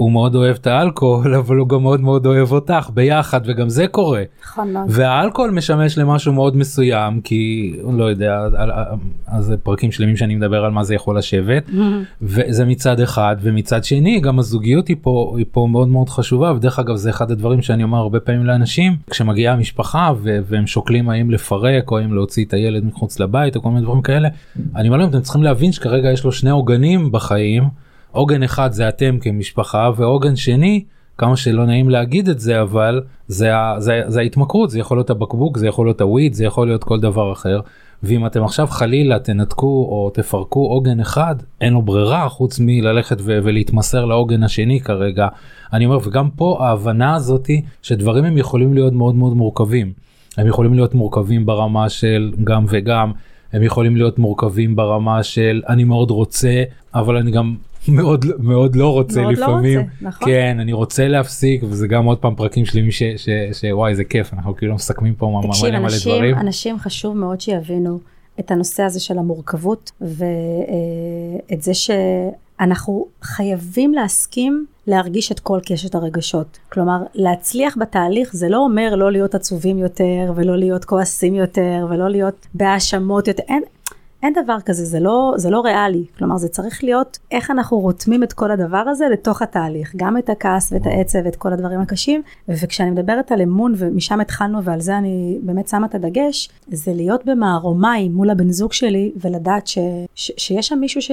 שהוא 0.00 0.12
מאוד 0.12 0.34
אוהב 0.34 0.56
את 0.60 0.66
האלכוהול 0.66 1.34
אבל 1.40 1.56
הוא 1.56 1.68
גם 1.68 1.82
מאוד 1.82 2.00
מאוד 2.00 2.26
אוהב 2.26 2.52
אותך 2.52 2.90
ביחד 2.94 3.40
וגם 3.44 3.68
זה 3.68 3.86
קורה. 3.86 4.22
נכון 4.44 4.72
מאוד. 4.72 4.84
והאלכוהול 4.88 5.50
משמש 5.50 5.98
למשהו 5.98 6.32
מאוד 6.32 6.56
מסוים 6.56 7.20
כי 7.20 7.72
לא 7.92 8.04
יודע 8.04 8.40
על- 8.56 8.70
אז 9.26 9.44
זה 9.44 9.56
פרקים 9.56 9.92
שלמים 9.92 10.16
שאני 10.16 10.34
מדבר 10.34 10.64
על 10.64 10.70
מה 10.70 10.84
זה 10.84 10.94
יכול 10.94 11.18
לשבת. 11.18 11.70
וזה 12.22 12.64
מצד 12.64 13.00
אחד 13.00 13.36
ומצד 13.40 13.84
שני 13.84 14.20
גם 14.20 14.38
הזוגיות 14.38 14.88
היא 14.88 14.96
פה 15.00 15.34
היא 15.36 15.46
פה 15.52 15.68
מאוד 15.70 15.88
מאוד 15.88 16.08
חשובה 16.08 16.52
ודרך 16.52 16.78
אגב 16.78 16.96
זה 16.96 17.10
אחד 17.10 17.30
הדברים 17.30 17.62
שאני 17.62 17.82
אומר 17.82 17.98
הרבה 17.98 18.20
פעמים 18.20 18.46
לאנשים 18.46 18.96
כשמגיעה 19.10 19.54
המשפחה 19.54 20.12
והם 20.22 20.66
שוקלים 20.66 21.08
האם 21.08 21.30
לפרק 21.30 21.90
או 21.90 21.98
האם 21.98 22.14
להוציא 22.14 22.44
את 22.44 22.52
הילד 22.52 22.84
מחוץ 22.84 23.20
לבית 23.20 23.56
או 23.56 23.62
כל 23.62 23.68
מיני 23.68 23.80
דברים 23.82 24.02
כאלה 24.02 24.28
אני 24.76 24.88
אומר 24.88 24.98
להם 24.98 25.08
אתם 25.08 25.20
צריכים 25.20 25.42
להבין 25.42 25.72
שכרגע 25.72 26.10
יש 26.12 26.24
לו 26.24 26.32
שני 26.32 26.50
עוגנים 26.50 27.12
בחיים 27.12 27.62
עוגן 28.12 28.42
אחד 28.42 28.72
זה 28.72 28.88
אתם 28.88 29.18
כמשפחה 29.20 29.90
ועוגן 29.96 30.36
שני 30.36 30.84
כמה 31.18 31.36
שלא 31.36 31.66
נעים 31.66 31.90
להגיד 31.90 32.28
את 32.28 32.40
זה 32.40 32.62
אבל 32.62 33.02
זה, 33.28 33.50
זה, 33.78 34.02
זה 34.06 34.20
ההתמכרות 34.20 34.70
זה 34.70 34.78
יכול 34.78 34.96
להיות 34.96 35.10
הבקבוק 35.10 35.58
זה 35.58 35.66
יכול 35.66 35.86
להיות 35.86 36.00
הוויד 36.00 36.34
זה 36.34 36.44
יכול 36.44 36.66
להיות 36.66 36.84
כל 36.84 37.00
דבר 37.00 37.32
אחר. 37.32 37.60
ואם 38.02 38.26
אתם 38.26 38.44
עכשיו 38.44 38.66
חלילה 38.66 39.18
תנתקו 39.18 39.66
או 39.66 40.10
תפרקו 40.14 40.66
עוגן 40.66 41.00
אחד 41.00 41.34
אין 41.60 41.72
לו 41.72 41.82
ברירה 41.82 42.28
חוץ 42.28 42.60
מללכת 42.60 43.16
ו- 43.20 43.38
ולהתמסר 43.42 44.04
לעוגן 44.04 44.42
השני 44.42 44.80
כרגע. 44.80 45.28
אני 45.72 45.84
אומר 45.84 45.98
וגם 46.08 46.30
פה 46.30 46.58
ההבנה 46.60 47.14
הזאתי 47.14 47.62
שדברים 47.82 48.24
הם 48.24 48.38
יכולים 48.38 48.74
להיות 48.74 48.92
מאוד 48.92 49.14
מאוד 49.14 49.36
מורכבים. 49.36 49.92
הם 50.36 50.46
יכולים 50.46 50.74
להיות 50.74 50.94
מורכבים 50.94 51.46
ברמה 51.46 51.88
של 51.88 52.32
גם 52.44 52.64
וגם. 52.68 53.12
הם 53.52 53.62
יכולים 53.62 53.96
להיות 53.96 54.18
מורכבים 54.18 54.76
ברמה 54.76 55.22
של 55.22 55.62
אני 55.68 55.84
מאוד 55.84 56.10
רוצה 56.10 56.62
אבל 56.94 57.16
אני 57.16 57.30
גם 57.30 57.54
מאוד 57.88 58.24
מאוד 58.38 58.76
לא 58.76 58.92
רוצה 58.92 59.20
מאוד 59.20 59.38
לא 59.38 59.46
לפעמים 59.46 59.80
רוצה, 59.80 59.92
נכון. 60.00 60.28
כן 60.28 60.56
אני 60.60 60.72
רוצה 60.72 61.08
להפסיק 61.08 61.62
וזה 61.62 61.88
גם 61.88 62.04
עוד 62.04 62.18
פעם 62.18 62.34
פרקים 62.34 62.64
שלמים 62.64 62.90
שוואי 63.52 63.94
זה 63.94 64.04
כיף 64.04 64.34
אנחנו 64.34 64.56
כאילו 64.56 64.74
מסכמים 64.74 65.14
פה 65.14 65.40
תקשיב, 65.48 65.68
מלא 65.68 65.78
מלא 65.78 65.96
דברים. 66.04 66.34
אנשים 66.34 66.78
חשוב 66.78 67.16
מאוד 67.16 67.40
שיבינו 67.40 67.98
את 68.40 68.50
הנושא 68.50 68.82
הזה 68.82 69.00
של 69.00 69.18
המורכבות 69.18 69.92
ואת 70.00 71.62
זה 71.62 71.74
שאנחנו 71.74 73.06
חייבים 73.22 73.94
להסכים 73.94 74.66
להרגיש 74.86 75.32
את 75.32 75.40
כל 75.40 75.58
קשת 75.66 75.94
הרגשות. 75.94 76.58
כלומר, 76.72 77.02
להצליח 77.14 77.76
בתהליך 77.80 78.30
זה 78.32 78.48
לא 78.48 78.58
אומר 78.58 78.94
לא 78.94 79.12
להיות 79.12 79.34
עצובים 79.34 79.78
יותר 79.78 80.32
ולא 80.36 80.56
להיות 80.56 80.84
כועסים 80.84 81.34
יותר 81.34 81.86
ולא 81.90 82.08
להיות 82.08 82.46
בהאשמות 82.54 83.28
יותר. 83.28 83.42
אין, 83.48 83.62
אין 84.22 84.32
דבר 84.44 84.56
כזה, 84.64 84.84
זה 84.84 85.00
לא, 85.00 85.32
זה 85.36 85.50
לא 85.50 85.60
ריאלי. 85.60 86.04
כלומר, 86.18 86.36
זה 86.36 86.48
צריך 86.48 86.84
להיות 86.84 87.18
איך 87.30 87.50
אנחנו 87.50 87.78
רותמים 87.78 88.22
את 88.22 88.32
כל 88.32 88.50
הדבר 88.50 88.84
הזה 88.88 89.04
לתוך 89.12 89.42
התהליך. 89.42 89.92
גם 89.96 90.18
את 90.18 90.30
הכעס 90.30 90.72
ואת 90.72 90.86
העצב 90.86 91.18
ואת 91.24 91.36
כל 91.36 91.52
הדברים 91.52 91.80
הקשים. 91.80 92.22
וכשאני 92.48 92.90
מדברת 92.90 93.32
על 93.32 93.42
אמון, 93.42 93.74
ומשם 93.76 94.20
התחלנו 94.20 94.64
ועל 94.64 94.80
זה 94.80 94.98
אני 94.98 95.38
באמת 95.42 95.68
שמה 95.68 95.86
את 95.86 95.94
הדגש, 95.94 96.50
זה 96.68 96.92
להיות 96.94 97.24
במערומי 97.24 98.08
מול 98.08 98.30
הבן 98.30 98.50
זוג 98.50 98.72
שלי 98.72 99.12
ולדעת 99.16 99.66
ש, 99.66 99.78
ש, 100.14 100.32
שיש 100.36 100.68
שם 100.68 100.78
מישהו 100.78 101.02
ש, 101.02 101.10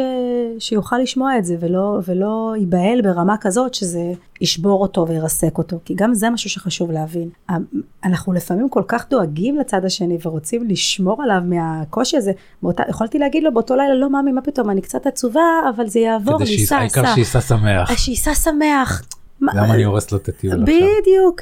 שיוכל 0.60 0.98
לשמוע 0.98 1.38
את 1.38 1.46
זה 1.46 1.56
ולא, 1.60 2.00
ולא 2.06 2.54
ייבהל 2.58 3.02
ברמה 3.02 3.38
כזאת 3.38 3.74
שזה 3.74 4.12
ישבור 4.42 4.82
אותו 4.82 5.08
וירסק 5.08 5.58
אותו. 5.58 5.78
כי 5.86 5.94
גם 5.98 6.14
זה 6.14 6.30
משהו 6.30 6.50
שחשוב 6.50 6.92
להבין. 6.92 7.30
אנחנו 8.04 8.34
לפעמים 8.34 8.70
כל 8.70 8.84
כך 8.88 9.10
דואגים 9.10 9.58
לצד 9.58 9.86
השני 9.86 10.18
ורוצים 10.26 10.68
לשמור 10.68 11.24
עליו 11.24 11.42
מהקושי 11.46 12.18
הזה. 12.18 12.32
באותה, 12.64 12.84
יכולתי 12.90 13.20
להגיד 13.20 13.44
לו 13.44 13.54
באותו 13.54 13.76
לילה, 13.76 13.94
לא 13.96 14.10
מאמי, 14.10 14.32
מה 14.32 14.42
פתאום, 14.42 14.70
אני 14.70 14.82
קצת 14.82 15.08
עצובה, 15.08 15.42
אבל 15.76 15.88
זה 15.88 16.00
יעבור, 16.00 16.40
ניסע, 16.40 16.46
שייסע, 16.56 16.78
העיקר 16.78 17.04
סע. 17.06 17.14
שייסע 17.16 17.42
שמח. 17.42 17.92
אז 17.92 17.98
שייסע 17.98 18.34
שמח. 18.36 19.02
מה- 19.42 19.52
למה 19.56 19.74
אני 19.74 19.84
הורס 19.84 20.12
לו 20.12 20.18
את 20.18 20.30
הטיול 20.30 20.64
עכשיו? 20.64 20.76
בדיוק. 21.02 21.42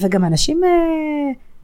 וגם 0.00 0.24
אנשים 0.24 0.64
אה, 0.64 0.68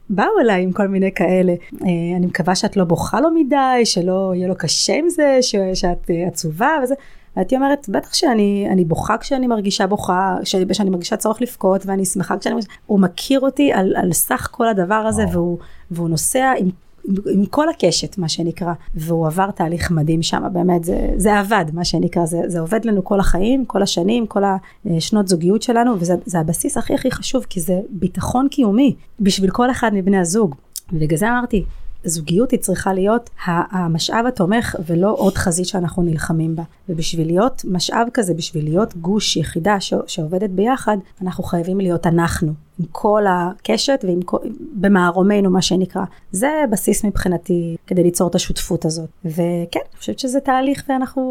באו 0.09 0.39
אליי 0.41 0.63
עם 0.63 0.71
כל 0.71 0.87
מיני 0.87 1.11
כאלה. 1.15 1.51
אה, 1.73 1.87
אני 2.17 2.25
מקווה 2.25 2.55
שאת 2.55 2.77
לא 2.77 2.83
בוכה 2.83 3.21
לו 3.21 3.29
מדי, 3.31 3.55
שלא 3.85 4.31
יהיה 4.35 4.47
לו 4.47 4.55
קשה 4.57 4.93
עם 4.93 5.09
זה, 5.09 5.37
שאת 5.73 6.09
אה, 6.09 6.27
עצובה 6.27 6.69
וזה. 6.83 6.95
הייתי 7.35 7.55
אומרת, 7.55 7.89
בטח 7.89 8.13
שאני 8.13 8.85
בוכה 8.87 9.17
כשאני 9.17 9.47
מרגישה 9.47 9.87
בוכה, 9.87 10.37
שאני, 10.43 10.73
שאני 10.73 10.89
מרגישה 10.89 11.17
צורך 11.17 11.41
לבכות, 11.41 11.85
ואני 11.85 12.05
שמחה 12.05 12.37
כשאני 12.37 12.53
מרגישה... 12.55 12.73
הוא 12.85 12.99
מכיר 12.99 13.39
אותי 13.39 13.73
על, 13.73 13.93
על 13.95 14.13
סך 14.13 14.47
כל 14.51 14.67
הדבר 14.67 14.95
הזה, 14.95 15.25
והוא, 15.31 15.57
והוא 15.91 16.09
נוסע 16.09 16.53
עם 16.59 16.69
עם, 17.09 17.15
עם 17.33 17.45
כל 17.45 17.69
הקשת, 17.69 18.17
מה 18.17 18.29
שנקרא, 18.29 18.73
והוא 18.95 19.27
עבר 19.27 19.51
תהליך 19.51 19.91
מדהים 19.91 20.21
שם, 20.21 20.43
באמת, 20.53 20.83
זה, 20.83 21.09
זה 21.15 21.39
עבד, 21.39 21.65
מה 21.73 21.85
שנקרא, 21.85 22.25
זה, 22.25 22.41
זה 22.47 22.59
עובד 22.59 22.85
לנו 22.85 23.03
כל 23.03 23.19
החיים, 23.19 23.65
כל 23.65 23.83
השנים, 23.83 24.27
כל 24.27 24.43
השנות 24.85 25.27
זוגיות 25.27 25.61
שלנו, 25.61 25.99
וזה 25.99 26.39
הבסיס 26.39 26.77
הכי 26.77 26.93
הכי 26.93 27.11
חשוב, 27.11 27.45
כי 27.49 27.59
זה 27.59 27.79
ביטחון 27.89 28.47
קיומי 28.51 28.95
בשביל 29.19 29.51
כל 29.51 29.71
אחד 29.71 29.91
מבני 29.93 30.17
הזוג. 30.17 30.55
ובגלל 30.93 31.17
זה 31.17 31.29
אמרתי, 31.29 31.65
זוגיות 32.03 32.51
היא 32.51 32.59
צריכה 32.59 32.93
להיות 32.93 33.29
המשאב 33.45 34.25
התומך 34.25 34.75
ולא 34.85 35.15
עוד 35.17 35.33
חזית 35.33 35.65
שאנחנו 35.65 36.03
נלחמים 36.03 36.55
בה. 36.55 36.63
ובשביל 36.89 37.27
להיות 37.27 37.61
משאב 37.67 38.07
כזה, 38.13 38.33
בשביל 38.33 38.63
להיות 38.63 38.95
גוש, 38.95 39.37
יחידה 39.37 39.77
שעובדת 40.07 40.49
ביחד, 40.49 40.97
אנחנו 41.21 41.43
חייבים 41.43 41.79
להיות 41.79 42.07
אנחנו, 42.07 42.53
עם 42.79 42.85
כל 42.91 43.23
הקשת 43.29 44.05
ועם 44.07 44.21
כל, 44.21 44.37
במערומינו 44.75 45.49
מה 45.49 45.61
שנקרא. 45.61 46.03
זה 46.31 46.63
בסיס 46.71 47.05
מבחינתי 47.05 47.77
כדי 47.87 48.03
ליצור 48.03 48.29
את 48.29 48.35
השותפות 48.35 48.85
הזאת. 48.85 49.09
וכן, 49.25 49.79
אני 49.91 49.97
חושבת 49.97 50.19
שזה 50.19 50.39
תהליך 50.39 50.83
ואנחנו 50.89 51.21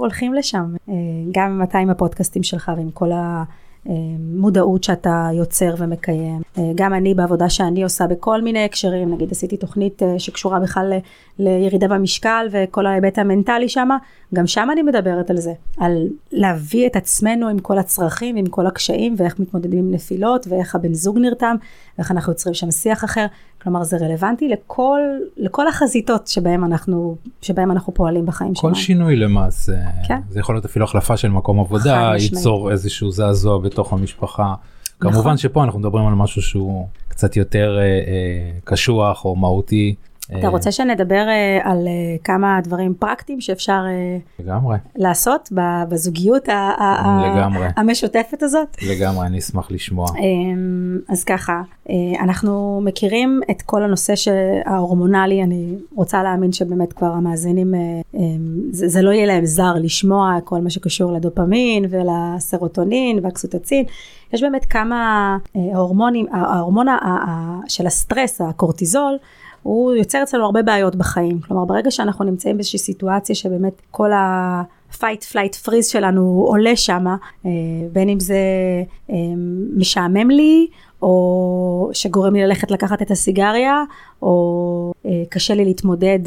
הולכים 0.00 0.34
לשם. 0.34 0.74
אה, 0.88 0.94
גם 1.32 1.50
עם 1.50 1.58
200 1.58 1.90
הפודקאסטים 1.90 2.42
שלך 2.42 2.72
ועם 2.76 2.90
כל 2.90 3.12
ה... 3.12 3.44
אה, 3.88 3.94
מודעות 4.18 4.84
שאתה 4.84 5.28
יוצר 5.32 5.74
ומקיים. 5.78 6.42
אה, 6.58 6.62
גם 6.74 6.94
אני 6.94 7.14
בעבודה 7.14 7.50
שאני 7.50 7.82
עושה 7.82 8.06
בכל 8.06 8.42
מיני 8.42 8.64
הקשרים, 8.64 9.14
נגיד 9.14 9.32
עשיתי 9.32 9.56
תוכנית 9.56 10.02
אה, 10.02 10.18
שקשורה 10.18 10.60
בכלל 10.60 10.92
לירידה 11.38 11.88
במשקל 11.88 12.46
וכל 12.50 12.86
ההיבט 12.86 13.18
המנטלי 13.18 13.68
שם, 13.68 13.88
גם 14.34 14.46
שם 14.46 14.68
אני 14.72 14.82
מדברת 14.82 15.30
על 15.30 15.36
זה, 15.36 15.52
על 15.78 16.08
להביא 16.32 16.86
את 16.86 16.96
עצמנו 16.96 17.48
עם 17.48 17.58
כל 17.58 17.78
הצרכים, 17.78 18.36
עם 18.36 18.46
כל 18.46 18.66
הקשיים 18.66 19.14
ואיך 19.18 19.40
מתמודדים 19.40 19.78
עם 19.78 19.90
נפילות 19.90 20.46
ואיך 20.50 20.74
הבן 20.74 20.94
זוג 20.94 21.18
נרתם 21.18 21.56
ואיך 21.98 22.10
אנחנו 22.10 22.32
יוצרים 22.32 22.54
שם 22.54 22.70
שיח 22.70 23.04
אחר. 23.04 23.26
כלומר 23.66 23.84
זה 23.84 23.96
רלוונטי 23.96 24.48
לכל, 24.48 25.00
לכל 25.36 25.68
החזיתות 25.68 26.28
שבהם 26.28 26.64
אנחנו, 26.64 27.16
שבהם 27.42 27.70
אנחנו 27.70 27.94
פועלים 27.94 28.26
בחיים 28.26 28.54
שלנו. 28.54 28.74
כל 28.74 28.80
שינוי 28.80 29.16
למעשה, 29.16 29.72
כן? 30.08 30.20
זה 30.28 30.40
יכול 30.40 30.54
להיות 30.54 30.64
אפילו 30.64 30.84
החלפה 30.84 31.16
של 31.16 31.28
מקום 31.28 31.60
עבודה, 31.60 32.12
ייצור 32.18 32.70
איזשהו 32.70 33.10
זעזוע 33.10 33.58
בתוך 33.76 33.92
המשפחה. 33.92 34.54
נכון. 35.00 35.12
כמובן 35.12 35.36
שפה 35.36 35.64
אנחנו 35.64 35.80
מדברים 35.80 36.06
על 36.06 36.14
משהו 36.14 36.42
שהוא 36.42 36.88
קצת 37.08 37.36
יותר 37.36 37.78
אה, 37.78 37.82
אה, 37.82 38.58
קשוח 38.64 39.24
או 39.24 39.36
מהותי. 39.36 39.94
אתה 40.34 40.48
רוצה 40.48 40.72
שנדבר 40.72 41.28
אה, 41.28 41.58
על 41.62 41.88
אה, 41.88 42.16
כמה 42.24 42.60
דברים 42.64 42.94
פרקטיים 42.94 43.40
שאפשר 43.40 43.84
אה, 43.86 44.18
לגמרי. 44.44 44.76
לעשות 44.96 45.52
בזוגיות 45.88 46.48
לגמרי. 46.48 47.66
המשותפת 47.76 48.42
הזאת? 48.42 48.76
לגמרי, 48.82 49.26
אני 49.26 49.38
אשמח 49.38 49.70
לשמוע. 49.70 50.06
אמ, 50.18 50.98
אז 51.08 51.24
ככה, 51.24 51.62
אנחנו 52.20 52.80
מכירים 52.84 53.40
את 53.50 53.62
כל 53.62 53.82
הנושא 53.82 54.14
ההורמונלי, 54.66 55.42
אני 55.42 55.74
רוצה 55.94 56.22
להאמין 56.22 56.52
שבאמת 56.52 56.92
כבר 56.92 57.06
המאזינים, 57.06 57.74
זה, 58.70 58.88
זה 58.88 59.02
לא 59.02 59.10
יהיה 59.10 59.26
להם 59.26 59.46
זר 59.46 59.74
לשמוע 59.74 60.38
כל 60.44 60.60
מה 60.60 60.70
שקשור 60.70 61.12
לדופמין 61.12 61.84
ולסרוטונין 61.90 63.18
והקסוטצין. 63.22 63.84
יש 64.32 64.42
באמת 64.42 64.64
כמה 64.64 65.38
הורמונים, 65.54 66.26
ההורמון 66.32 66.86
של 67.68 67.86
הסטרס, 67.86 68.40
הקורטיזול, 68.40 69.18
הוא 69.66 69.94
יוצר 69.94 70.22
אצלנו 70.22 70.44
הרבה 70.44 70.62
בעיות 70.62 70.96
בחיים. 70.96 71.40
כלומר, 71.40 71.64
ברגע 71.64 71.90
שאנחנו 71.90 72.24
נמצאים 72.24 72.56
באיזושהי 72.56 72.78
סיטואציה 72.78 73.34
שבאמת 73.34 73.82
כל 73.90 74.12
ה... 74.12 74.62
fight 74.92 75.32
flight 75.32 75.66
freeze 75.66 75.90
שלנו 75.92 76.44
עולה 76.46 76.76
שמה, 76.76 77.16
אה, 77.46 77.50
בין 77.92 78.08
אם 78.08 78.20
זה 78.20 78.38
אה, 79.10 79.16
משעמם 79.76 80.30
לי, 80.30 80.66
או 81.02 81.90
שגורם 81.92 82.34
לי 82.34 82.42
ללכת 82.46 82.70
לקחת 82.70 83.02
את 83.02 83.10
הסיגריה, 83.10 83.84
או 84.22 84.92
אה, 85.06 85.22
קשה 85.28 85.54
לי 85.54 85.64
להתמודד 85.64 86.18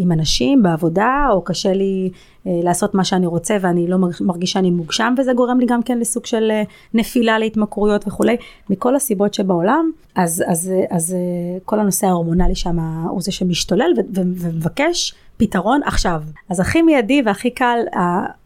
עם 0.00 0.12
אנשים 0.12 0.62
בעבודה, 0.62 1.26
או 1.30 1.42
קשה 1.42 1.72
לי 1.72 2.10
לעשות 2.46 2.94
מה 2.94 3.04
שאני 3.04 3.26
רוצה 3.26 3.56
ואני 3.60 3.86
לא 3.86 3.96
מרגישה 4.20 4.52
שאני 4.52 4.70
מוגשם, 4.70 5.14
וזה 5.18 5.32
גורם 5.32 5.60
לי 5.60 5.66
גם 5.66 5.82
כן 5.82 5.98
לסוג 5.98 6.26
של 6.26 6.52
נפילה 6.94 7.38
להתמכרויות 7.38 8.08
וכולי, 8.08 8.36
מכל 8.70 8.96
הסיבות 8.96 9.34
שבעולם, 9.34 9.90
אז, 10.14 10.44
אז, 10.46 10.70
אז 10.90 11.16
כל 11.64 11.80
הנושא 11.80 12.06
ההורמונלי 12.06 12.54
שם 12.54 12.78
הוא 13.08 13.22
זה 13.22 13.32
שמשתולל 13.32 13.92
ומבקש 14.14 15.14
פתרון 15.36 15.80
עכשיו. 15.84 16.22
אז 16.48 16.60
הכי 16.60 16.82
מיידי 16.82 17.22
והכי 17.26 17.50
קל, 17.50 17.78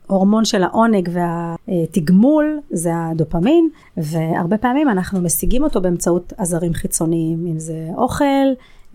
ההורמון 0.08 0.44
של 0.44 0.62
העונג 0.62 1.10
והתגמול 1.12 2.60
זה 2.70 2.90
הדופמין, 2.96 3.68
והרבה 3.96 4.58
פעמים 4.58 4.88
אנחנו 4.88 5.20
משיגים 5.20 5.62
אותו 5.62 5.80
באמצעות 5.80 6.32
עזרים 6.36 6.74
חיצוניים, 6.74 7.46
אם 7.46 7.58
זה 7.58 7.88
אוכל, 7.96 8.24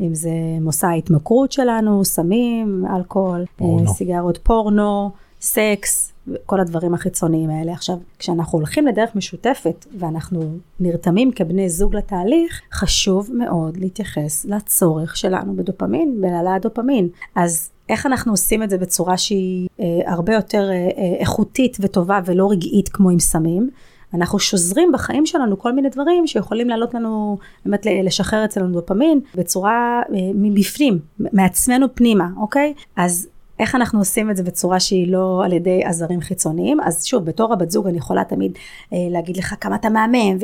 אם 0.01 0.15
זה 0.15 0.31
מושא 0.61 0.87
ההתמכרות 0.87 1.51
שלנו, 1.51 2.05
סמים, 2.05 2.85
אלכוהול, 2.95 3.45
פורנו. 3.55 3.93
סיגרות 3.93 4.37
פורנו, 4.37 5.11
סקס, 5.41 6.13
כל 6.45 6.59
הדברים 6.59 6.93
החיצוניים 6.93 7.49
האלה. 7.49 7.73
עכשיו, 7.73 7.97
כשאנחנו 8.19 8.57
הולכים 8.59 8.87
לדרך 8.87 9.15
משותפת 9.15 9.85
ואנחנו 9.99 10.41
נרתמים 10.79 11.31
כבני 11.31 11.69
זוג 11.69 11.95
לתהליך, 11.95 12.61
חשוב 12.73 13.29
מאוד 13.33 13.77
להתייחס 13.77 14.45
לצורך 14.45 15.17
שלנו 15.17 15.55
בדופמין, 15.55 16.21
בהעלאת 16.21 16.61
דופמין. 16.61 17.07
אז 17.35 17.69
איך 17.89 18.05
אנחנו 18.05 18.33
עושים 18.33 18.63
את 18.63 18.69
זה 18.69 18.77
בצורה 18.77 19.17
שהיא 19.17 19.67
אה, 19.79 19.85
הרבה 20.05 20.33
יותר 20.33 20.69
אה, 20.69 20.73
אה, 20.75 21.19
איכותית 21.19 21.77
וטובה 21.79 22.19
ולא 22.25 22.51
רגעית 22.51 22.89
כמו 22.89 23.09
עם 23.09 23.19
סמים. 23.19 23.69
אנחנו 24.13 24.39
שוזרים 24.39 24.91
בחיים 24.91 25.25
שלנו 25.25 25.59
כל 25.59 25.73
מיני 25.73 25.89
דברים 25.89 26.27
שיכולים 26.27 26.69
לעלות 26.69 26.93
לנו, 26.93 27.37
באמת 27.65 27.85
לשחרר 28.03 28.45
אצלנו 28.45 28.73
דופמין 28.73 29.19
בצורה 29.35 30.01
אה, 30.13 30.19
מבפנים, 30.35 30.99
מעצמנו 31.19 31.87
פנימה, 31.95 32.27
אוקיי? 32.37 32.73
אז 32.95 33.27
איך 33.59 33.75
אנחנו 33.75 33.99
עושים 33.99 34.31
את 34.31 34.37
זה 34.37 34.43
בצורה 34.43 34.79
שהיא 34.79 35.11
לא 35.11 35.41
על 35.45 35.53
ידי 35.53 35.83
עזרים 35.83 36.21
חיצוניים? 36.21 36.81
אז 36.81 37.05
שוב, 37.05 37.25
בתור 37.25 37.53
הבת 37.53 37.71
זוג 37.71 37.87
אני 37.87 37.97
יכולה 37.97 38.23
תמיד 38.23 38.51
אה, 38.93 38.97
להגיד 39.09 39.37
לך 39.37 39.55
כמה 39.61 39.75
אתה 39.75 39.89
מהמם 39.89 40.37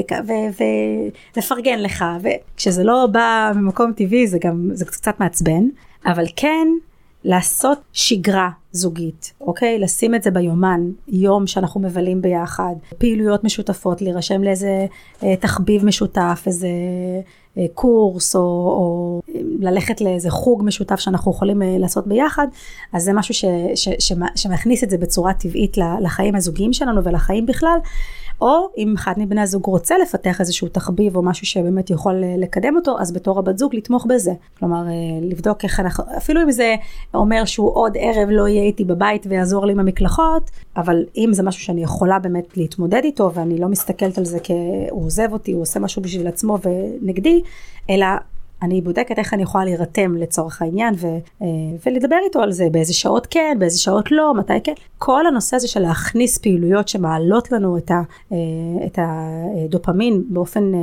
ולפרגן 1.36 1.80
לך, 1.80 2.06
וכשזה 2.22 2.84
לא 2.84 3.08
בא 3.12 3.52
ממקום 3.56 3.94
טבעי 3.94 4.28
זה 4.28 4.38
גם, 4.42 4.70
זה 4.74 4.86
קצת 4.86 5.20
מעצבן, 5.20 5.68
אבל 6.06 6.26
כן 6.36 6.68
לעשות 7.24 7.80
שגרה 7.94 8.50
זוגית, 8.72 9.34
אוקיי? 9.42 9.80
לשים 9.80 10.16
את 10.16 10.24
זה 10.24 10.32
ביומן, 10.32 10.82
יום 11.08 11.48
שאנחנו 11.48 11.82
מבלים 11.82 12.22
ביחד, 12.22 12.74
פעילויות 12.98 13.44
משותפות, 13.44 14.02
להירשם 14.02 14.44
לאיזה 14.44 14.86
אה, 15.24 15.36
תחביב 15.36 15.86
משותף, 15.86 16.44
איזה 16.48 16.68
אה, 17.58 17.66
קורס, 17.74 18.36
או, 18.36 18.42
או 18.42 19.22
ללכת 19.60 20.02
לאיזה 20.02 20.30
חוג 20.30 20.64
משותף 20.64 21.00
שאנחנו 21.00 21.32
יכולים 21.32 21.62
אה, 21.62 21.78
לעשות 21.78 22.08
ביחד, 22.08 22.48
אז 22.94 23.04
זה 23.04 23.14
משהו 23.14 23.34
ש, 23.34 23.46
ש, 23.76 23.90
ש, 24.00 24.14
שמכניס 24.36 24.84
את 24.84 24.90
זה 24.90 24.98
בצורה 24.98 25.34
טבעית 25.34 25.78
לחיים 26.02 26.36
הזוגיים 26.36 26.74
שלנו 26.74 27.04
ולחיים 27.04 27.46
בכלל. 27.46 27.80
או 28.42 28.68
אם 28.78 28.94
אחד 28.98 29.14
מבני 29.18 29.42
הזוג 29.42 29.66
רוצה 29.66 29.98
לפתח 29.98 30.40
איזשהו 30.40 30.68
תחביב 30.68 31.16
או 31.16 31.22
משהו 31.22 31.46
שבאמת 31.46 31.90
יכול 31.90 32.24
אה, 32.24 32.36
לקדם 32.38 32.76
אותו, 32.76 33.00
אז 33.00 33.14
בתור 33.14 33.40
הבת 33.40 33.58
זוג 33.58 33.76
לתמוך 33.76 34.06
בזה. 34.10 34.32
כלומר, 34.60 34.88
אה, 34.88 34.94
לבדוק 35.22 35.64
איך 35.64 35.80
אנחנו, 35.80 36.04
אפילו 36.18 36.42
אם 36.42 36.52
זה 36.52 36.76
אומר 37.14 37.46
שהוא 37.46 37.76
עוד 37.76 37.98
ערב 38.00 38.30
לא 38.30 38.48
יהיה 38.48 38.59
איתי 38.62 38.86
בבית 38.86 39.26
ויעזור 39.30 39.66
לי 39.66 39.72
עם 39.72 39.80
המקלחות, 39.80 40.52
אבל 40.78 41.06
אם 41.18 41.30
זה 41.34 41.44
משהו 41.44 41.62
שאני 41.62 41.84
יכולה 41.84 42.20
באמת 42.20 42.58
להתמודד 42.58 43.02
איתו 43.04 43.32
ואני 43.34 43.60
לא 43.60 43.68
מסתכלת 43.68 44.18
על 44.18 44.26
זה 44.26 44.38
כהוא 44.44 45.06
עוזב 45.06 45.34
אותי, 45.34 45.52
הוא 45.52 45.62
עושה 45.62 45.80
משהו 45.80 46.02
בשביל 46.02 46.28
עצמו 46.28 46.58
ונגדי, 46.64 47.42
אלא 47.90 48.06
אני 48.62 48.82
בודקת 48.82 49.20
איך 49.20 49.34
אני 49.34 49.44
יכולה 49.44 49.66
להירתם 49.66 50.16
לצורך 50.16 50.62
העניין 50.62 50.94
ו, 50.98 51.08
אה, 51.42 51.48
ולדבר 51.86 52.16
איתו 52.26 52.42
על 52.42 52.52
זה, 52.52 52.68
באיזה 52.72 52.94
שעות 52.94 53.28
כן, 53.30 53.58
באיזה 53.60 53.80
שעות 53.80 54.12
לא, 54.12 54.34
מתי 54.34 54.54
כן. 54.64 54.74
כל 54.98 55.28
הנושא 55.28 55.56
הזה 55.56 55.68
של 55.68 55.80
להכניס 55.80 56.38
פעילויות 56.38 56.88
שמעלות 56.88 57.52
לנו 57.52 57.78
את, 57.78 57.92
ה, 57.92 58.02
אה, 58.32 58.38
את 58.86 59.00
הדופמין 59.02 60.24
באופן 60.30 60.74
אה, 60.74 60.80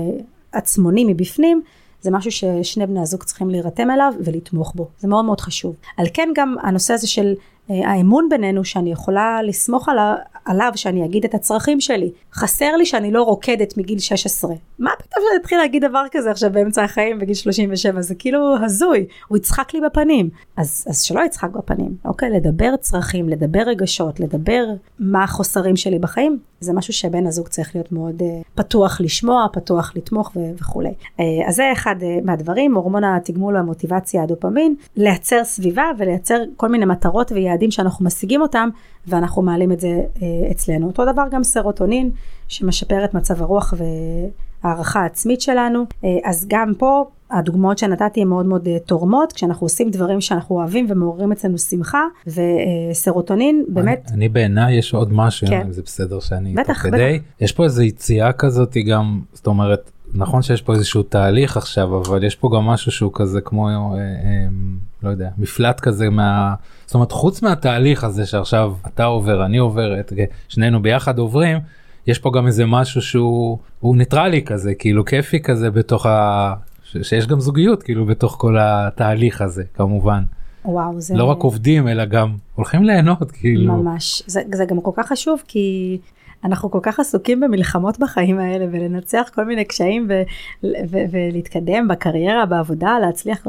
עצמוני 0.53 1.05
מבפנים, 1.05 1.63
זה 2.01 2.11
משהו 2.11 2.31
ששני 2.31 2.87
בני 2.87 3.01
הזוג 3.01 3.23
צריכים 3.23 3.51
להירתם 3.51 3.91
אליו 3.91 4.13
ולתמוך 4.25 4.73
בו. 4.75 4.89
זה 4.99 5.09
מאוד 5.09 5.25
מאוד 5.25 5.41
חשוב. 5.41 5.77
על 5.97 6.07
כן 6.15 6.29
גם 6.35 6.55
הנושא 6.63 6.95
הזה 6.95 7.07
של 7.07 7.35
האמון 7.69 8.29
בינינו, 8.29 8.65
שאני 8.65 8.93
יכולה 8.93 9.43
לסמוך 9.43 9.89
על, 9.89 9.99
עליו 10.47 10.73
שאני 10.77 11.05
אגיד 11.05 11.25
את 11.25 11.35
הצרכים 11.35 11.81
שלי. 11.81 12.11
חסר 12.35 12.77
לי 12.77 12.87
שאני 12.87 13.11
לא 13.11 13.23
רוקדת 13.23 13.77
מגיל 13.77 13.99
16. 13.99 14.55
מה 14.79 14.91
פתאום 14.99 15.25
שאני 15.29 15.41
אתחיל 15.41 15.59
להגיד 15.59 15.85
דבר 15.85 16.05
כזה 16.11 16.31
עכשיו 16.31 16.53
באמצע 16.53 16.85
החיים 16.85 17.19
בגיל 17.19 17.35
37? 17.35 18.03
זה 18.03 18.15
כאילו 18.15 18.57
הזוי, 18.65 19.07
הוא 19.29 19.39
יצחק 19.39 19.75
לי 19.75 19.81
בפנים. 19.81 20.31
אז, 20.57 20.85
אז 20.89 21.03
שלא 21.03 21.21
יצחק 21.21 21.51
בפנים, 21.51 21.97
אוקיי? 22.05 22.31
לדבר 22.31 22.77
צרכים, 22.77 23.29
לדבר 23.29 23.63
רגשות, 23.67 24.21
לדבר 24.21 24.65
מה 24.99 25.25
החוסרים 25.25 25.77
שלי 25.77 25.99
בחיים, 25.99 26.39
זה 26.61 26.73
משהו 26.73 26.93
שבן 26.93 27.27
הזוג 27.27 27.49
צריך 27.49 27.75
להיות 27.75 27.93
מאוד 27.93 28.21
uh, 28.21 28.25
פתוח 28.55 29.01
לשמוע, 29.01 29.47
פתוח 29.53 29.93
לתמוך 29.97 30.33
ו- 30.37 30.41
וכולי. 30.61 30.89
Uh, 30.89 31.23
אז 31.49 31.55
זה 31.55 31.73
אחד 31.73 31.97
uh, 32.01 32.05
מהדברים, 32.25 32.75
הורמון 32.75 33.05
התגמול 33.05 33.57
והמוטיבציה, 33.57 34.23
הדופמין, 34.23 34.75
לייצר 34.97 35.45
סביבה 35.45 35.85
ולייצר 35.99 36.43
כל 36.57 36.69
מיני 36.69 36.85
מטרות 36.85 37.33
ויעדים 37.33 37.71
שאנחנו 37.71 38.05
משיגים 38.05 38.43
אותם, 38.43 38.69
ואנחנו 39.07 39.43
מעלים 39.43 39.73
את 39.73 39.81
זה 39.81 40.01
uh, 40.15 40.21
אצלנו. 40.51 40.87
אותו 40.87 41.05
דבר 41.13 41.23
גם 41.31 41.45
סרוטונין, 41.45 42.11
שמשפר 42.49 43.05
את 43.05 43.15
מצב 43.15 43.43
הרוח 43.43 43.75
והערכה 44.63 45.01
העצמית 45.01 45.41
שלנו, 45.41 45.85
uh, 45.91 46.07
אז 46.25 46.47
גם 46.49 46.73
פה 46.79 47.05
הדוגמאות 47.31 47.79
שנתתי 47.79 48.21
הן 48.23 48.29
מאוד 48.29 48.47
מאוד 48.47 48.69
תורמות, 48.87 49.33
כשאנחנו 49.33 49.65
עושים 49.65 49.91
דברים 49.91 50.21
שאנחנו 50.21 50.57
אוהבים 50.57 50.87
ומעוררים 50.89 51.33
אצלנו 51.33 51.59
שמחה, 51.59 52.03
וסרוטונין 52.27 53.65
באמת... 53.69 54.05
אני, 54.09 54.17
אני 54.17 54.29
בעיניי 54.29 54.75
יש 54.75 54.95
עוד 54.95 55.13
משהו, 55.13 55.47
כן. 55.47 55.61
אם 55.61 55.73
זה 55.73 55.83
בסדר 55.83 56.21
שאני 56.21 56.55
בטח. 56.55 56.87
בטח. 56.87 56.97
יש 57.41 57.53
פה 57.53 57.65
איזו 57.65 57.83
יציאה 57.83 58.33
כזאת 58.33 58.77
גם, 58.87 59.21
זאת 59.33 59.47
אומרת, 59.47 59.91
נכון 60.15 60.43
שיש 60.43 60.63
פה 60.63 60.75
איזשהו 60.75 61.03
תהליך 61.03 61.57
עכשיו, 61.57 61.99
אבל 61.99 62.25
יש 62.25 62.37
פה 62.37 62.51
גם 62.57 62.63
משהו 62.63 62.93
שהוא 62.93 63.11
כזה 63.15 63.41
כמו, 63.41 63.69
אה, 63.69 63.99
אה, 63.99 64.03
לא 65.07 65.11
יודע, 65.11 65.29
מפלט 65.39 65.81
כזה 65.81 66.11
מה... 66.11 66.55
זאת 66.87 66.95
אומרת, 66.95 67.13
חוץ 67.13 67.43
מהתהליך 67.43 68.05
הזה 68.05 68.27
שעכשיו 68.27 68.75
אתה 68.87 69.05
עובר, 69.05 69.45
אני 69.45 69.59
עוברת, 69.59 70.13
שנינו 70.49 70.83
ביחד 70.83 71.19
עוברים, 71.19 71.59
יש 72.07 72.19
פה 72.19 72.31
גם 72.35 72.47
איזה 72.47 72.67
משהו 72.67 73.03
שהוא 73.03 73.59
ניטרלי 73.97 74.43
כזה, 74.43 74.75
כאילו 74.75 75.05
כיפי 75.05 75.41
כזה 75.41 75.71
בתוך 75.71 76.07
ה... 76.07 76.55
שיש 77.03 77.27
גם 77.27 77.41
זוגיות 77.41 77.83
כאילו 77.83 78.07
בתוך 78.07 78.37
כל 78.39 78.57
התהליך 78.61 79.41
הזה 79.41 79.65
כמובן. 79.75 80.23
וואו 80.65 81.01
זה 81.01 81.15
לא 81.15 81.25
רק 81.25 81.39
עובדים 81.39 81.89
אלא 81.89 82.05
גם 82.05 82.37
הולכים 82.55 82.85
ליהנות 82.85 83.31
כאילו. 83.31 83.73
ממש. 83.73 84.23
זה, 84.27 84.41
זה 84.55 84.65
גם 84.65 84.81
כל 84.81 84.91
כך 84.97 85.07
חשוב 85.09 85.43
כי 85.49 85.99
אנחנו 86.45 86.71
כל 86.71 86.79
כך 86.83 87.01
עסוקים 87.01 87.41
במלחמות 87.41 87.99
בחיים 87.99 88.39
האלה 88.39 88.67
ולנצח 88.73 89.31
כל 89.35 89.45
מיני 89.45 89.65
קשיים 89.65 90.09
ו- 90.09 90.23
ו- 90.65 91.05
ולהתקדם 91.11 91.89
בקריירה 91.89 92.47
בעבודה 92.47 92.99
להצליח 92.99 93.47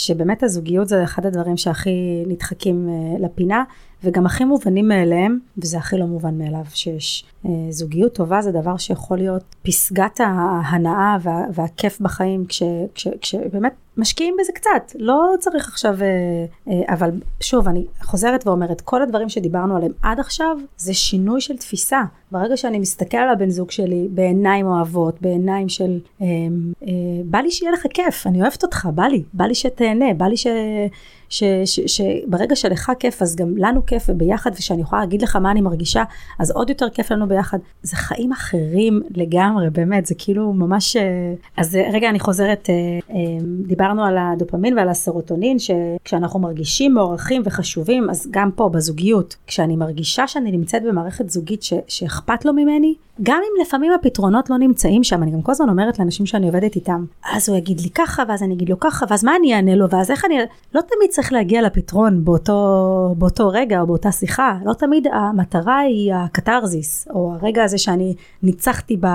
שבאמת 0.00 0.42
הזוגיות 0.42 0.88
זה 0.88 1.04
אחד 1.04 1.26
הדברים 1.26 1.56
שהכי 1.56 2.24
נדחקים 2.26 2.88
uh, 2.88 3.22
לפינה 3.22 3.64
וגם 4.04 4.26
הכי 4.26 4.44
מובנים 4.44 4.88
מאליהם 4.88 5.38
וזה 5.58 5.78
הכי 5.78 5.98
לא 5.98 6.06
מובן 6.06 6.38
מאליו 6.38 6.64
שיש. 6.74 7.24
uh, 7.44 7.48
זוגיות 7.70 8.14
טובה 8.14 8.42
זה 8.42 8.52
דבר 8.52 8.76
שיכול 8.76 9.18
להיות 9.18 9.56
פסגת 9.62 10.20
ההנאה 10.20 11.16
וה, 11.22 11.44
והכיף 11.54 12.00
בחיים 12.00 12.46
כש, 12.46 12.62
כש, 12.94 13.08
כשבאמת 13.20 13.72
משקיעים 14.00 14.34
בזה 14.40 14.52
קצת 14.52 14.94
לא 14.98 15.34
צריך 15.38 15.68
עכשיו 15.68 15.94
uh, 15.98 16.68
uh, 16.68 16.94
אבל 16.94 17.10
שוב 17.40 17.68
אני 17.68 17.86
חוזרת 18.02 18.46
ואומרת 18.46 18.80
כל 18.80 19.02
הדברים 19.02 19.28
שדיברנו 19.28 19.76
עליהם 19.76 19.92
עד 20.02 20.20
עכשיו 20.20 20.56
זה 20.76 20.94
שינוי 20.94 21.40
של 21.40 21.56
תפיסה. 21.56 22.02
ברגע 22.32 22.56
שאני 22.56 22.78
מסתכל 22.78 23.16
על 23.16 23.28
הבן 23.28 23.50
זוג 23.50 23.70
שלי 23.70 24.08
בעיניים 24.10 24.66
אוהבות 24.66 25.22
בעיניים 25.22 25.68
של 25.68 25.98
uh, 26.18 26.22
uh, 26.82 26.86
בא 27.24 27.38
לי 27.38 27.50
שיהיה 27.50 27.72
לך 27.72 27.86
כיף 27.94 28.26
אני 28.26 28.42
אוהבת 28.42 28.62
אותך 28.62 28.88
בא 28.94 29.02
לי 29.02 29.22
בא 29.32 29.44
לי 29.44 29.54
שתהנה 29.54 30.14
בא 30.14 30.26
לי 30.26 30.36
ש... 30.36 30.46
שברגע 31.86 32.56
שלך 32.56 32.92
כיף 32.98 33.22
אז 33.22 33.36
גם 33.36 33.54
לנו 33.56 33.86
כיף 33.86 34.06
וביחד 34.08 34.50
ושאני 34.58 34.80
יכולה 34.80 35.00
להגיד 35.00 35.22
לך 35.22 35.36
מה 35.36 35.50
אני 35.50 35.60
מרגישה 35.60 36.04
אז 36.38 36.50
עוד 36.50 36.70
יותר 36.70 36.88
כיף 36.90 37.12
לנו 37.12 37.28
ביחד. 37.28 37.58
זה 37.82 37.96
חיים 37.96 38.32
אחרים 38.32 39.02
לגמרי 39.10 39.70
באמת 39.70 40.06
זה 40.06 40.14
כאילו 40.18 40.52
ממש 40.52 40.96
אז 41.56 41.78
רגע 41.92 42.08
אני 42.08 42.20
חוזרת 42.20 42.68
דיברנו 43.66 43.89
על 43.98 44.16
הדופמין 44.18 44.78
ועל 44.78 44.88
הסרוטונין 44.88 45.56
שכשאנחנו 45.58 46.40
מרגישים 46.40 46.94
מוערכים 46.94 47.42
וחשובים 47.44 48.10
אז 48.10 48.28
גם 48.30 48.50
פה 48.50 48.68
בזוגיות 48.68 49.36
כשאני 49.46 49.76
מרגישה 49.76 50.26
שאני 50.26 50.52
נמצאת 50.52 50.82
במערכת 50.82 51.30
זוגית 51.30 51.62
ש, 51.62 51.72
שאכפת 51.88 52.44
לו 52.44 52.52
ממני 52.52 52.94
גם 53.22 53.40
אם 53.44 53.62
לפעמים 53.62 53.92
הפתרונות 53.92 54.50
לא 54.50 54.58
נמצאים 54.58 55.04
שם, 55.04 55.22
אני 55.22 55.30
גם 55.30 55.42
כל 55.42 55.52
הזמן 55.52 55.68
אומרת 55.68 55.98
לאנשים 55.98 56.26
שאני 56.26 56.46
עובדת 56.46 56.76
איתם, 56.76 57.04
אז 57.32 57.48
הוא 57.48 57.58
יגיד 57.58 57.80
לי 57.80 57.90
ככה, 57.90 58.22
ואז 58.28 58.42
אני 58.42 58.54
אגיד 58.54 58.68
לו 58.68 58.80
ככה, 58.80 59.06
ואז 59.10 59.24
מה 59.24 59.36
אני 59.36 59.54
אענה 59.54 59.74
לו, 59.74 59.90
ואז 59.90 60.10
איך 60.10 60.24
אני... 60.24 60.38
לא 60.74 60.80
תמיד 60.80 61.10
צריך 61.10 61.32
להגיע 61.32 61.62
לפתרון 61.62 62.24
באותו, 62.24 63.14
באותו 63.18 63.48
רגע 63.48 63.80
או 63.80 63.86
באותה 63.86 64.12
שיחה, 64.12 64.58
לא 64.64 64.72
תמיד 64.72 65.06
המטרה 65.12 65.78
היא 65.78 66.14
הקתרזיס, 66.14 67.08
או 67.10 67.34
הרגע 67.40 67.64
הזה 67.64 67.78
שאני 67.78 68.14
ניצחתי 68.42 68.96
ב, 68.96 69.06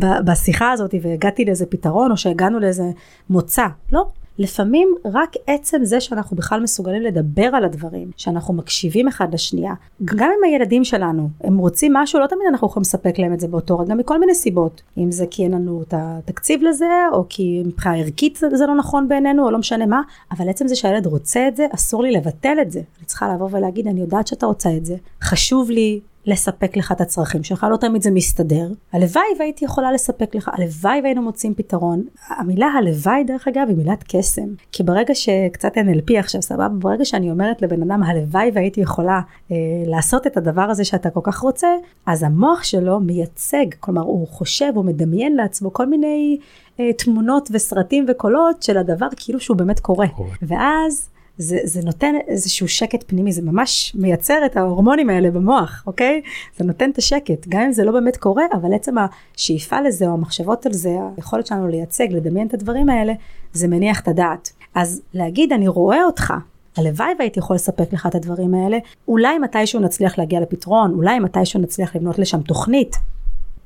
ב, 0.00 0.06
בשיחה 0.24 0.70
הזאת 0.70 0.94
והגעתי 1.02 1.44
לאיזה 1.44 1.66
פתרון, 1.66 2.10
או 2.10 2.16
שהגענו 2.16 2.60
לאיזה 2.60 2.90
מוצא. 3.30 3.66
לא, 3.92 4.06
לפעמים 4.38 4.94
רק 5.04 5.32
עצם 5.46 5.84
זה 5.84 6.00
שאנחנו 6.00 6.36
בכלל 6.36 6.60
מסוגלים 6.60 7.02
לדבר 7.02 7.46
על 7.52 7.64
הדברים, 7.64 8.10
שאנחנו 8.16 8.54
מקשיבים 8.54 9.08
אחד 9.08 9.34
לשנייה, 9.34 9.74
גם 10.04 10.30
עם 10.38 10.44
הילדים 10.44 10.84
שלנו, 10.84 11.28
הם 11.40 11.58
רוצים 11.58 11.92
משהו, 11.94 12.20
לא 12.20 12.26
תמיד 12.26 12.42
אנחנו 12.50 12.66
יכולים 12.66 12.82
לספק 12.82 13.18
להם 13.18 13.32
את 13.32 13.40
זה 13.40 13.48
באותו 13.48 13.78
רגע, 13.78 13.94
מכל 13.94 14.20
מיני 14.20 14.34
סיבות. 14.34 14.82
אם 14.98 15.12
זה 15.12 15.24
כי 15.30 15.44
אין 15.44 15.52
לנו 15.52 15.82
את 15.82 15.94
התקציב 15.96 16.62
לזה, 16.62 16.90
או 17.12 17.24
כי 17.28 17.62
מבחינה 17.66 17.96
ערכית 17.96 18.38
זה 18.52 18.66
לא 18.66 18.74
נכון 18.74 19.08
בעינינו, 19.08 19.46
או 19.46 19.50
לא 19.50 19.58
משנה 19.58 19.86
מה, 19.86 20.02
אבל 20.30 20.48
עצם 20.48 20.68
זה 20.68 20.76
שהילד 20.76 21.06
רוצה 21.06 21.48
את 21.48 21.56
זה, 21.56 21.66
אסור 21.74 22.02
לי 22.02 22.10
לבטל 22.10 22.56
את 22.62 22.70
זה. 22.70 22.80
אני 22.98 23.06
צריכה 23.06 23.34
לבוא 23.34 23.48
ולהגיד, 23.50 23.86
אני 23.88 24.00
יודעת 24.00 24.26
שאתה 24.26 24.46
רוצה 24.46 24.76
את 24.76 24.84
זה, 24.84 24.96
חשוב 25.22 25.70
לי 25.70 26.00
לספק 26.26 26.76
לך 26.76 26.92
את 26.92 27.00
הצרכים 27.00 27.42
שלך, 27.42 27.66
לא 27.70 27.76
תמיד 27.76 28.02
זה 28.02 28.10
מסתדר. 28.10 28.68
הלוואי 28.92 29.24
והייתי 29.38 29.64
יכולה 29.64 29.92
לספק 29.92 30.34
לך, 30.34 30.50
הלוואי 30.52 31.00
והיינו 31.02 31.22
מוצאים 31.22 31.54
פתרון. 31.54 32.04
המילה 32.28 32.66
הלוואי 32.66 33.24
דרך 33.24 33.48
אגב 33.48 33.64
היא 33.68 33.76
מילת 33.76 34.04
קסם, 34.08 34.48
כי 34.72 34.82
ברגע 34.82 35.14
שקצת 35.14 35.72
NLP 35.76 36.18
עכשיו 36.18 36.42
סבבה, 36.42 36.68
ברגע 36.68 37.04
שאני 37.04 37.30
אומרת 37.30 37.62
לבן 37.62 37.82
אדם 37.82 38.02
הלוואי 38.02 38.50
והייתי 38.54 38.80
יכולה 38.80 39.20
אה, 39.50 39.56
לעשות 39.86 40.26
את 40.26 40.36
הדבר 40.36 40.62
הזה 40.62 40.84
שאתה 40.84 41.10
כל 41.10 41.20
כך 41.22 41.38
רוצה, 41.38 41.68
אז 42.06 42.22
המוח 42.22 42.62
שלו 42.62 43.00
מייצג, 43.00 43.66
כלומר 43.80 44.02
הוא 44.02 44.28
חושב, 44.28 44.72
הוא 44.74 44.84
מדמיין 44.84 45.36
לעצמו 45.36 45.72
כל 45.72 45.86
מיני 45.86 46.38
אה, 46.80 46.92
תמונות 46.92 47.48
וסרטים 47.52 48.06
וקולות 48.08 48.62
של 48.62 48.78
הדבר 48.78 49.06
כאילו 49.16 49.40
שהוא 49.40 49.56
באמת 49.56 49.80
קורה. 49.80 50.08
קורה. 50.08 50.30
ואז 50.42 51.08
זה, 51.38 51.58
זה 51.64 51.80
נותן 51.84 52.14
איזשהו 52.28 52.68
שקט 52.68 53.04
פנימי, 53.06 53.32
זה 53.32 53.42
ממש 53.42 53.92
מייצר 53.94 54.46
את 54.46 54.56
ההורמונים 54.56 55.10
האלה 55.10 55.30
במוח, 55.30 55.82
אוקיי? 55.86 56.20
זה 56.58 56.64
נותן 56.64 56.90
את 56.90 56.98
השקט, 56.98 57.46
גם 57.48 57.60
אם 57.60 57.72
זה 57.72 57.84
לא 57.84 57.92
באמת 57.92 58.16
קורה, 58.16 58.44
אבל 58.52 58.74
עצם 58.74 58.94
השאיפה 59.34 59.80
לזה 59.80 60.06
או 60.06 60.12
המחשבות 60.12 60.66
על 60.66 60.72
זה, 60.72 60.90
היכולת 61.16 61.46
שלנו 61.46 61.68
לייצג, 61.68 62.06
לדמיין 62.10 62.46
את 62.46 62.54
הדברים 62.54 62.88
האלה, 62.88 63.12
זה 63.52 63.68
מניח 63.68 64.00
את 64.00 64.08
הדעת. 64.08 64.52
אז 64.74 65.02
להגיד, 65.14 65.52
אני 65.52 65.68
רואה 65.68 66.04
אותך, 66.04 66.34
הלוואי 66.76 67.12
והייתי 67.18 67.38
יכול 67.38 67.56
לספק 67.56 67.92
לך 67.92 68.06
את 68.06 68.14
הדברים 68.14 68.54
האלה, 68.54 68.78
אולי 69.08 69.38
מתישהו 69.38 69.80
נצליח 69.80 70.18
להגיע 70.18 70.40
לפתרון, 70.40 70.94
אולי 70.94 71.18
מתישהו 71.18 71.60
נצליח 71.60 71.96
לבנות 71.96 72.18
לשם 72.18 72.42
תוכנית, 72.42 72.96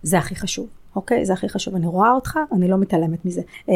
זה 0.02 0.18
הכי 0.18 0.36
חשוב. 0.36 0.66
אוקיי? 0.96 1.24
זה 1.24 1.32
הכי 1.32 1.48
חשוב. 1.48 1.74
אני 1.74 1.86
רואה 1.86 2.12
אותך, 2.12 2.38
אני 2.52 2.68
לא 2.68 2.78
מתעלמת 2.78 3.24
מזה. 3.24 3.40
אה, 3.68 3.74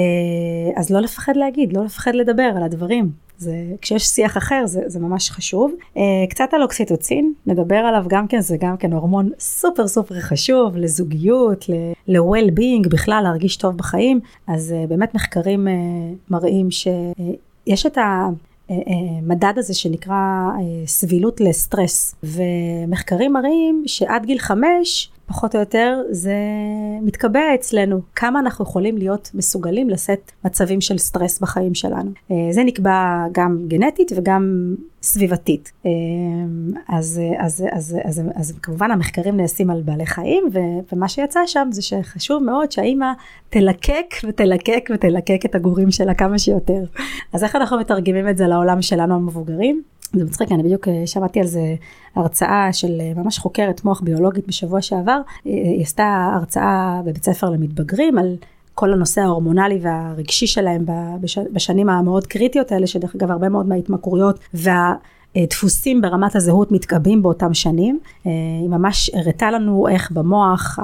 אז 0.77 0.91
לא 0.91 1.01
לפחד 1.01 1.37
להגיד, 1.37 1.73
לא 1.73 1.85
לפחד 1.85 2.15
לדבר 2.15 2.53
על 2.57 2.63
הדברים. 2.63 3.11
זה, 3.39 3.57
כשיש 3.81 4.03
שיח 4.03 4.37
אחר 4.37 4.63
זה, 4.67 4.81
זה 4.87 5.01
ממש 5.01 5.31
חשוב. 5.31 5.73
Uh, 5.95 5.99
קצת 6.31 6.49
על 6.53 6.63
אוקסיטוצין, 6.63 7.33
נדבר 7.47 7.77
עליו 7.77 8.05
גם 8.09 8.27
כן, 8.27 8.41
זה 8.41 8.57
גם 8.61 8.77
כן 8.77 8.93
הורמון 8.93 9.31
סופר 9.39 9.89
סופר 9.89 10.21
חשוב 10.21 10.77
לזוגיות, 10.77 11.65
ל-well-being, 12.09 12.89
בכלל 12.89 13.21
להרגיש 13.23 13.57
טוב 13.57 13.77
בחיים. 13.77 14.21
אז 14.47 14.75
uh, 14.75 14.89
באמת 14.89 15.15
מחקרים 15.15 15.69
uh, 15.69 15.71
מראים 16.31 16.71
שיש 16.71 17.87
uh, 17.87 17.89
את 17.89 17.99
ה... 17.99 18.29
מדד 19.23 19.53
הזה 19.57 19.75
שנקרא 19.75 20.51
סבילות 20.87 21.41
לסטרס 21.41 22.15
ומחקרים 22.23 23.33
מראים 23.33 23.83
שעד 23.87 24.27
גיל 24.27 24.39
חמש 24.39 25.11
פחות 25.27 25.55
או 25.55 25.61
יותר 25.61 26.03
זה 26.11 26.37
מתקבע 27.03 27.55
אצלנו, 27.55 28.01
כמה 28.17 28.41
אנחנו 28.41 28.65
יכולים 28.65 28.99
להיות 28.99 29.31
מסוגלים 29.35 29.91
לשאת 29.91 30.33
מצבים 30.45 30.81
של 30.81 30.99
סטרס 30.99 31.41
בחיים 31.41 31.75
שלנו. 31.75 32.11
אה, 32.31 32.37
זה 32.51 32.65
נקבע 32.65 33.27
גם 33.33 33.59
גנטית 33.69 34.13
וגם 34.17 34.75
סביבתית. 35.03 35.73
אה, 35.87 35.91
אז, 36.89 37.21
אז, 37.39 37.65
אז, 37.73 37.97
אז, 38.05 38.21
אז, 38.21 38.23
אז 38.35 38.59
כמובן 38.63 38.91
המחקרים 38.91 39.37
נעשים 39.37 39.71
על 39.71 39.83
בעלי 39.83 40.07
חיים 40.07 40.45
ומה 40.93 41.09
שיצא 41.09 41.41
שם 41.47 41.69
זה 41.73 41.83
שחשוב 41.83 42.43
מאוד 42.43 42.73
שהאימא 42.73 43.13
תלקק 43.51 44.15
ותלקק 44.29 44.91
ותלקק 44.95 45.41
את 45.45 45.55
הגורים 45.55 45.91
שלה 45.91 46.15
כמה 46.15 46.39
שיותר. 46.39 46.85
אז 47.33 47.45
איך 47.45 47.57
אנחנו 47.57 47.79
מתרגמים 47.79 48.29
את 48.29 48.37
זה 48.37 48.47
לעולם 48.47 48.83
שלנו 48.83 49.15
המבוגרים? 49.15 49.83
זה 50.13 50.25
מצחיק, 50.25 50.53
אני 50.53 50.63
בדיוק 50.63 50.89
אה, 50.89 51.07
שמעתי 51.07 51.41
על 51.41 51.47
זה 51.47 51.75
הרצאה 52.17 52.73
של 52.73 53.01
אה, 53.01 53.13
ממש 53.17 53.39
חוקרת 53.39 53.85
מוח 53.85 54.01
ביולוגית 54.01 54.47
בשבוע 54.47 54.83
שעבר, 54.83 55.21
אה, 55.47 55.53
היא 55.53 55.83
עשתה 55.83 56.31
הרצאה 56.35 57.01
בבית 57.05 57.25
ספר 57.25 57.51
למתבגרים 57.51 58.19
על 58.19 58.37
כל 58.75 58.93
הנושא 58.93 59.21
ההורמונלי 59.21 59.79
והרגשי 59.83 60.47
שלהם 60.47 60.85
בשנים 61.53 61.89
המאוד 61.89 62.27
קריטיות 62.27 62.73
האלה, 62.73 62.87
שדרך 62.87 63.15
אגב 63.15 63.31
הרבה 63.31 63.49
מאוד 63.49 63.67
מההתמכרויות 63.67 64.39
וה... 64.55 64.95
דפוסים 65.51 66.01
ברמת 66.01 66.37
הזהות 66.37 66.73
מתקבעים 66.73 67.23
באותם 67.23 67.55
שנים. 67.55 67.99
היא 68.25 68.69
ממש 68.69 69.11
הראתה 69.15 69.51
לנו 69.51 69.89
איך 69.89 70.11
במוח 70.11 70.79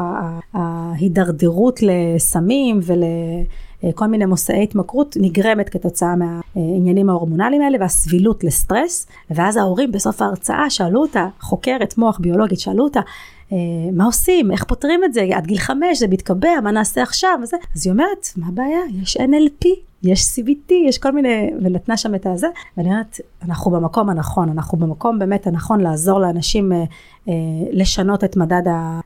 ההידרדרות 0.54 1.80
לסמים 1.82 2.80
ול... 2.82 3.02
כל 3.94 4.06
מיני 4.06 4.26
מושאי 4.26 4.62
התמכרות 4.62 5.16
נגרמת 5.20 5.68
כתוצאה 5.68 6.14
מהעניינים 6.16 7.10
ההורמונליים 7.10 7.62
האלה 7.62 7.78
והסבילות 7.80 8.44
לסטרס 8.44 9.06
ואז 9.30 9.56
ההורים 9.56 9.92
בסוף 9.92 10.22
ההרצאה 10.22 10.70
שאלו 10.70 11.00
אותה 11.00 11.26
חוקרת 11.40 11.98
מוח 11.98 12.18
ביולוגית 12.18 12.60
שאלו 12.60 12.84
אותה 12.84 13.00
מה 13.92 14.04
עושים? 14.04 14.50
איך 14.50 14.64
פותרים 14.64 15.04
את 15.04 15.14
זה? 15.14 15.26
עד 15.34 15.46
גיל 15.46 15.58
חמש 15.58 15.98
זה 15.98 16.08
מתקבע 16.08 16.60
מה 16.62 16.70
נעשה 16.70 17.02
עכשיו? 17.02 17.38
וזה 17.42 17.56
אז 17.76 17.86
היא 17.86 17.92
אומרת 17.92 18.28
מה 18.36 18.48
הבעיה? 18.48 18.80
יש 19.02 19.16
NLP 19.16 19.89
יש 20.02 20.22
CBT, 20.22 20.72
יש 20.88 20.98
כל 20.98 21.12
מיני, 21.12 21.50
ונתנה 21.62 21.96
שם 21.96 22.14
את 22.14 22.26
הזה, 22.26 22.46
ואני 22.76 22.88
אומרת, 22.88 23.20
אנחנו 23.42 23.70
במקום 23.70 24.08
הנכון, 24.10 24.48
אנחנו 24.48 24.78
במקום 24.78 25.18
באמת 25.18 25.46
הנכון 25.46 25.80
לעזור 25.80 26.20
לאנשים 26.20 26.72
אה, 26.72 26.84
אה, 27.28 27.34
לשנות 27.72 28.24
את 28.24 28.36
מדד 28.36 28.62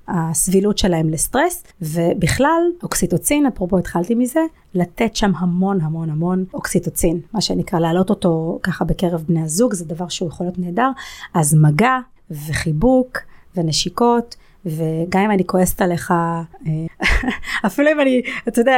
הסבילות 0.09 0.79
שלהם 0.79 1.11
לסטרס, 1.11 1.65
ובכלל, 1.83 2.63
אוקסיטוצין, 2.83 3.47
אפרופו 3.47 3.79
התחלתי 3.79 4.15
מזה, 4.15 4.41
לתת 4.75 5.17
שם 5.17 5.33
המון 5.37 5.81
המון 5.81 6.11
המון 6.11 6.45
אוקסיטוצין, 6.55 7.21
מה 7.33 7.41
שנקרא 7.41 7.79
להעלות 7.79 8.11
אותו 8.11 8.59
ככה 8.63 8.85
בקרב 8.85 9.25
בני 9.29 9.43
הזוג, 9.43 9.75
זה 9.75 9.85
דבר 9.85 10.09
שהוא 10.09 10.29
יכול 10.29 10.47
להיות 10.47 10.59
נהדר, 10.59 10.91
אז 11.35 11.55
מגע 11.55 11.99
וחיבוק 12.31 13.19
ונשיקות. 13.57 14.37
וגם 14.67 15.23
אם 15.25 15.31
אני 15.31 15.47
כועסת 15.47 15.83
עליך, 15.83 16.11
אה, 16.11 17.07
אפילו 17.67 17.91
אם 17.93 18.01
אני, 18.01 18.23
אתה 18.49 18.61
יודע, 18.61 18.77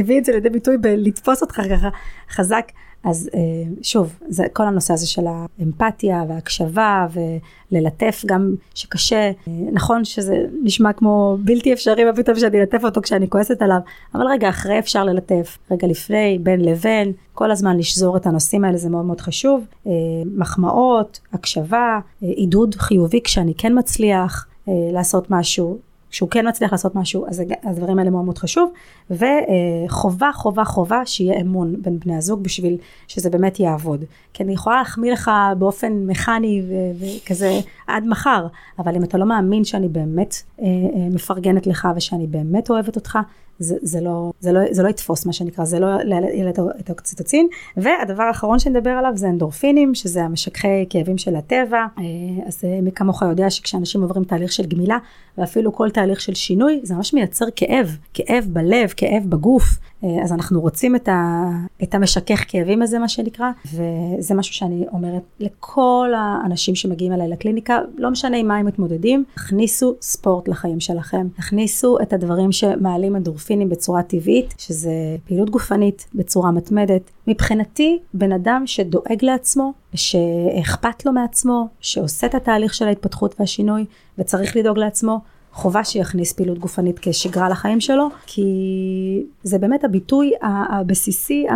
הביא 0.00 0.18
את 0.18 0.24
זה 0.24 0.32
לידי 0.32 0.50
ביטוי 0.50 0.78
בלתפוס 0.78 1.42
אותך 1.42 1.54
ככה 1.54 1.88
חזק, 2.30 2.72
אז 3.04 3.30
אה, 3.34 3.40
שוב, 3.82 4.18
זה 4.28 4.44
כל 4.52 4.66
הנושא 4.66 4.92
הזה 4.94 5.06
של 5.06 5.22
האמפתיה 5.26 6.24
וההקשבה 6.28 7.06
וללטף 7.72 8.22
גם 8.26 8.54
שקשה, 8.74 9.16
אה, 9.48 9.52
נכון 9.72 10.04
שזה 10.04 10.46
נשמע 10.62 10.92
כמו 10.92 11.36
בלתי 11.40 11.72
אפשרי 11.72 12.04
מה 12.04 12.12
פתאום 12.12 12.38
שאני 12.38 12.60
אלטף 12.60 12.84
אותו 12.84 13.02
כשאני 13.02 13.30
כועסת 13.30 13.62
עליו, 13.62 13.78
אבל 14.14 14.26
רגע 14.26 14.48
אחרי 14.48 14.78
אפשר 14.78 15.04
ללטף, 15.04 15.58
רגע 15.70 15.86
לפני, 15.86 16.38
בין 16.42 16.60
לבין, 16.60 17.12
כל 17.34 17.50
הזמן 17.50 17.78
לשזור 17.78 18.16
את 18.16 18.26
הנושאים 18.26 18.64
האלה 18.64 18.76
זה 18.76 18.90
מאוד 18.90 19.04
מאוד 19.04 19.20
חשוב, 19.20 19.64
מחמאות, 20.36 21.20
הקשבה, 21.32 21.98
עידוד 22.20 22.74
חיובי 22.74 23.20
כשאני 23.24 23.54
כן 23.54 23.78
מצליח. 23.78 24.46
אה, 24.68 24.72
לעשות 24.92 25.30
משהו, 25.30 25.78
כשהוא 26.14 26.30
כן 26.30 26.48
מצליח 26.48 26.72
לעשות 26.72 26.94
משהו, 26.94 27.26
אז 27.28 27.42
הדברים 27.62 27.98
האלה 27.98 28.10
מאוד 28.10 28.24
מאוד 28.24 28.38
חשוב, 28.38 28.72
וחובה 29.10 30.30
חובה 30.34 30.64
חובה 30.64 31.06
שיהיה 31.06 31.40
אמון 31.40 31.74
בין 31.82 31.98
בני 31.98 32.16
הזוג 32.16 32.42
בשביל 32.42 32.76
שזה 33.08 33.30
באמת 33.30 33.60
יעבוד. 33.60 34.04
כי 34.32 34.42
אני 34.42 34.52
יכולה 34.52 34.76
להחמיא 34.76 35.12
לך 35.12 35.30
באופן 35.58 35.92
מכני 35.92 36.62
וכזה 36.98 37.60
עד 37.86 38.06
מחר, 38.06 38.46
אבל 38.78 38.96
אם 38.96 39.04
אתה 39.04 39.18
לא 39.18 39.26
מאמין 39.26 39.64
שאני 39.64 39.88
באמת 39.88 40.34
אה, 40.60 40.64
אה, 40.66 41.08
מפרגנת 41.10 41.66
לך 41.66 41.88
ושאני 41.96 42.26
באמת 42.26 42.70
אוהבת 42.70 42.96
אותך, 42.96 43.18
זה, 43.58 43.76
זה, 43.82 44.00
לא, 44.00 44.32
זה, 44.40 44.52
לא, 44.52 44.60
זה 44.70 44.82
לא 44.82 44.88
יתפוס 44.88 45.26
מה 45.26 45.32
שנקרא, 45.32 45.64
זה 45.64 45.80
לא 45.80 45.86
יעלה 46.34 46.50
את 46.50 46.88
האוקציטוצין. 46.88 47.48
והדבר 47.76 48.22
האחרון 48.22 48.58
שנדבר 48.58 48.90
עליו 48.90 49.12
זה 49.14 49.28
אנדורפינים, 49.28 49.94
שזה 49.94 50.24
המשככי 50.24 50.86
כאבים 50.90 51.18
של 51.18 51.36
הטבע. 51.36 51.86
אה, 51.98 52.04
אז 52.46 52.64
מי 52.82 52.92
כמוך 52.92 53.22
יודע 53.22 53.50
שכשאנשים 53.50 54.02
עוברים 54.02 54.24
תהליך 54.24 54.52
של 54.52 54.66
גמילה, 54.66 54.98
ואפילו 55.38 55.72
כל 55.72 55.90
תהליך 55.90 56.20
של 56.20 56.34
שינוי, 56.34 56.80
זה 56.82 56.94
ממש 56.94 57.14
מייצר 57.14 57.44
כאב, 57.56 57.96
כאב 58.14 58.48
בלב, 58.52 58.92
כאב 58.96 59.22
בגוף. 59.28 59.64
אה, 60.04 60.22
אז 60.22 60.32
אנחנו 60.32 60.60
רוצים 60.60 60.96
את, 60.96 61.08
ה, 61.08 61.50
את 61.82 61.94
המשכך 61.94 62.44
כאבים 62.48 62.82
הזה, 62.82 62.98
מה 62.98 63.08
שנקרא, 63.08 63.50
וזה 63.66 64.34
משהו 64.34 64.54
שאני 64.54 64.84
אומרת 64.92 65.22
לכל 65.40 66.12
האנשים 66.16 66.74
שמגיעים 66.74 67.12
אליי 67.12 67.28
לקליניקה, 67.28 67.78
לא 67.96 68.10
משנה 68.10 68.36
עם 68.36 68.48
מה 68.48 68.56
הם 68.56 68.66
מתמודדים, 68.66 69.24
הכניסו 69.36 69.94
ספורט 70.00 70.48
לחיים 70.48 70.80
שלכם, 70.80 71.26
הכניסו 71.38 71.98
את 72.02 72.12
הדברים 72.12 72.52
שמעלים 72.52 73.16
אנדורפינים 73.16 73.43
בצורה 73.68 74.02
טבעית, 74.02 74.54
שזה 74.58 74.90
פעילות 75.24 75.50
גופנית 75.50 76.06
בצורה 76.14 76.50
מתמדת. 76.50 77.10
מבחינתי, 77.26 77.98
בן 78.14 78.32
אדם 78.32 78.62
שדואג 78.66 79.18
לעצמו, 79.22 79.72
שאכפת 79.94 81.06
לו 81.06 81.12
מעצמו, 81.12 81.68
שעושה 81.80 82.26
את 82.26 82.34
התהליך 82.34 82.74
של 82.74 82.88
ההתפתחות 82.88 83.34
והשינוי, 83.40 83.84
וצריך 84.18 84.56
לדאוג 84.56 84.78
לעצמו, 84.78 85.20
חובה 85.52 85.84
שיכניס 85.84 86.32
פעילות 86.32 86.58
גופנית 86.58 86.98
כשגרה 87.02 87.48
לחיים 87.48 87.80
שלו, 87.80 88.08
כי 88.26 88.42
זה 89.42 89.58
באמת 89.58 89.84
הביטוי 89.84 90.32
הבסיסי 90.42 91.46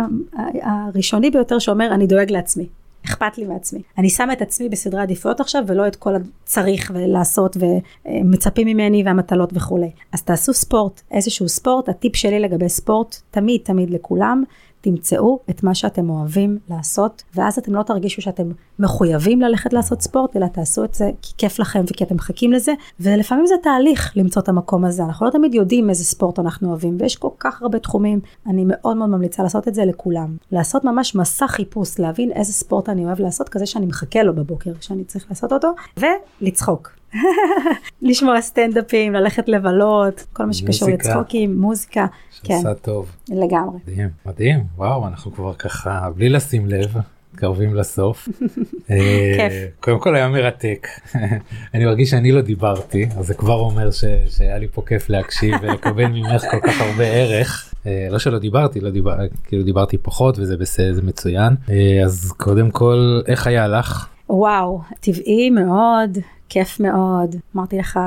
הראשוני 0.61 1.31
ביותר 1.31 1.59
שאומר 1.59 1.93
אני 1.93 2.07
דואג 2.07 2.31
לעצמי. 2.31 2.65
אכפת 3.09 3.37
לי 3.37 3.45
מעצמי. 3.45 3.81
אני 3.97 4.09
שמה 4.09 4.33
את 4.33 4.41
עצמי 4.41 4.69
בסדרי 4.69 5.01
עדיפויות 5.01 5.39
עכשיו 5.39 5.63
ולא 5.67 5.87
את 5.87 5.95
כל 5.95 6.13
הצריך 6.15 6.91
ולעשות 6.95 7.57
ומצפים 7.59 8.67
ממני 8.67 9.03
והמטלות 9.05 9.49
וכולי. 9.53 9.91
אז 10.13 10.21
תעשו 10.21 10.53
ספורט, 10.53 11.01
איזשהו 11.11 11.49
ספורט, 11.49 11.89
הטיפ 11.89 12.15
שלי 12.15 12.39
לגבי 12.39 12.69
ספורט, 12.69 13.15
תמיד 13.31 13.61
תמיד 13.63 13.89
לכולם, 13.89 14.43
תמצאו 14.81 15.39
את 15.49 15.63
מה 15.63 15.75
שאתם 15.75 16.09
אוהבים 16.09 16.57
לעשות, 16.69 17.23
ואז 17.35 17.57
אתם 17.57 17.75
לא 17.75 17.83
תרגישו 17.83 18.21
שאתם 18.21 18.51
מחויבים 18.79 19.41
ללכת 19.41 19.73
לעשות 19.73 20.01
ספורט, 20.01 20.35
אלא 20.37 20.45
תעשו 20.45 20.83
את 20.83 20.93
זה 20.93 21.11
כי 21.21 21.33
כיף 21.37 21.59
לכם 21.59 21.83
וכי 21.89 22.03
אתם 22.03 22.15
מחכים 22.15 22.51
לזה, 22.51 22.73
ולפעמים 22.99 23.45
זה 23.45 23.55
תהליך 23.63 24.13
למצוא 24.15 24.41
את 24.41 24.49
המקום 24.49 24.85
הזה, 24.85 25.03
אנחנו 25.03 25.25
לא 25.25 25.31
תמיד 25.31 25.55
יודעים 25.55 25.89
איזה 25.89 26.03
ספורט 26.03 26.39
אנחנו 26.39 26.69
אוהבים, 26.69 26.97
ויש 26.99 27.15
כל 27.15 27.29
כך 27.39 27.61
הרבה 27.61 27.79
תחומים, 27.79 28.19
אני 28.47 28.63
מאוד 28.67 28.97
מאוד 28.97 29.09
ממליצה 29.09 29.43
לעשות 29.43 29.67
את 29.67 29.75
זה 29.75 29.85
לכולם. 29.85 30.37
לעשות 30.51 30.85
ממש 30.85 31.15
מסע 31.15 31.47
חיפוש, 31.47 31.99
להבין 31.99 32.31
איזה 32.31 32.53
ספורט 32.53 32.89
אני 32.89 33.05
אוהב 33.05 33.19
לעשות, 33.19 33.49
כזה 33.49 33.65
שאני 33.65 33.85
מחכה 33.85 34.23
לו 34.23 34.35
בבוקר, 34.35 34.71
שאני 34.81 35.03
צריך 35.03 35.25
לעשות 35.29 35.53
אותו, 35.53 35.73
ולצחוק. 35.97 36.98
לשמוע 38.01 38.41
סטנדאפים, 38.41 39.13
ללכת 39.13 39.49
לבלות, 39.49 40.25
כל 40.33 40.45
מה 40.45 40.53
שקשור 40.53 40.89
לצחוקים, 40.89 41.61
מוזיקה. 41.61 42.05
כן. 42.43 42.53
שעושה 42.53 42.73
טוב. 42.73 43.11
לגמרי. 43.29 43.79
מדהים, 43.87 44.09
מדהים, 44.25 44.63
וואו, 44.77 45.07
אנחנו 45.07 45.31
כבר 45.33 45.53
ככה, 45.53 46.09
בלי 46.15 46.29
לשים 46.29 46.67
לב, 46.67 46.95
מתקרבים 47.33 47.75
לסוף. 47.75 48.29
אה, 48.91 49.33
כיף. 49.37 49.53
קודם 49.79 49.99
כל 49.99 50.15
היה 50.15 50.27
מרתק. 50.27 50.87
אני 51.73 51.85
מרגיש 51.85 52.09
שאני 52.09 52.31
לא 52.31 52.41
דיברתי, 52.41 53.07
אז 53.17 53.27
זה 53.27 53.33
כבר 53.33 53.59
אומר 53.59 53.91
ש... 53.91 54.03
שהיה 54.29 54.57
לי 54.57 54.67
פה 54.67 54.81
כיף 54.87 55.09
להקשיב 55.09 55.55
ולקבל 55.61 56.05
ממך 56.05 56.41
כל 56.51 56.59
כך 56.59 56.81
הרבה 56.81 57.03
ערך. 57.03 57.73
אה, 57.85 58.07
לא 58.09 58.19
שלא 58.19 58.39
דיברתי, 58.39 58.79
לא 58.79 58.89
דיבר... 58.89 59.15
כאילו 59.43 59.63
דיברתי 59.63 59.97
פחות 59.97 60.39
וזה 60.39 60.57
בסדר, 60.57 60.93
זה 60.93 61.01
מצוין. 61.01 61.55
אה, 61.69 62.01
אז 62.05 62.33
קודם 62.37 62.71
כל, 62.71 63.21
איך 63.27 63.47
היה 63.47 63.67
לך? 63.67 64.07
וואו, 64.29 64.79
טבעי 64.99 65.49
מאוד, 65.49 66.17
כיף 66.49 66.79
מאוד. 66.79 67.35
אמרתי 67.55 67.77
לך, 67.77 67.99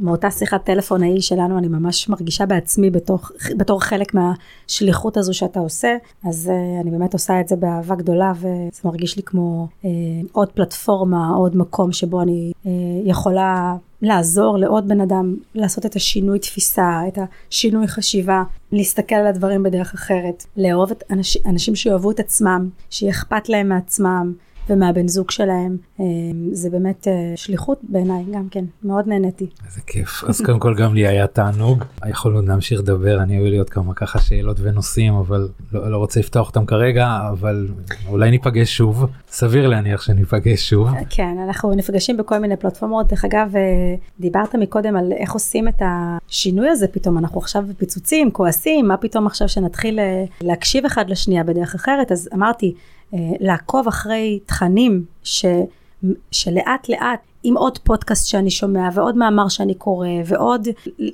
מאותה 0.00 0.30
שיחת 0.30 0.64
טלפון 0.64 1.02
ההיא 1.02 1.20
שלנו, 1.20 1.58
אני 1.58 1.68
ממש 1.68 2.08
מרגישה 2.08 2.46
בעצמי 2.46 2.90
בתוך, 2.90 3.32
בתור 3.56 3.82
חלק 3.82 4.12
מהשליחות 4.14 5.16
הזו 5.16 5.34
שאתה 5.34 5.60
עושה, 5.60 5.96
אז 6.24 6.50
uh, 6.52 6.82
אני 6.82 6.90
באמת 6.90 7.12
עושה 7.12 7.40
את 7.40 7.48
זה 7.48 7.56
באהבה 7.56 7.94
גדולה, 7.94 8.32
וזה 8.36 8.80
מרגיש 8.84 9.16
לי 9.16 9.22
כמו 9.22 9.68
uh, 9.82 9.86
עוד 10.32 10.48
פלטפורמה, 10.48 11.28
עוד 11.28 11.56
מקום 11.56 11.92
שבו 11.92 12.22
אני 12.22 12.52
uh, 12.64 12.68
יכולה 13.04 13.76
לעזור 14.02 14.58
לעוד 14.58 14.88
בן 14.88 15.00
אדם 15.00 15.36
לעשות 15.54 15.86
את 15.86 15.96
השינוי 15.96 16.38
תפיסה, 16.38 17.00
את 17.08 17.18
השינוי 17.50 17.88
חשיבה, 17.88 18.42
להסתכל 18.72 19.14
על 19.14 19.26
הדברים 19.26 19.62
בדרך 19.62 19.94
אחרת, 19.94 20.44
לאהוב 20.56 20.90
את 20.90 21.04
אנש, 21.10 21.36
אנשים 21.46 21.74
שאוהבו 21.74 22.10
את 22.10 22.20
עצמם, 22.20 22.68
שיהיה 22.90 23.12
אכפת 23.12 23.48
להם 23.48 23.68
מעצמם, 23.68 24.32
ומהבן 24.70 25.08
זוג 25.08 25.30
שלהם. 25.30 25.76
אה, 26.00 26.04
זה 26.52 26.70
באמת 26.70 27.08
אה, 27.08 27.32
שליחות 27.36 27.80
בעיניי 27.82 28.24
גם 28.32 28.48
כן, 28.50 28.64
מאוד 28.84 29.08
נהניתי. 29.08 29.46
איזה 29.66 29.80
כיף. 29.86 30.24
אז 30.24 30.40
קודם 30.40 30.58
כל 30.58 30.74
גם 30.74 30.94
לי 30.94 31.06
היה 31.06 31.26
תענוג. 31.26 31.84
יכולנו 32.08 32.42
להמשיך 32.42 32.80
לדבר, 32.80 33.22
אני 33.22 33.36
היו 33.36 33.44
לי 33.44 33.58
עוד 33.58 33.70
כמה 33.70 33.94
ככה 33.94 34.18
שאלות 34.18 34.56
ונושאים, 34.60 35.14
אבל 35.14 35.48
לא, 35.72 35.90
לא 35.90 35.96
רוצה 35.96 36.20
לפתוח 36.20 36.48
אותם 36.48 36.66
כרגע, 36.66 37.18
אבל 37.30 37.68
אולי 38.08 38.30
ניפגש 38.30 38.76
שוב. 38.76 39.04
סביר 39.30 39.68
להניח 39.68 40.02
שניפגש 40.02 40.68
שוב. 40.68 40.88
כן, 41.10 41.36
אנחנו 41.44 41.74
נפגשים 41.74 42.16
בכל 42.16 42.38
מיני 42.38 42.56
פלטפורמות. 42.56 43.08
דרך 43.08 43.24
אגב, 43.24 43.56
אה, 43.56 43.60
דיברת 44.20 44.54
מקודם 44.54 44.96
על 44.96 45.12
איך 45.12 45.32
עושים 45.32 45.68
את 45.68 45.82
השינוי 45.82 46.68
הזה 46.68 46.88
פתאום, 46.88 47.18
אנחנו 47.18 47.40
עכשיו 47.40 47.64
בפיצוצים, 47.68 48.30
כועסים, 48.30 48.88
מה 48.88 48.96
פתאום 48.96 49.26
עכשיו 49.26 49.48
שנתחיל 49.48 49.98
להקשיב 50.40 50.84
אחד 50.84 51.10
לשנייה 51.10 51.44
בדרך 51.44 51.74
אחרת, 51.74 52.12
אז 52.12 52.28
אמרתי, 52.34 52.74
לעקוב 53.40 53.88
אחרי 53.88 54.38
תכנים 54.46 55.04
ש, 55.22 55.44
שלאט 56.30 56.88
לאט 56.88 57.20
עם 57.42 57.56
עוד 57.56 57.78
פודקאסט 57.78 58.26
שאני 58.26 58.50
שומע 58.50 58.88
ועוד 58.94 59.16
מאמר 59.16 59.48
שאני 59.48 59.74
קורא 59.74 60.08
ועוד, 60.26 60.68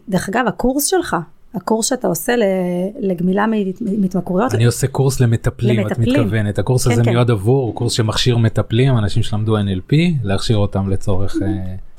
דרך 0.09 0.29
אגב 0.29 0.45
הקורס 0.49 0.87
שלך, 0.87 1.17
הקורס 1.55 1.87
שאתה 1.87 2.09
עושה 2.09 2.35
לגמילה 3.01 3.47
מהתמכרויות. 3.81 4.55
אני 4.55 4.65
עושה 4.65 4.87
קורס 4.87 5.21
למטפלים, 5.21 5.81
למטפלים. 5.81 6.09
את 6.09 6.19
מתכוונת, 6.19 6.59
הקורס 6.59 6.87
כן, 6.87 6.93
הזה 6.93 7.05
כן. 7.05 7.11
מיועד 7.11 7.31
עבור, 7.31 7.75
קורס 7.75 7.93
שמכשיר 7.93 8.37
מטפלים, 8.37 8.99
אנשים 8.99 9.23
שלמדו 9.23 9.57
NLP, 9.59 9.97
להכשיר 10.23 10.57
אותם 10.57 10.89
לצורך... 10.89 11.37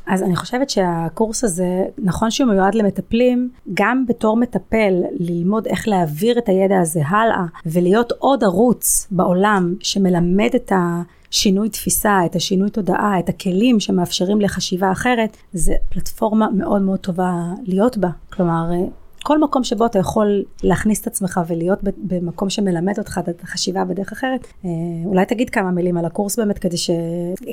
אז 0.07 0.23
אני 0.23 0.35
חושבת 0.35 0.69
שהקורס 0.69 1.43
הזה, 1.43 1.83
נכון 1.97 2.31
שהוא 2.31 2.49
מיועד 2.51 2.75
למטפלים, 2.75 3.49
גם 3.73 4.05
בתור 4.07 4.37
מטפל, 4.37 4.93
ללמוד 5.19 5.67
איך 5.67 5.87
להעביר 5.87 6.37
את 6.37 6.49
הידע 6.49 6.79
הזה 6.79 7.01
הלאה, 7.05 7.45
ולהיות 7.65 8.11
עוד 8.19 8.43
ערוץ 8.43 9.07
בעולם 9.11 9.75
שמלמד 9.79 10.49
את 10.55 10.71
ה... 10.71 11.01
השינוי 11.33 11.69
תפיסה, 11.69 12.19
את 12.25 12.35
השינוי 12.35 12.69
תודעה, 12.69 13.19
את 13.19 13.29
הכלים 13.29 13.79
שמאפשרים 13.79 14.41
לחשיבה 14.41 14.91
אחרת, 14.91 15.37
זה 15.53 15.73
פלטפורמה 15.89 16.47
מאוד 16.57 16.81
מאוד 16.81 16.99
טובה 16.99 17.33
להיות 17.63 17.97
בה. 17.97 18.09
כלומר, 18.33 18.71
כל 19.24 19.39
מקום 19.39 19.63
שבו 19.63 19.86
אתה 19.86 19.99
יכול 19.99 20.43
להכניס 20.63 21.01
את 21.01 21.07
עצמך 21.07 21.39
ולהיות 21.47 21.80
במקום 21.97 22.49
שמלמד 22.49 22.93
אותך 22.97 23.19
את 23.30 23.43
החשיבה 23.43 23.86
בדרך 23.86 24.11
אחרת. 24.11 24.47
אה, 24.65 24.69
אולי 25.05 25.26
תגיד 25.26 25.49
כמה 25.49 25.71
מילים 25.71 25.97
על 25.97 26.05
הקורס 26.05 26.39
באמת 26.39 26.59
כדי 26.59 26.78
ש... 26.78 26.89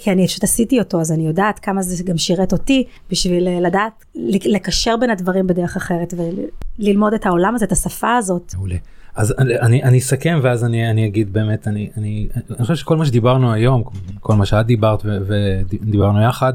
כי 0.00 0.12
אני 0.12 0.26
פשוט 0.26 0.44
עשיתי 0.44 0.78
אותו 0.78 1.00
אז 1.00 1.12
אני 1.12 1.26
יודעת 1.26 1.58
כמה 1.58 1.82
זה 1.82 2.04
גם 2.04 2.18
שירת 2.18 2.52
אותי 2.52 2.84
בשביל 3.10 3.48
אה, 3.48 3.60
לדעת 3.60 4.04
לקשר 4.46 4.96
בין 4.96 5.10
הדברים 5.10 5.46
בדרך 5.46 5.76
אחרת 5.76 6.14
וללמוד 6.78 7.14
את 7.14 7.26
העולם 7.26 7.54
הזה, 7.54 7.64
את 7.64 7.72
השפה 7.72 8.16
הזאת. 8.16 8.54
מעולה. 8.54 8.76
אז 9.14 9.34
אני, 9.38 9.82
אני 9.82 9.98
אסכם 9.98 10.40
ואז 10.42 10.64
אני, 10.64 10.90
אני 10.90 11.06
אגיד 11.06 11.32
באמת 11.32 11.68
אני, 11.68 11.90
אני, 11.96 12.28
אני 12.50 12.58
חושב 12.58 12.74
שכל 12.74 12.96
מה 12.96 13.06
שדיברנו 13.06 13.52
היום 13.52 13.82
כל 14.20 14.34
מה 14.34 14.46
שאת 14.46 14.66
דיברת 14.66 15.02
ודיברנו 15.04 16.22
יחד 16.22 16.52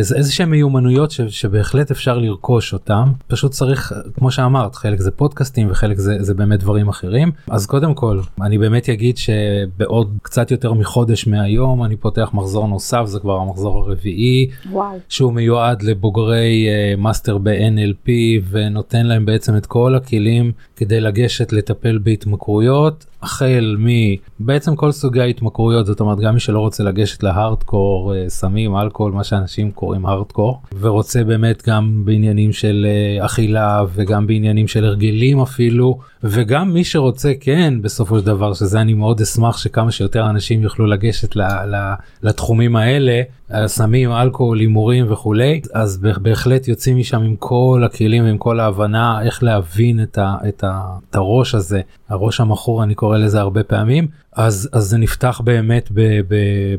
זה 0.00 0.16
איזה 0.16 0.32
שהם 0.32 0.50
מיומנויות 0.50 1.10
ש, 1.10 1.20
שבהחלט 1.20 1.90
אפשר 1.90 2.18
לרכוש 2.18 2.72
אותם 2.72 3.12
פשוט 3.26 3.52
צריך 3.52 3.92
כמו 4.14 4.30
שאמרת 4.30 4.74
חלק 4.74 5.00
זה 5.00 5.10
פודקאסטים 5.10 5.70
וחלק 5.70 5.98
זה, 5.98 6.16
זה 6.20 6.34
באמת 6.34 6.60
דברים 6.60 6.88
אחרים. 6.88 7.30
אז 7.50 7.66
קודם 7.66 7.94
כל 7.94 8.20
אני 8.42 8.58
באמת 8.58 8.88
אגיד 8.88 9.16
שבעוד 9.16 10.16
קצת 10.22 10.50
יותר 10.50 10.72
מחודש 10.72 11.26
מהיום 11.26 11.84
אני 11.84 11.96
פותח 11.96 12.30
מחזור 12.32 12.68
נוסף 12.68 13.02
זה 13.06 13.20
כבר 13.20 13.36
המחזור 13.36 13.78
הרביעי 13.78 14.50
וואו. 14.70 14.96
שהוא 15.08 15.32
מיועד 15.32 15.82
לבוגרי 15.82 16.68
uh, 16.68 17.00
מאסטר 17.00 17.38
ב-NLP 17.38 18.08
ונותן 18.50 19.06
להם 19.06 19.26
בעצם 19.26 19.56
את 19.56 19.66
כל 19.66 19.94
הכלים 19.94 20.52
כדי 20.76 21.00
לגשת 21.00 21.52
לטפל 21.52 21.98
בהתמכרויות 21.98 23.06
החל 23.22 23.76
מבעצם 23.78 24.76
כל 24.76 24.92
סוגי 24.92 25.20
ההתמכרויות 25.20 25.86
זאת 25.86 26.00
אומרת 26.00 26.18
גם 26.20 26.34
מי 26.34 26.40
שלא 26.40 26.60
רוצה 26.60 26.84
לגשת 26.84 27.22
להארדקור 27.22 28.12
uh, 28.12 28.28
סמים 28.28 28.76
אלכוהול 28.76 29.12
מה 29.12 29.24
שאנשים 29.24 29.58
אנשים 29.58 29.70
קוראים 29.72 30.06
הארדקור 30.06 30.62
ורוצה 30.80 31.24
באמת 31.24 31.62
גם 31.68 32.02
בעניינים 32.04 32.52
של 32.52 32.86
אה, 32.88 33.24
אכילה 33.24 33.84
וגם 33.94 34.26
בעניינים 34.26 34.68
של 34.68 34.84
הרגלים 34.84 35.40
אפילו 35.40 35.98
וגם 36.22 36.74
מי 36.74 36.84
שרוצה 36.84 37.32
כן 37.40 37.74
בסופו 37.82 38.18
של 38.18 38.26
דבר 38.26 38.54
שזה 38.54 38.80
אני 38.80 38.94
מאוד 38.94 39.20
אשמח 39.20 39.58
שכמה 39.58 39.90
שיותר 39.90 40.30
אנשים 40.30 40.62
יוכלו 40.62 40.86
לגשת 40.86 41.36
ל, 41.36 41.42
ל, 41.42 41.94
לתחומים 42.22 42.76
האלה 42.76 43.22
סמים 43.66 44.12
אלכוהול 44.12 44.58
הימורים 44.58 45.12
וכולי 45.12 45.60
אז 45.74 46.02
בהחלט 46.22 46.68
יוצאים 46.68 46.96
משם 46.96 47.22
עם 47.22 47.36
כל 47.36 47.82
הכלים 47.86 48.24
ועם 48.24 48.38
כל 48.38 48.60
ההבנה 48.60 49.22
איך 49.22 49.42
להבין 49.42 50.02
את, 50.02 50.18
ה, 50.18 50.36
את, 50.48 50.64
ה, 50.64 50.82
את 51.10 51.14
הראש 51.14 51.54
הזה. 51.54 51.80
הראש 52.08 52.40
המכור 52.40 52.82
אני 52.82 52.94
קורא 52.94 53.18
לזה 53.18 53.40
הרבה 53.40 53.64
פעמים 53.64 54.08
אז 54.38 54.68
אז 54.72 54.84
זה 54.84 54.98
נפתח 54.98 55.40
באמת 55.44 55.88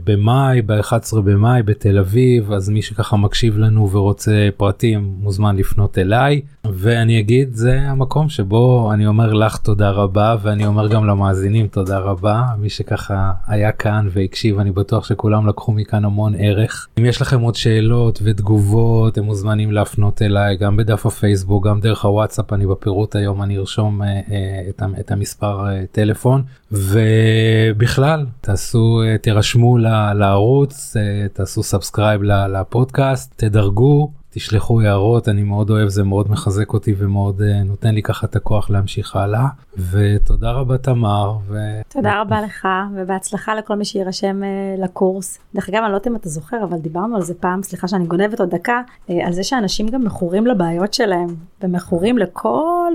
במאי 0.04 0.62
ב-11 0.62 1.20
במאי 1.24 1.64
בתל 1.64 1.98
אביב 1.98 2.52
אז 2.52 2.70
מי 2.70 2.82
שככה 2.82 3.18
מקשיב 3.18 3.58
לנו 3.58 3.92
ורוצה 3.92 4.50
פרטים 4.58 5.14
מוזמן 5.20 5.56
לפנות 5.56 5.98
אליי. 5.98 6.42
ואני 6.72 7.20
אגיד 7.20 7.54
זה 7.54 7.82
המקום 7.82 8.30
שבו 8.30 8.92
אני 8.94 9.08
אומר 9.08 9.34
לך 9.34 9.58
תודה 9.58 9.90
רבה 9.90 10.36
ואני 10.42 10.66
אומר 10.66 10.88
גם 10.88 11.06
למאזינים 11.06 11.68
תודה 11.68 12.00
רבה. 12.00 12.44
מי 12.58 12.70
שככה 12.70 13.32
היה 13.48 13.72
כאן 13.72 14.08
והקשיב 14.12 14.60
אני 14.60 14.72
בטוח 14.72 15.06
שכולם 15.06 15.48
לקחו 15.48 15.72
מכאן 15.72 16.06
המון 16.06 16.34
ערך. 16.38 16.88
אם 17.00 17.06
יש 17.06 17.22
לכם 17.22 17.42
עוד 17.42 17.56
שאלות 17.56 18.20
ותגובות 18.24 19.18
הם 19.18 19.24
מוזמנים 19.24 19.72
להפנות 19.72 20.22
אליי 20.22 20.58
גם 20.58 20.78
בדף 20.78 21.06
הפייסבוק 21.06 21.68
גם 21.68 21.80
דרך 21.80 22.06
הוואטסאפ 22.06 22.54
אני 22.54 22.68
בפירוט 22.68 23.16
היום 23.16 23.42
אני 23.42 23.58
ארשום 23.58 24.02
אה, 24.02 24.08
אה, 24.08 24.62
את, 24.70 24.82
את 25.00 25.12
המספר 25.12 25.68
אה, 25.68 25.84
טלפון 25.92 26.44
ובכלל 26.72 28.26
תעשו 28.42 29.02
אה, 29.06 29.18
תירשמו 29.18 29.78
לערוץ 30.16 30.98
אה, 30.98 31.28
תעשו 31.34 31.64
subscribe 31.64 32.24
לפודקאסט 32.24 33.34
תדרגו 33.36 34.12
תשלחו 34.32 34.82
הערות 34.82 35.30
אני 35.30 35.44
מאוד 35.44 35.70
אוהב 35.70 35.88
זה 35.88 36.04
מאוד 36.04 36.32
מחזק 36.32 36.74
אותי 36.74 36.94
ומאוד 36.98 37.42
uh, 37.42 37.68
נותן 37.68 37.96
לי 37.96 38.02
ככה 38.02 38.28
את 38.28 38.36
הכוח 38.36 38.70
להמשיך 38.70 39.16
הלאה 39.16 39.46
ותודה 39.92 40.52
רבה 40.52 40.78
תמר. 40.78 41.38
ו... 41.48 41.58
תודה 41.88 42.22
רבה 42.22 42.42
לך 42.42 42.68
ובהצלחה 42.96 43.56
לכל 43.56 43.76
מי 43.76 43.86
שיירשם 43.86 44.42
לקורס. 44.78 45.40
דרך 45.56 45.70
אגב 45.70 45.78
אני 45.84 45.92
לא 45.92 45.96
יודעת 45.96 46.08
אם 46.08 46.16
אתה 46.16 46.30
זוכר 46.30 46.64
אבל 46.64 46.78
דיברנו 46.78 47.16
על 47.16 47.22
זה 47.22 47.34
פעם 47.34 47.64
סליחה 47.64 47.88
שאני 47.88 48.06
גונבת 48.06 48.40
עוד 48.40 48.50
דקה 48.50 48.82
על 49.10 49.34
זה 49.34 49.44
שאנשים 49.44 49.88
גם 49.88 50.04
מכורים 50.04 50.48
לבעיות 50.48 50.94
שלהם 50.94 51.36
ומכורים 51.64 52.18
לכל 52.18 52.92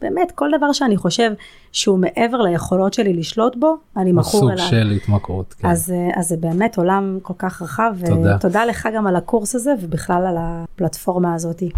באמת 0.00 0.32
כל 0.32 0.50
דבר 0.58 0.72
שאני 0.72 0.96
חושב 0.96 1.32
שהוא 1.72 1.98
מעבר 1.98 2.36
ליכולות 2.36 2.94
שלי 2.94 3.12
לשלוט 3.12 3.56
בו, 3.56 3.76
אני 3.96 4.12
מכור 4.12 4.52
אליו. 4.52 4.58
סוג 4.58 4.70
של 4.70 4.90
התמכרות. 4.96 5.54
כן. 5.58 5.68
אז, 5.68 5.90
אה, 5.90 6.20
אז 6.20 6.28
זה 6.28 6.36
באמת 6.36 6.78
עולם 6.78 7.18
כל 7.22 7.34
כך 7.38 7.62
רחב, 7.62 7.94
תודה. 8.06 8.36
ותודה 8.36 8.64
לך 8.64 8.88
גם 8.94 9.06
על 9.06 9.16
הקורס 9.16 9.54
הזה 9.54 9.74
ובכלל 9.80 10.26
על 10.26 10.36
הפלטפורמה 10.38 11.34
הזאתי. 11.34 11.70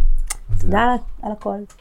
תודה 0.61 0.81
על, 0.81 0.91
על 1.23 1.33
הכל. 1.33 1.57